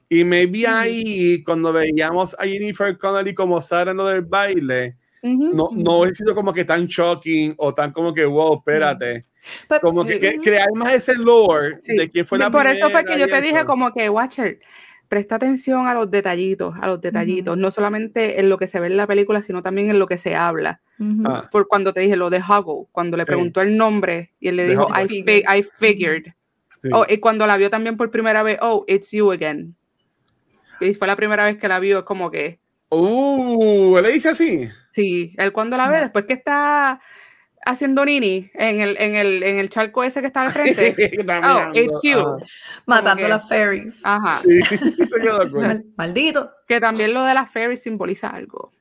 [0.10, 5.70] Y maybe ahí, cuando veíamos a Jennifer Connelly como Sarah en lo del baile, No,
[5.74, 9.26] no hubiese sido como que tan shocking o tan como que, wow, espérate.
[9.70, 12.90] But- Como que, crear más ese lore Sí, de quién fue sí, la por eso
[12.90, 14.60] fue que yo te dije como que, Watcher,
[15.08, 18.88] presta atención a los detallitos, a los detallitos, no solamente en lo que se ve
[18.88, 20.82] en la película, sino también en lo que se habla.
[21.26, 23.28] Ah, Por cuando te dije lo de Huggle, cuando le Sí.
[23.28, 24.88] preguntó el nombre y él le De dijo.
[24.94, 26.26] I, fi- I figured.
[26.82, 26.90] sí.
[26.94, 29.76] Oh, y cuando la vio también por primera vez, oh, it's you again.
[30.82, 32.60] Y fue la primera vez que la vio, es como que,
[32.92, 34.68] Uh, le dice así.
[35.00, 37.00] Sí, él cuando la ve, después que está
[37.66, 40.96] haciendo nini en el, en el, en el charco ese que está al frente,
[41.44, 42.20] oh, it's you.
[42.20, 42.38] Ah,
[42.86, 44.02] Matando que- las fairies.
[44.04, 44.36] Ajá.
[44.42, 44.60] sí,
[45.98, 46.52] Maldito.
[46.68, 48.72] Que también lo de las fairies simboliza algo.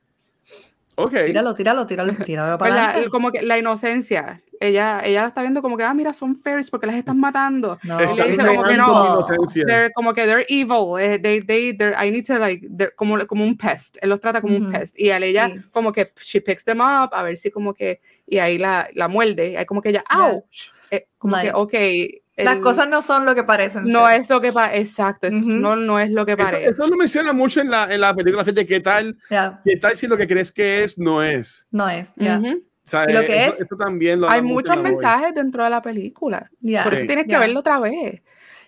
[0.95, 1.13] Ok.
[1.27, 3.09] Tíralo, tíralo, tíralo, tíralo Pues para la- adelante.
[3.09, 4.41] como que la inocencia.
[4.61, 7.77] Ella, ella está viendo como que, ah, mira, son fairies porque las están matando.
[7.83, 9.25] No, Está le dice como que no.
[9.65, 10.99] They're, como que they're evil.
[10.99, 13.97] eh, they, they, they're- I need to like, they're como, como un pest.
[14.01, 14.99] Él los trata como un pest.
[14.99, 15.61] Y a ella Sí.
[15.71, 19.07] como que she picks them up a ver si como que, y ahí la, la
[19.07, 19.51] muerde.
[19.51, 20.25] Y ahí como que ella, Yeah.
[20.25, 20.71] ouch.
[20.91, 22.43] Eh, como Like, que, ok.
[22.45, 24.21] Las el- cosas no son lo que parecen no ser.
[24.21, 24.79] es lo que parece.
[24.81, 25.27] Exacto.
[25.27, 25.53] eso es- Ujú.
[25.53, 26.69] no, no es lo que Eso, parece.
[26.69, 29.95] eso lo menciona mucho en la, en la película, fíjate, ¿qué tal, Ya, ¿qué tal
[29.97, 31.67] si lo que crees que es no es?
[31.71, 32.13] no es.
[32.15, 32.49] ya, Ujú.
[32.57, 33.61] O sea, ¿Y lo que eso, es?
[33.61, 36.49] eso también lo Hay muchos la mensajes dentro de la película.
[36.83, 38.21] Por eso tienes que verlo otra vez.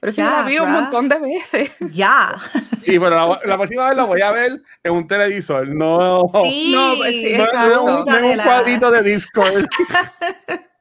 [0.04, 1.72] Yo Ya, la vi un montón de veces.
[1.92, 2.34] Ya.
[2.82, 6.72] Sí, pero la, la próxima vez lo voy a ver en un televisor, no, Sí.
[6.74, 9.66] No, pues sí, no, no no en un cuadrito de Discord.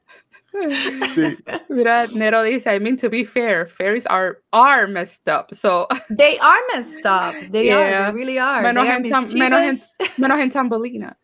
[1.15, 1.37] Sí.
[1.69, 5.55] Mira, Nero dice, I mean to be fair, fairies are, are messed up.
[5.55, 7.35] So, They are messed up.
[7.53, 8.07] They are.
[8.07, 8.61] They really are.
[8.63, 10.19] menos They are en, Tam- menos, en, mischievous.
[10.19, 11.17] menos en Tambelina.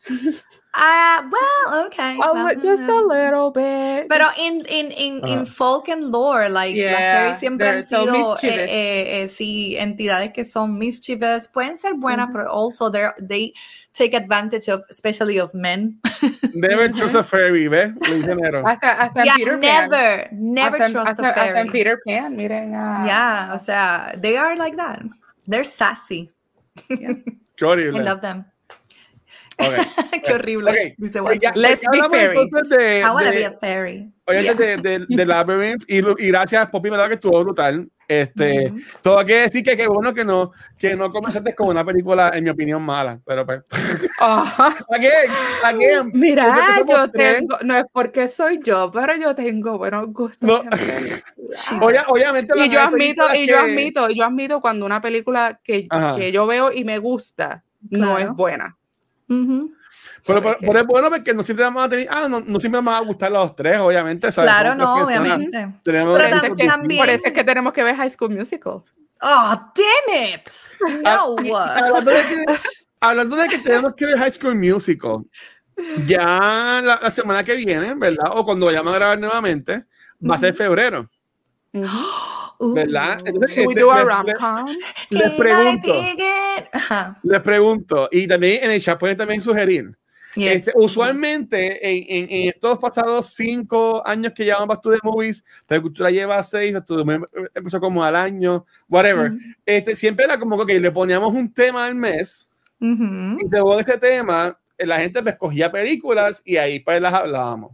[0.78, 2.18] Ah, well, okay.
[2.20, 4.08] Oh, well, just a little bit.
[4.10, 8.04] Pero in, in, in, in folk and lore, like, las fairies siempre they're han so
[8.04, 8.58] sido, mischievous.
[8.58, 12.32] eh, eh, eh, sí, entidades que son mischievous, pueden ser buenas, Ujú.
[12.34, 13.54] pero also they're, they
[13.94, 15.98] take advantage of, especially of men.
[16.54, 17.92] Never trust a fairy, ¿ves?
[18.10, 19.88] Le hasta, hasta yeah, Peter Pan.
[19.88, 21.72] never, never hasta, trust hasta- a hasta en.
[21.72, 23.06] Peter Pan, miren a...
[23.06, 25.00] Yeah, o sea, they are like that.
[25.46, 26.30] They're sassy.
[26.88, 27.24] Qué
[27.62, 28.44] I love them.
[29.58, 29.66] Ok.
[30.24, 30.70] Qué horrible.
[30.70, 31.62] Ok, Dice pues ya- Watson.
[31.62, 34.12] Let's ya be entonces de, I wanna de- be a fairy.
[34.26, 37.88] obviamente de, de, de Labyrinth y, y gracias Poppy, verdad que estuvo brutal.
[38.08, 38.78] Este, Ujú.
[39.02, 42.30] todo hay que decir que qué bueno que no, que no comenzaste con una película,
[42.34, 43.18] en mi opinión, mala.
[43.26, 43.62] Pero pues,
[44.20, 44.76] Ajá.
[44.90, 45.30] again,
[45.64, 47.38] again, Mira, yo tres.
[47.38, 50.38] tengo, no es porque soy yo, pero yo tengo buenos gustos.
[50.48, 50.62] No.
[51.80, 52.54] obvia- obviamente.
[52.56, 56.16] y yo a admito, y yo que- admito, yo admito cuando una película que, Ajá.
[56.16, 58.18] que yo veo y me gusta no Claro.
[58.30, 58.76] es buena.
[59.28, 62.80] Pero, pero, pero es bueno porque no siempre vamos a tener, ah, no, no siempre
[62.82, 64.30] nos va a gustar los tres, obviamente.
[64.32, 64.50] ¿sabes?
[64.50, 65.68] Claro, tres no, obviamente.
[65.82, 67.82] Tenemos Pero Por eso, tam- es gustos que, también- por eso es que tenemos que
[67.82, 68.82] ver High School Musical.
[69.22, 70.48] Oh, damn it.
[71.02, 71.36] No.
[71.58, 72.44] hablando de, que,
[73.00, 75.24] hablando de que tenemos que ver High School Musical,
[76.06, 78.30] ya la, la semana que viene, ¿verdad?
[78.32, 79.86] O cuando vayamos a grabar nuevamente,
[80.28, 81.08] va a ser febrero.
[81.72, 81.86] Ujú.
[82.74, 83.20] ¿Verdad?
[83.24, 84.66] Entonces, este, do a les- rom-com?
[85.10, 85.94] les, pregunto,
[87.22, 89.96] les pregunto, y también en el chat pueden también sugerir.
[90.34, 90.52] Yes.
[90.52, 95.42] Este, usualmente en, en- en estos pasados cinco años que llevamos Back to the Movies,
[95.66, 96.76] la cultura lleva seis,
[97.54, 99.32] empezó como al año, whatever.
[99.32, 99.40] Ujú.
[99.64, 102.50] este, siempre era como que le poníamos un tema al mes
[102.80, 103.38] Ujú.
[103.42, 107.72] y según ese tema, eh, la gente pues escogía películas y ahí pues las hablábamos.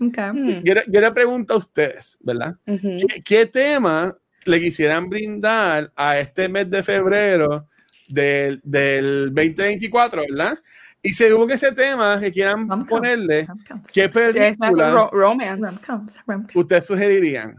[0.00, 0.30] Okay.
[0.32, 2.56] Hmm, Yo, le- yo le pregunto a ustedes, ¿verdad?
[3.06, 4.16] ¿Qué, qué tema
[4.46, 7.68] le quisieran brindar a este mes de febrero
[8.08, 10.58] del, del 2024, ¿verdad?
[11.02, 13.46] Y según ese tema que quieran ponerle,
[13.92, 15.62] ¿qué película ro- romance.
[16.54, 17.56] ustedes sugerirían?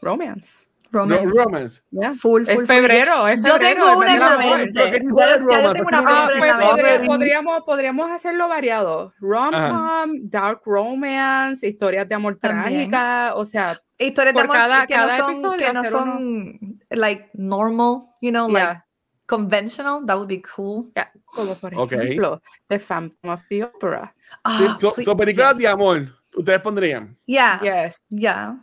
[0.00, 0.66] Romance.
[0.92, 1.24] Romance.
[1.24, 1.82] No, romance.
[1.90, 2.10] Yeah.
[2.14, 2.66] Full, full, Es full.
[2.66, 4.80] febrero, es Yo febrero, tengo el una en la mente.
[4.84, 7.06] ¿Qué Ya, tipo de ya yo tengo una Ah, pues en la podría- mente.
[7.06, 9.12] podríamos, podríamos hacerlo variado.
[9.18, 12.90] Rom-com, dark romance, historias de amor También.
[12.90, 17.30] trágica, o sea, Historias de amor cada- que cada no son, que no son like
[17.34, 18.84] normal, you know, like yeah,
[19.26, 20.04] conventional.
[20.06, 20.90] That would be cool.
[20.94, 21.92] yeah, como por Ok.
[21.92, 24.14] ejemplo, The Phantom of the Opera.
[24.44, 25.58] Ah, So- so películas yes.
[25.60, 27.16] de amor, ustedes pondrían.
[27.26, 27.96] Yeah, Yes.
[28.10, 28.56] yeah.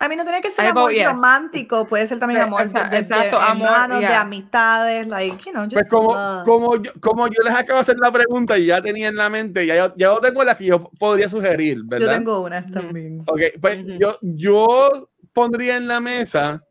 [0.00, 1.06] A mí no tiene que ser I amor vote yes.
[1.08, 4.20] romántico, puede ser también Sí, amor de- exa- de, de exacto, amor, hermanos, de yeah.
[4.20, 6.44] amistades, like, you know, just Pues como, love.
[6.44, 9.28] como, yo, como yo les acabo de hacer la pregunta y ya tenía en la
[9.28, 12.16] mente, ya yo, ya yo tengo las que yo podría sugerir, Yo ¿verdad?
[12.16, 13.22] tengo unas también.
[13.26, 13.98] Ok, pues Ujú.
[13.98, 14.88] yo, yo
[15.32, 16.62] pondría en la mesa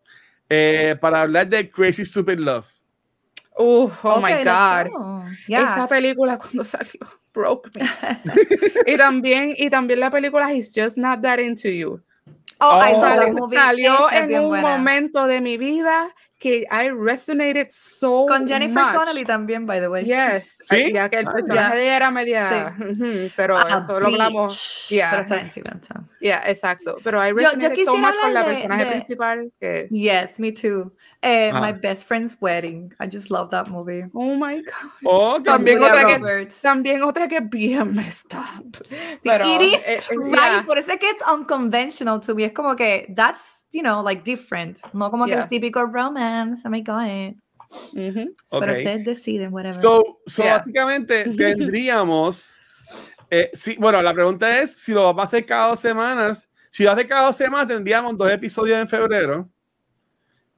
[0.50, 2.66] eh, para hablar de Crazy Stupid Love.
[3.60, 4.92] Uh, oh my Okay, let's God.
[4.94, 5.24] go.
[5.48, 5.74] Yeah.
[5.74, 7.00] Esa película cuando salió
[7.34, 7.86] broke me.
[8.86, 12.02] y también y también la película He's Just Not That Into You.
[12.60, 13.02] Oh, I Oh.
[13.02, 13.56] that movie.
[13.56, 14.78] salió Esa en un buena.
[14.78, 18.94] momento de mi vida que I resonated so Con Jennifer much.
[18.96, 20.06] Connelly también, by the way.
[20.06, 20.92] Yes, ¿Sí?
[20.94, 21.32] ya que el Ah.
[21.32, 24.88] personaje ella era media, ujú, pero A eso lo hablamos.
[24.90, 25.26] Yeah.
[25.28, 26.04] Pero está.
[26.22, 26.98] Yeah, exacto.
[27.04, 30.40] Pero I Yo- yo resonated so much con la de- personaje de- principal que Yes,
[30.40, 30.94] me too.
[31.24, 31.60] Eh, Ajá.
[31.62, 32.94] My best friend's wedding.
[33.00, 34.04] I just love that movie.
[34.14, 34.92] oh my god.
[35.04, 36.48] Oh, También otra que-.
[36.62, 38.78] También otra que bien messed up.
[38.86, 40.64] Sí, Pero, it is eh, eh, right, yeah.
[40.66, 42.46] por eso es que it's unconventional to me.
[42.46, 44.80] Es como que that's, you know, like different.
[44.94, 45.44] No como que Yeah.
[45.44, 46.64] el típico romance.
[46.66, 47.36] Oh my God.
[47.94, 48.34] Ujú.
[48.52, 48.78] Pero Ok.
[48.78, 49.74] ustedes deciden, whatever.
[49.82, 50.58] So, so Yeah.
[50.60, 52.58] básicamente tendríamos,
[53.30, 56.50] eh, sí, bueno, la pregunta es si lo vamos a hacer cada dos semanas.
[56.72, 59.50] Si lo hace cada dos semanas, tendríamos dos episodios en febrero,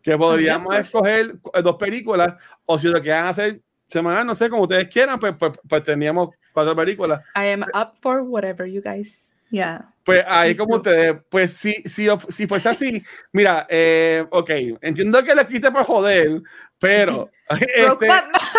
[0.01, 4.63] que podríamos escoger cu- dos películas, o si lo quieran hacer semanal, no sé, como
[4.63, 7.21] ustedes quieran, pues, pues, pues tendríamos cuatro películas.
[7.35, 9.28] I am up for whatever you guys.
[9.49, 9.93] Yeah.
[10.03, 14.49] Pues ahí como ustedes, pues si, si, si fuese así, mira, eh, ok,
[14.81, 16.41] entiendo que le quite por joder,
[16.79, 17.29] pero
[17.75, 18.07] este,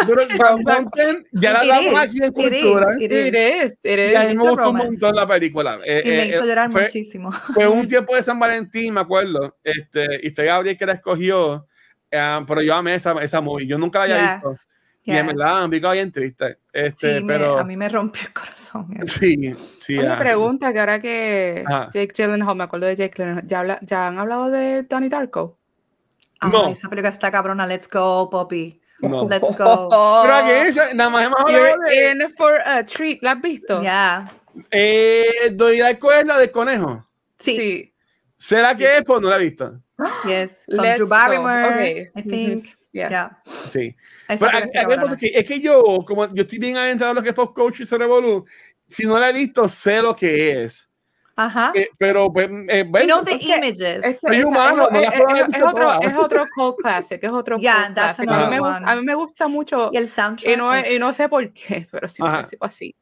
[0.07, 2.87] Brokeback Mountain ya la It damos is, aquí en it is, cultura.
[2.99, 5.79] is, it Y a mí me gustó un montón la película.
[5.85, 7.33] Eh, Y me eh, hizo llorar fue, muchísimo.
[7.33, 9.57] fue un tiempo de San Valentín, me acuerdo.
[9.65, 11.67] Este, y fue Gabriel que la escogió.
[12.13, 13.67] eh, pero yo amé esa, esa movie.
[13.67, 14.57] Yo nunca la había Yeah, visto.
[15.03, 15.21] Y Yeah.
[15.21, 16.59] en verdad me quedó bien triste.
[16.73, 18.87] Este, Sí, me- pero a mí me rompió el corazón.
[19.03, 19.19] eso.
[19.21, 19.97] sí, sí.
[19.99, 20.19] Una ah.
[20.19, 21.89] pregunta que ahora que Ajá.
[21.95, 25.59] Jake Gyllenhaal, me acuerdo de Jake Gyllenhaal, ¿ya, habla- ya han hablado de Donnie Darko?
[26.41, 26.69] Ay, No.
[26.69, 27.67] esa película está cabrona.
[27.67, 28.81] Let's go, Poppy.
[29.01, 29.27] No.
[29.27, 29.89] Let's go.
[30.23, 32.11] Pero que esa, nada más hemos hablado You're de.
[32.27, 33.81] in for a treat, ¿la has visto?
[33.81, 34.31] Yeah.
[34.71, 37.07] Eh, Donnie Darko es la del conejo.
[37.39, 37.57] Sí.
[37.57, 37.95] Sí.
[38.37, 39.05] ¿Será que es?
[39.05, 39.81] Pues no la he visto.
[40.27, 40.65] Yes.
[40.67, 41.09] Con Let's Drew.
[41.09, 42.11] Barrymore, Okay.
[42.15, 42.67] I think.
[42.93, 43.09] Yeah.
[43.09, 43.43] Yeah.
[43.69, 43.95] Sí.
[44.27, 44.59] Pero a-
[45.13, 47.55] a- que, es que yo, como yo estoy bien adentrado en lo que es pop
[47.55, 48.45] coach y Cerebolu,
[48.89, 50.89] si no la he visto, sé lo que es.
[51.37, 51.73] Ajá.
[51.75, 54.05] Eh, pero, pues, eh, You bueno, know the es que- images.
[54.05, 55.09] Es, Soy humano, es- no es-
[55.49, 58.29] es- es otro, es otro cult classic, es otro Yeah, cult that's classic.
[58.29, 58.91] A mí, me, another gu- one.
[58.91, 60.53] a mí me gusta mucho y el soundtrack.
[60.53, 62.95] y no, y no sé por qué, pero sí me así.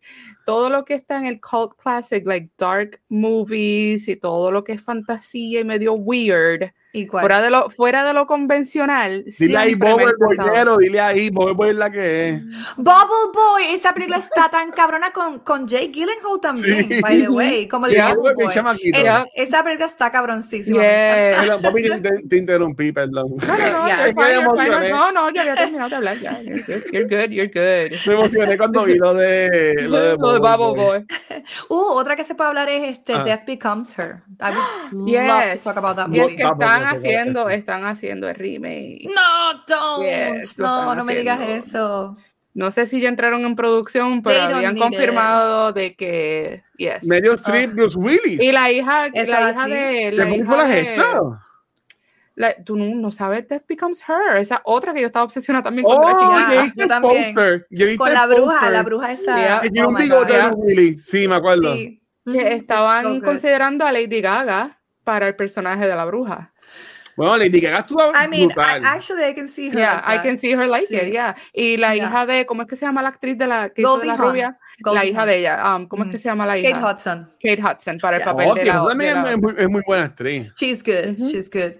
[0.46, 4.72] Todo lo que está en el cult classic, like dark movies y todo lo que
[4.74, 7.22] es fantasía y medio weird, ¿Y cuál?
[7.22, 9.24] fuera de lo, fuera de lo convencional.
[9.38, 10.48] dile ahí, encantado.
[10.48, 12.42] bollero, dile ahí, Bob el bollero es la que es.
[12.76, 17.00] Bubble Boy, esa película está tan cabrona con, con Jake Gyllenhaal también, Sí.
[17.00, 18.14] by the way, como el Yeah.
[18.14, 18.46] Bubble Boy.
[18.46, 19.26] Es- Yeah.
[19.34, 20.80] Esa película está cabroncísima.
[20.80, 23.36] Perdón, Papi, te, te- te interrumpí, perdón.
[23.36, 23.86] No, no, no,
[24.68, 24.88] Yeah.
[24.90, 26.40] no, no, yo había terminado de hablar ya.
[26.42, 27.96] You're, good, you're good, you're good.
[28.06, 30.74] Me emocioné cuando vi lo de, lo de, el Bubble Boy.
[30.74, 31.06] Boy.
[31.70, 33.24] Uh, otra que se puede hablar es este, Ah.
[33.24, 34.22] Death Becomes Her.
[34.40, 34.50] I
[34.92, 34.92] would
[35.26, 36.36] love to talk about that Y es movie.
[36.36, 36.42] que
[36.78, 39.08] están haciendo, están haciendo el remake.
[39.14, 40.04] No, don't.
[40.06, 42.16] Yes, no, no me digas eso.
[42.54, 44.90] No sé si ya entraron en producción, pero They habían need it.
[44.90, 47.04] confirmado de que yes.
[47.06, 48.42] Medio Street, Bruce Willis.
[48.42, 49.70] Y la hija, la hija sí.
[49.70, 49.76] de
[50.10, 50.96] ¿Qué la película hija de-
[52.34, 55.84] la- tú no, no sabes Death Becomes Her, esa otra que yo estaba obsesionada también
[55.84, 57.00] con Oh, la yo el también.
[57.34, 57.66] póster.
[57.70, 58.72] Yo viste Con la bruja, póster.
[58.72, 59.36] la bruja esa.
[59.38, 59.84] Yeah.
[59.84, 60.48] Oh un bigote God.
[60.50, 61.04] de Willis.
[61.04, 61.74] Sí, me acuerdo.
[61.74, 62.00] Sí.
[62.32, 66.52] que estaban so considerando a Lady Gaga para el personaje de la bruja.
[67.18, 69.78] Bueno, Lady Gaga estuvo I mean, I, actually, I can see her.
[69.78, 70.22] Yeah, like I that.
[70.24, 70.94] can see her like Sí.
[70.96, 71.34] it, yeah.
[71.52, 72.06] Y la Yeah.
[72.08, 74.16] hija de, ¿cómo es que se llama la actriz de la que hizo de la
[74.16, 74.58] rubia?
[74.78, 75.28] la Goldie hija Hawn.
[75.28, 76.20] de ella, um, ¿cómo es que Mm.
[76.20, 76.70] se llama la hija?
[76.80, 77.28] Kate Hudson.
[77.42, 78.32] Kate Hudson para el Yeah.
[78.32, 80.52] papel Oh, de la, de también la- es, muy, es muy buena actriz.
[80.56, 81.10] She's good.
[81.18, 81.26] Ujú.
[81.26, 81.72] She's good.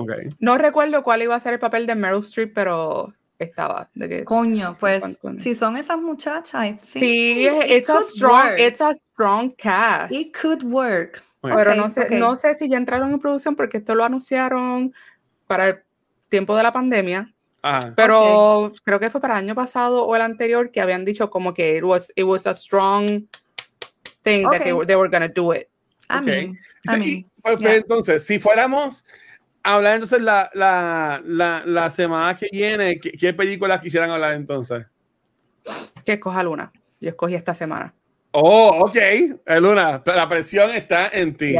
[0.00, 0.10] Ok.
[0.40, 3.90] No recuerdo cuál iba a ser el papel de Meryl Streep, pero estaba.
[3.94, 5.04] De que, Coño, pues,
[5.40, 8.58] si son esas muchachas, I think sí, it es- it's a could strong, work.
[8.60, 10.10] it's a strong cast.
[10.12, 11.22] It could work.
[11.54, 12.10] Pero no sé, ok.
[12.12, 14.94] no sé si ya entraron en producción porque esto lo anunciaron
[15.46, 15.78] para el
[16.28, 17.32] tiempo de la pandemia,
[17.62, 17.92] Ajá.
[17.96, 21.54] pero creo que fue para el año pasado o el anterior que habían dicho como
[21.54, 23.26] que it was, it was a strong
[24.22, 25.68] thing that they were, they were gonna do it.
[26.08, 26.22] I Ok.
[26.24, 26.58] mean,
[26.88, 27.76] I mean, y, pues, yeah.
[27.76, 29.04] Entonces, si fuéramos
[29.62, 34.34] a hablar entonces la, la, la, la semana que viene, ¿qué, qué películas quisieran hablar
[34.34, 34.86] entonces?
[36.04, 36.72] Que escoja Luna.
[37.00, 37.92] Yo escogí esta semana.
[38.38, 38.96] Oh, ok.
[39.60, 41.54] Luna, la presión está en ti.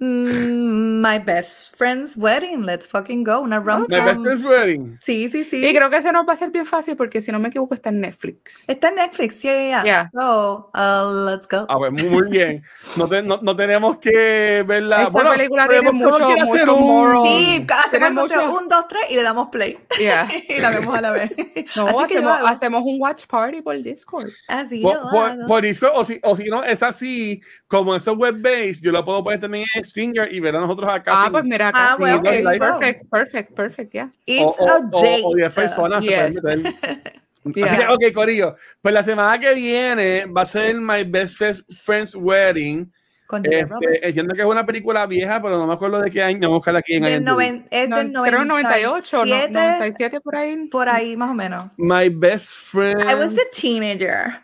[0.00, 2.62] Mm, my best friend's wedding.
[2.62, 3.40] Let's fucking go.
[3.40, 4.96] Una rom My best friend's wedding.
[5.02, 5.64] Sí, sí, sí.
[5.66, 7.74] Y creo que eso nos va a ser bien fácil porque si no me equivoco
[7.74, 8.64] está en Netflix.
[8.68, 9.84] Está en Netflix, yeah, yeah, yeah.
[9.84, 10.08] Yeah.
[10.12, 11.66] So, uh, let's go.
[11.68, 12.62] Ah, pues muy, bien.
[12.96, 15.02] No, te- no, no tenemos que verla.
[15.02, 17.22] Esa bueno, película tiene mucho- podemos hacer mucho un- moral.
[17.26, 19.78] Sí, hacemos mucho- un, dos, tres y le damos play.
[19.98, 20.28] Yeah.
[20.48, 21.30] y la vemos a la vez.
[21.76, 22.46] No, Así que yo hacemos, hago.
[22.46, 24.30] hacemos un watch party por Discord.
[24.46, 28.82] Así Por, por- por Discord, o si, o si no, es así, como eso web-based,
[28.82, 31.12] yo lo puedo poner también en Finger y ver a nosotros acá.
[31.16, 31.92] Ah, sin- pues mira acá.
[31.92, 32.58] Ah, Sí, like-.
[32.58, 34.06] Perfect, perfect, perfect, yeah.
[34.06, 35.22] o, It's o, a o- date.
[35.24, 36.40] o 10 personas se Yes.
[36.40, 37.02] pueden meter.
[37.48, 37.78] Así Yeah.
[37.98, 38.56] que, ok, Corillo.
[38.82, 41.36] Pues la semana que viene va a ser My Best
[41.84, 42.92] Friend's Wedding.
[43.26, 46.40] Con Este, entiendo que es una película vieja, pero no me acuerdo de qué año.
[46.40, 47.22] Vamos a buscarla aquí en IMDb.
[47.24, 50.56] noven- es No, del creo 98, no, 97, 97 por ahí.
[50.68, 51.70] por ahí más o menos.
[51.76, 53.00] My Best Friend.
[53.02, 54.40] I was a teenager.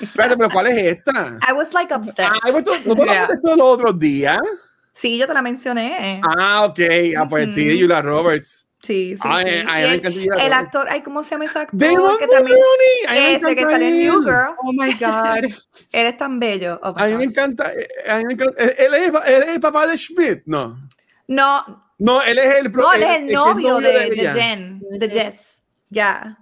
[0.00, 1.38] Espérate, pero ¿cuál es esta?
[1.48, 2.22] I was like obsessed.
[2.22, 3.28] Ah, pues ¿no te Yeah.
[3.42, 4.38] los otros días?
[4.98, 6.20] Sí, yo te la mencioné.
[6.24, 6.80] Ah, ok.
[7.16, 7.82] Ah, pues sí, Ujú.
[7.82, 8.66] Julia Roberts.
[8.82, 10.02] Sí, sí, Ay, sí.
[10.02, 11.78] me el, actor, ay, ¿cómo se llama ese actor?
[11.78, 12.58] Damon que también,
[13.08, 14.24] ese que encanta sale en New él.
[14.24, 14.56] Girl.
[14.60, 15.56] Oh my God.
[15.92, 16.80] Él es tan bello.
[16.82, 17.32] Oh my A mí me gosh.
[17.32, 17.72] encanta.
[17.74, 18.64] eh, A mí me encanta.
[18.64, 20.76] eh, Él es, él es el papá de Schmidt, ¿no?
[21.28, 22.72] No, No, él es el.
[22.72, 24.30] no, él es el novio de.
[24.32, 25.62] Jen, de Jess.
[25.90, 26.38] Ya,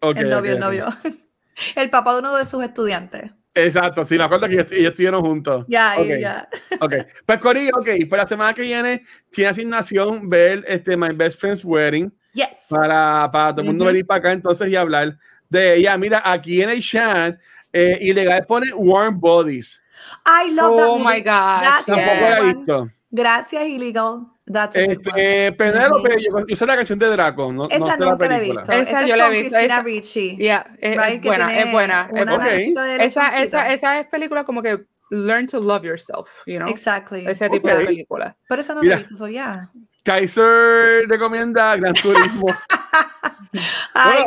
[0.00, 0.86] el novio, el novio.
[1.74, 3.32] El papá de uno de sus estudiantes.
[3.56, 5.64] Exacto, sí, me acuerdo que ellos, ellos estuvieron juntos.
[5.66, 6.48] Ya, Ok, ya.
[6.80, 6.94] ok.
[7.24, 11.64] Pues Corillo, ok, pues la semana que viene tiene asignación ver este My Best Friend's
[11.64, 12.66] Wedding Yes.
[12.68, 15.16] para, para todo el mundo venir para acá entonces y hablar
[15.48, 15.96] de ella.
[15.96, 17.40] Mira, aquí en el chat,
[17.72, 19.82] eh, ilegal pone Warm Bodies.
[20.26, 21.62] I love that Oh my God.
[21.62, 22.90] That's Tampoco a la he visto.
[23.10, 24.26] Gracias, Illegal.
[24.46, 24.76] That's.
[24.76, 28.28] Este, Penélope, yo, yo sé la canción de Draco, no, no Esa sé la nunca
[28.28, 28.60] la he visto.
[28.60, 30.36] Esa Esa es yo la he con visto, Christina esa- Ricci.
[30.36, 32.02] Yeah, es, right, es buena, es buena.
[32.04, 32.34] es buena.
[32.34, 32.40] Ok.
[32.40, 36.68] naricita de Esa, esa, esa es película como que learn to love yourself, you know?
[36.68, 37.24] Exactly.
[37.26, 38.36] Ese tipo de película.
[38.48, 38.96] Pero esa no Mira.
[38.96, 39.70] la he visto, so yeah.
[40.04, 42.46] Kaiser recomienda Gran Turismo.
[43.94, 44.24] Ay,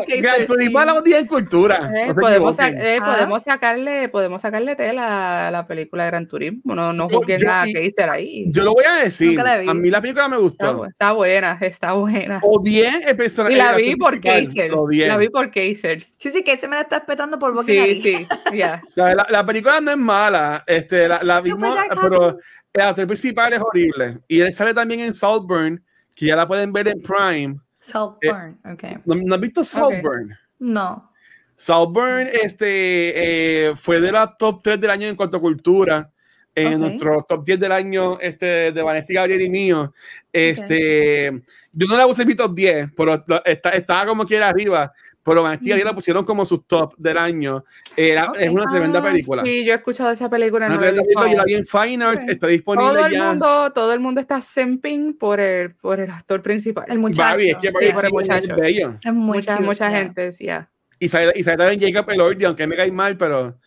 [0.72, 1.92] Bueno, a los días en cultura.
[1.94, 2.88] Eh, no se podemos, sa- equivoquen.
[2.94, 3.06] eh, Ah.
[3.14, 6.74] podemos sacarle, podemos sacarle tela a la película de Gran Turismo.
[6.74, 8.46] No, no Yo- juzguen a Kaiser ahí.
[8.52, 9.36] Yo lo voy a decir.
[9.38, 9.54] La.
[9.70, 10.86] A mí la película me gustó.
[10.86, 12.40] está buena, está buena.
[12.42, 13.54] Odié el personaje.
[13.54, 14.72] Y la vi por Kaiser.
[14.72, 16.08] La vi por Kaiser.
[16.18, 18.28] Sí, sí, se me la está espetando por boca Sí, sí,
[18.58, 18.82] ya.
[18.90, 22.38] O sea, la, la película no es mala, este, la, la vimos, pero
[22.74, 24.20] el actor principal es horrible.
[24.28, 25.84] Y él sale también en Saltburn,
[26.16, 27.60] que ya la pueden ver en Prime.
[27.80, 28.84] Saltburn, ok.
[29.06, 30.38] ¿No, no has visto Saltburn?
[30.60, 31.12] No.
[31.56, 36.12] Saltburn este, eh, fue de la top 3 del año en cuanto a cultura.
[36.56, 36.80] En Ok.
[36.80, 39.94] nuestro top 10 del año este, de Vanessa Gabriel y mío.
[40.34, 41.32] Este,
[41.72, 44.92] Yo no la puse en mi top 10, pero está, estaba como quiera arriba.
[45.22, 47.64] Pero Vanessa Gabriel la pusieron como su top del año.
[47.96, 48.32] Era-.
[48.38, 49.44] Es una tremenda película.
[49.44, 50.66] Sí, yo he escuchado esa película.
[50.68, 52.30] Una No tremenda película, yo la vi en Fine Arts, Ok.
[52.30, 53.28] está disponible todo el ya.
[53.28, 56.86] mundo, todo el mundo está simping por el, por el actor principal.
[56.88, 57.22] El muchacho.
[57.30, 58.56] Barbie, es que Barbie Sí, por el es muy muchacho.
[58.56, 58.96] bello.
[59.04, 59.98] Es muy mucha cute, mucha yeah.
[60.00, 60.70] gente, ya.
[61.00, 63.58] Y sale, y sale también Jacob Elordi, aunque me cae mal, pero,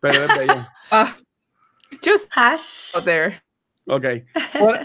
[0.00, 0.66] pero es bello.
[0.90, 1.16] Ah,
[2.04, 2.94] just Hash.
[2.96, 3.40] out there.
[3.86, 4.04] Ok.
[4.58, 4.80] Por,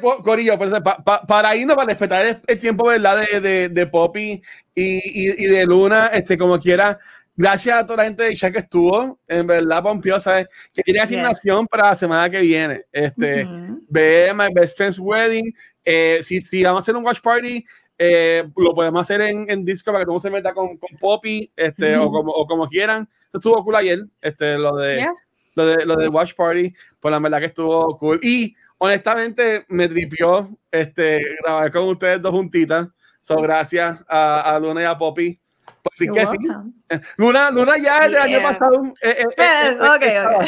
[0.00, 3.24] Co- Corillo, por ese- pa- pa- para irnos, para respetar el, el tiempo, ¿verdad?
[3.32, 4.42] De, de, de Poppy
[4.74, 6.98] y, y, y de Luna, este, como quiera.
[7.38, 10.48] Gracias a toda la gente de chat que estuvo, en verdad, Pompeo, ¿sabes?
[10.72, 12.84] Que tiene asignación para la semana que viene.
[12.90, 13.82] Este, Ujú.
[13.88, 15.52] ve My Best Friend's Wedding.
[15.84, 17.62] Eh, si, si vamos a hacer un watch party,
[17.98, 21.50] eh, lo podemos hacer en, en Discord para que todo se meta con, con Poppy,
[21.54, 22.12] este, o, Ujú.
[22.12, 23.06] como, o como quieran.
[23.26, 25.12] Esto estuvo cool ayer, este, lo de Yeah.
[25.56, 28.18] lo de lo de Watch Party, pues la verdad que estuvo cool.
[28.22, 32.88] Y honestamente me tripió este, grabar con ustedes dos juntitas.
[33.20, 35.40] So, gracias a, a Luna y a Poppy.
[35.82, 36.36] Pues sí que sí.
[37.16, 38.94] Luna, Luna ya el año pasado.
[39.02, 40.46] eh, eh, eh, Eh, eh, ok, ok.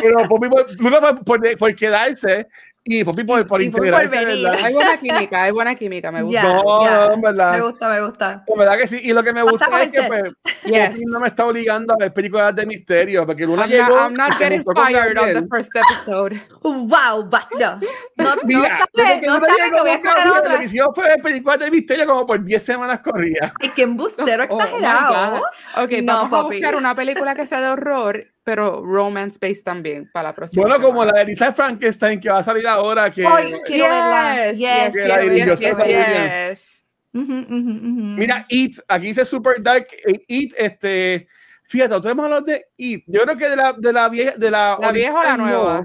[0.00, 2.48] Pero Poppy, por- Luna por, por, por quedarse
[2.86, 3.14] Y por,
[3.46, 4.44] por Y- y por venir.
[4.44, 4.58] ¿verdad?
[4.62, 6.42] Hay buena química, hay buena química, me gusta.
[6.42, 7.06] Ya, No, ya.
[7.14, 7.52] en verdad.
[7.52, 8.44] Me gusta, me gusta.
[8.46, 9.00] En verdad que sí.
[9.02, 10.22] Y lo que me gusta Pasamos es que pues,
[10.64, 11.00] Yes.
[11.06, 13.88] No me está obligando a ver películas de misterio, porque Luna I'm llegó.
[13.88, 16.40] not, I'm y not getting fired on the first episode.
[16.62, 17.80] ¡Wow, bacho!
[18.16, 20.52] No, no Mira, sabe, desde que no sabe que voy a escoger otra.
[20.52, 23.52] Lo que hicieron fue ver películas de misterio como por 10 semanas corría.
[23.60, 25.38] Ay, qué embustero Oh my exagerado.
[25.76, 25.84] God.
[25.84, 26.56] Ok, No, vamos a papi.
[26.56, 30.62] buscar una película que sea de horror, pero romance based también para la próxima.
[30.66, 34.52] Bueno, como la de Elisa Frankenstein que va a salir ahora, que Ay, quiero verla.
[34.52, 36.80] Yes, Yes, yes.
[37.12, 41.28] Mira, It, aquí dice Super Dark, eh, It, este,
[41.62, 44.50] fíjate, nosotros hemos hablado de It, yo creo que de la, de la vieja, de
[44.50, 45.84] la, ¿La vieja o la original no, nueva?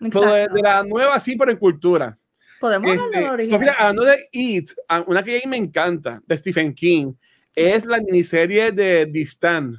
[0.00, 2.16] pero de, de la nueva sí, pero en cultura.
[2.58, 3.60] Podemos hablar Este, de la pues original.
[3.60, 7.12] mira, hablando de It, a- una que a mí me encanta, de Stephen King,
[7.54, 9.76] es la miniserie de The Stand.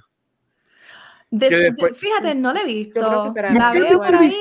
[1.33, 2.99] De- que de- después- fíjate, no la he visto.
[2.99, 4.31] Yo creo que espera, la ¿Nunca veo por ahí.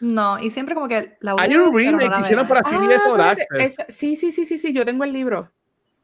[0.00, 3.12] No, y siempre como que la voy Hay un remake que hicieron para CBS Ah,
[3.12, 3.96] All espérate, Access.
[3.96, 5.50] sí, sí, sí, sí, sí, yo tengo el libro.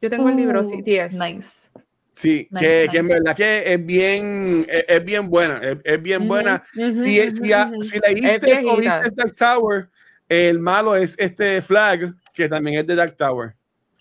[0.01, 1.13] Yo tengo el libro, sí, Uh, 10.
[1.13, 1.69] Nice.
[2.15, 3.13] Sí, Nice, que, que en nice.
[3.19, 6.63] verdad que es bien, es, es bien buena, es, es bien buena.
[6.73, 9.89] Si, es- si, a- si leíste o viste Dark Tower,
[10.27, 13.53] el malo es este Flag, que también es de Dark Tower.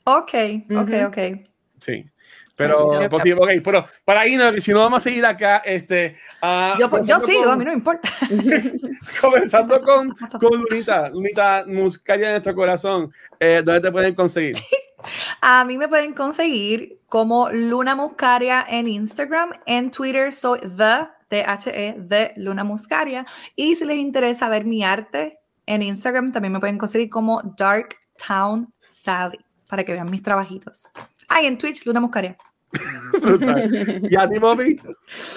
[0.04, 0.32] Ok,
[0.70, 1.06] ok, Ujú.
[1.06, 1.18] ok.
[1.80, 2.04] Sí.
[2.56, 5.58] Pero, pues, sí, ok, pero para ahí no, que si no vamos a seguir acá,
[5.64, 8.08] este, ah, Yo, yo comenzando sigo, con- a mí no me importa.
[9.20, 14.56] Comenzando con, con Lunita, Lunita Muscaria de nuestro corazón, eh, ¿dónde te pueden conseguir?
[15.42, 21.96] A mí me pueden conseguir como Luna Muscaria en Instagram, en Twitter soy the, T-H-E,
[21.98, 23.26] de Luna Muscaria.
[23.54, 27.96] Y si les interesa ver mi arte en Instagram, también me pueden conseguir como Dark
[28.26, 30.88] Town Sally, para que vean mis trabajitos.
[31.28, 32.36] Ah, y en Twitch, Luna Muscaria.
[34.10, 34.80] ¿Y a ti, Bobby?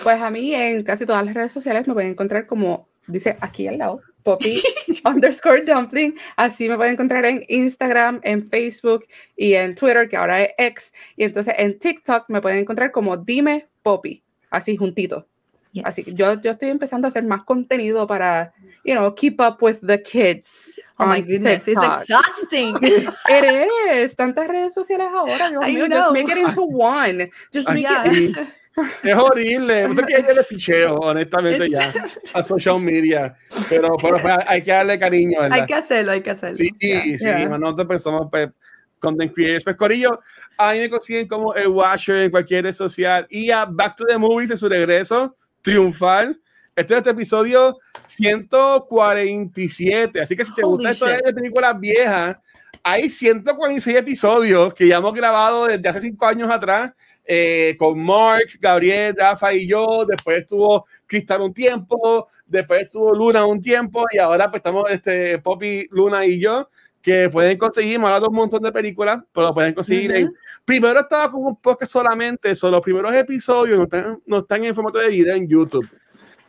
[0.04, 3.68] Pues a mí en casi todas las redes sociales me pueden encontrar como, dice aquí
[3.68, 4.62] al lado, Poppy
[5.06, 6.16] underscore dumpling.
[6.36, 9.06] Así me pueden encontrar en Instagram, en Facebook
[9.38, 10.94] y en Twitter, que ahora es X.
[11.16, 15.26] Y entonces en TikTok me pueden encontrar como Dime Poppy, así juntito.
[15.72, 15.86] Yes.
[15.86, 18.54] Así que yo, yo estoy empezando a hacer más contenido para,
[18.84, 20.78] you know, keep up with the kids.
[21.00, 22.02] Oh my goodness, it's TikTok.
[22.02, 22.76] exhausting.
[23.30, 24.16] It is.
[24.16, 25.88] Tantas redes sociales ahora, Dios I mío.
[25.88, 25.98] know.
[26.00, 27.30] Just make it into one.
[27.54, 28.12] Just make Yeah.
[28.12, 28.38] it.
[29.04, 29.88] Es horrible.
[29.88, 31.94] No sé que yo le picheo, honestamente, It's- ya
[32.40, 33.36] a social media.
[33.70, 35.60] Pero, pero pues, hay que darle cariño, ¿verdad?
[35.62, 36.56] hay que hacerlo, hay que hacerlo.
[36.58, 37.02] Sí, Yeah.
[37.18, 37.58] sí, Yeah.
[37.58, 38.50] nosotros pues somos pues,
[39.00, 39.64] content creators.
[39.64, 40.20] Pues Corillo,
[40.60, 44.06] a mí me consiguen como el Watcher en cualquier red social y a Back to
[44.06, 46.40] the Movies en su regreso triunfal.
[46.76, 50.22] Este es este episodio 147.
[50.22, 52.38] Así que si te Holy gusta esto de películas viejas,
[52.84, 56.94] hay 146 episodios que ya hemos grabado desde hace cinco años atrás.
[57.30, 60.06] eh, con Mark, Gabriel, Rafa y yo.
[60.06, 62.30] Después estuvo Cristal un tiempo.
[62.46, 64.06] Después estuvo Luna un tiempo.
[64.12, 66.70] Y ahora pues estamos este, Poppy, Luna y yo.
[67.02, 70.34] Que pueden conseguir, hemos hablado un montón de películas, pero lo pueden conseguir en.
[70.66, 74.76] Primero estaba con un podcast solamente, son los primeros episodios no están, no están en
[74.76, 75.88] formato de video en YouTube.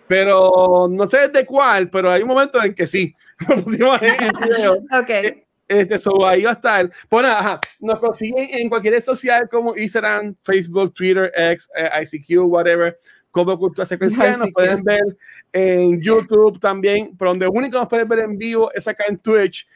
[0.09, 3.15] Pero no sé desde cuál, pero hay un momento en que sí,
[3.49, 4.75] lo pusimos en, en video.
[4.75, 5.45] Ok.
[5.69, 6.91] Este, so, ahí va a estar.
[7.09, 11.91] Pues nada, ajá, nos consiguen en cualquier red social como Instagram, Facebook, Twitter, X, eh,
[12.03, 12.99] ICQ, whatever,
[13.31, 14.39] como Cultura Secuencial.
[14.39, 15.03] Nos pueden ver
[15.53, 19.69] en YouTube también, pero donde único nos pueden ver en vivo es acá en Twitch.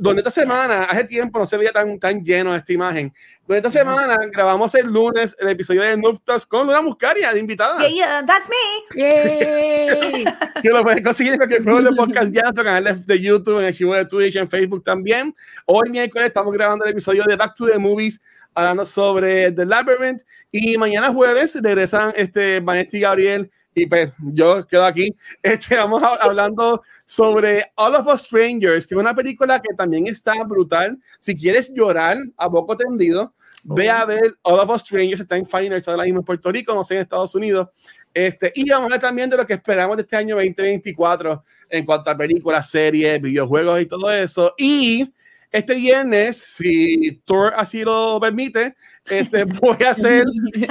[0.00, 3.12] Donde esta semana, hace tiempo no se veía tan, tan lleno esta imagen.
[3.46, 7.38] Donde esta semana grabamos el lunes el episodio de Noob Talks con Luna Muscaria de
[7.38, 7.78] invitada.
[7.80, 8.98] Yeah, yeah, that's me.
[8.98, 10.24] Yay.
[10.62, 13.20] que lo pueden conseguir en cualquier programa de podcast ya, en nuestro canal de, de
[13.20, 15.34] YouTube, en el archivo de Twitch, en Facebook también.
[15.66, 18.22] Hoy miércoles estamos grabando el episodio de Back to the Movies,
[18.54, 20.22] hablando sobre The Labyrinth.
[20.50, 23.50] Y mañana jueves regresan este, Vanetti y Gabriel.
[23.74, 25.14] Y pues yo quedo aquí.
[25.42, 30.06] Este, vamos a- hablando sobre All of Us Strangers, que es una película que también
[30.06, 30.98] está brutal.
[31.18, 33.32] Si quieres llorar a poco tendido,
[33.64, 35.20] ve a ver All of Us Strangers.
[35.20, 37.68] Está en Finals ahora mismo en Puerto Rico, no sé, en Estados Unidos.
[38.12, 41.86] Este, y vamos a hablar también de lo que esperamos de este año 2024 en
[41.86, 44.52] cuanto a películas, series, videojuegos y todo eso.
[44.58, 45.12] Y
[45.50, 48.74] este viernes, si Thor así lo permite,
[49.10, 50.24] este, voy a hacer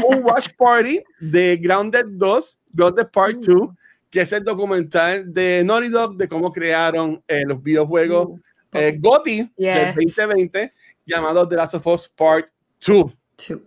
[0.07, 3.69] un watch party de Grounded 2, Grounded Part 2,
[4.09, 8.29] que es el documental de Naughty Dog de cómo crearon eh, los videojuegos
[8.71, 9.95] Uh, eh, GOTY Yes.
[9.95, 10.73] del 2020,
[11.03, 12.49] llamado The Last of Us Part
[12.79, 13.11] 2.
[13.35, 13.61] two.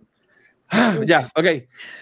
[1.05, 1.45] ya, ok.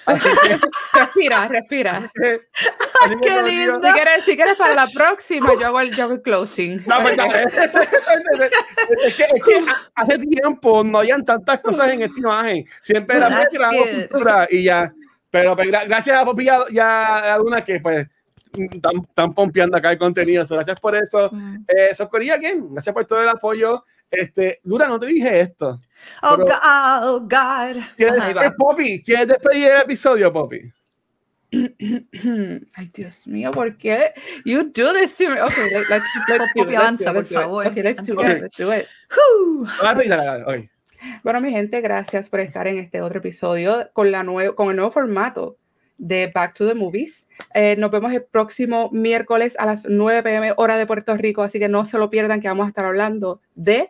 [0.94, 2.12] respira, respira.
[3.06, 3.80] Así que, Qué lindo.
[3.84, 6.84] Si quieres, si quieres para la próxima, yo hago el, yo hago el closing.
[6.86, 9.66] No, pues, no, es, es que, es que
[9.96, 12.66] hace tiempo no habían tantas cosas en esta imagen.
[12.82, 14.08] Siempre era good.
[14.10, 14.94] cultura y ya.
[15.30, 18.08] Pero pues, gra- gracias a Popi y a, que pues
[18.54, 20.46] están, pompeando acá el contenido.
[20.46, 21.30] So, gracias por eso.
[21.32, 21.66] Mm.
[21.68, 23.84] Eh, Socorría, again, gracias por todo el apoyo.
[24.12, 25.80] Este, Lura, no te dije esto.
[26.22, 27.82] Oh, God, oh, God.
[27.96, 29.04] ¿Quieres despedir, Poppy?
[29.04, 30.72] ¿Quieres despedir el episodio, Poppy?
[31.52, 34.14] Ay, Dios mío, ¿por qué?
[34.46, 35.42] You do this to me.
[35.42, 36.40] Okay, let- let's, let's do it.
[36.40, 37.44] Let's do Confianza, it, let's por do it.
[37.44, 37.68] favor.
[37.68, 38.42] Okay, let's do it.
[38.42, 38.88] Let's do it.
[41.24, 44.24] Bueno, mi gente, gracias por estar en este otro episodio con, la
[44.56, 45.58] con el nuevo formato
[45.98, 47.28] de Back to the Movies.
[47.54, 51.60] Eh, nos vemos el próximo miércoles a las 9 pm hora de Puerto Rico, así
[51.60, 53.90] que no se lo pierdan que vamos a estar hablando de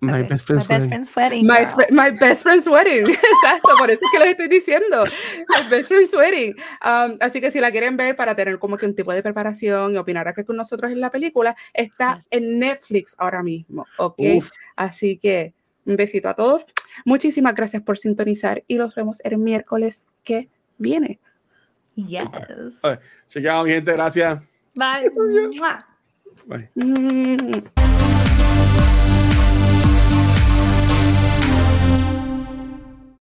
[0.00, 0.88] My best my friend's best wedding.
[0.90, 1.46] friend's wedding.
[1.46, 3.06] My, fri- my Best Friend's Wedding.
[3.42, 5.04] Exacto, por eso es que les estoy diciendo.
[5.48, 6.54] My Best Friend's Wedding.
[6.84, 9.94] Um, así que si la quieren ver para tener como que un tipo de preparación
[9.94, 12.26] y opinar acá con nosotros en la película, está Yes.
[12.30, 14.18] en Netflix ahora mismo, ¿ok?
[14.36, 14.50] Uf.
[14.76, 15.54] Así que
[15.86, 16.66] un besito a todos.
[17.06, 21.18] Muchísimas gracias por sintonizar y los vemos el miércoles que viene.
[21.96, 22.26] Yes.
[23.28, 24.38] Chequeado, mi gente, gracias.
[24.74, 25.10] Bye.
[25.56, 25.86] Mwah.
[26.46, 26.68] Bye.
[26.74, 27.83] Mm.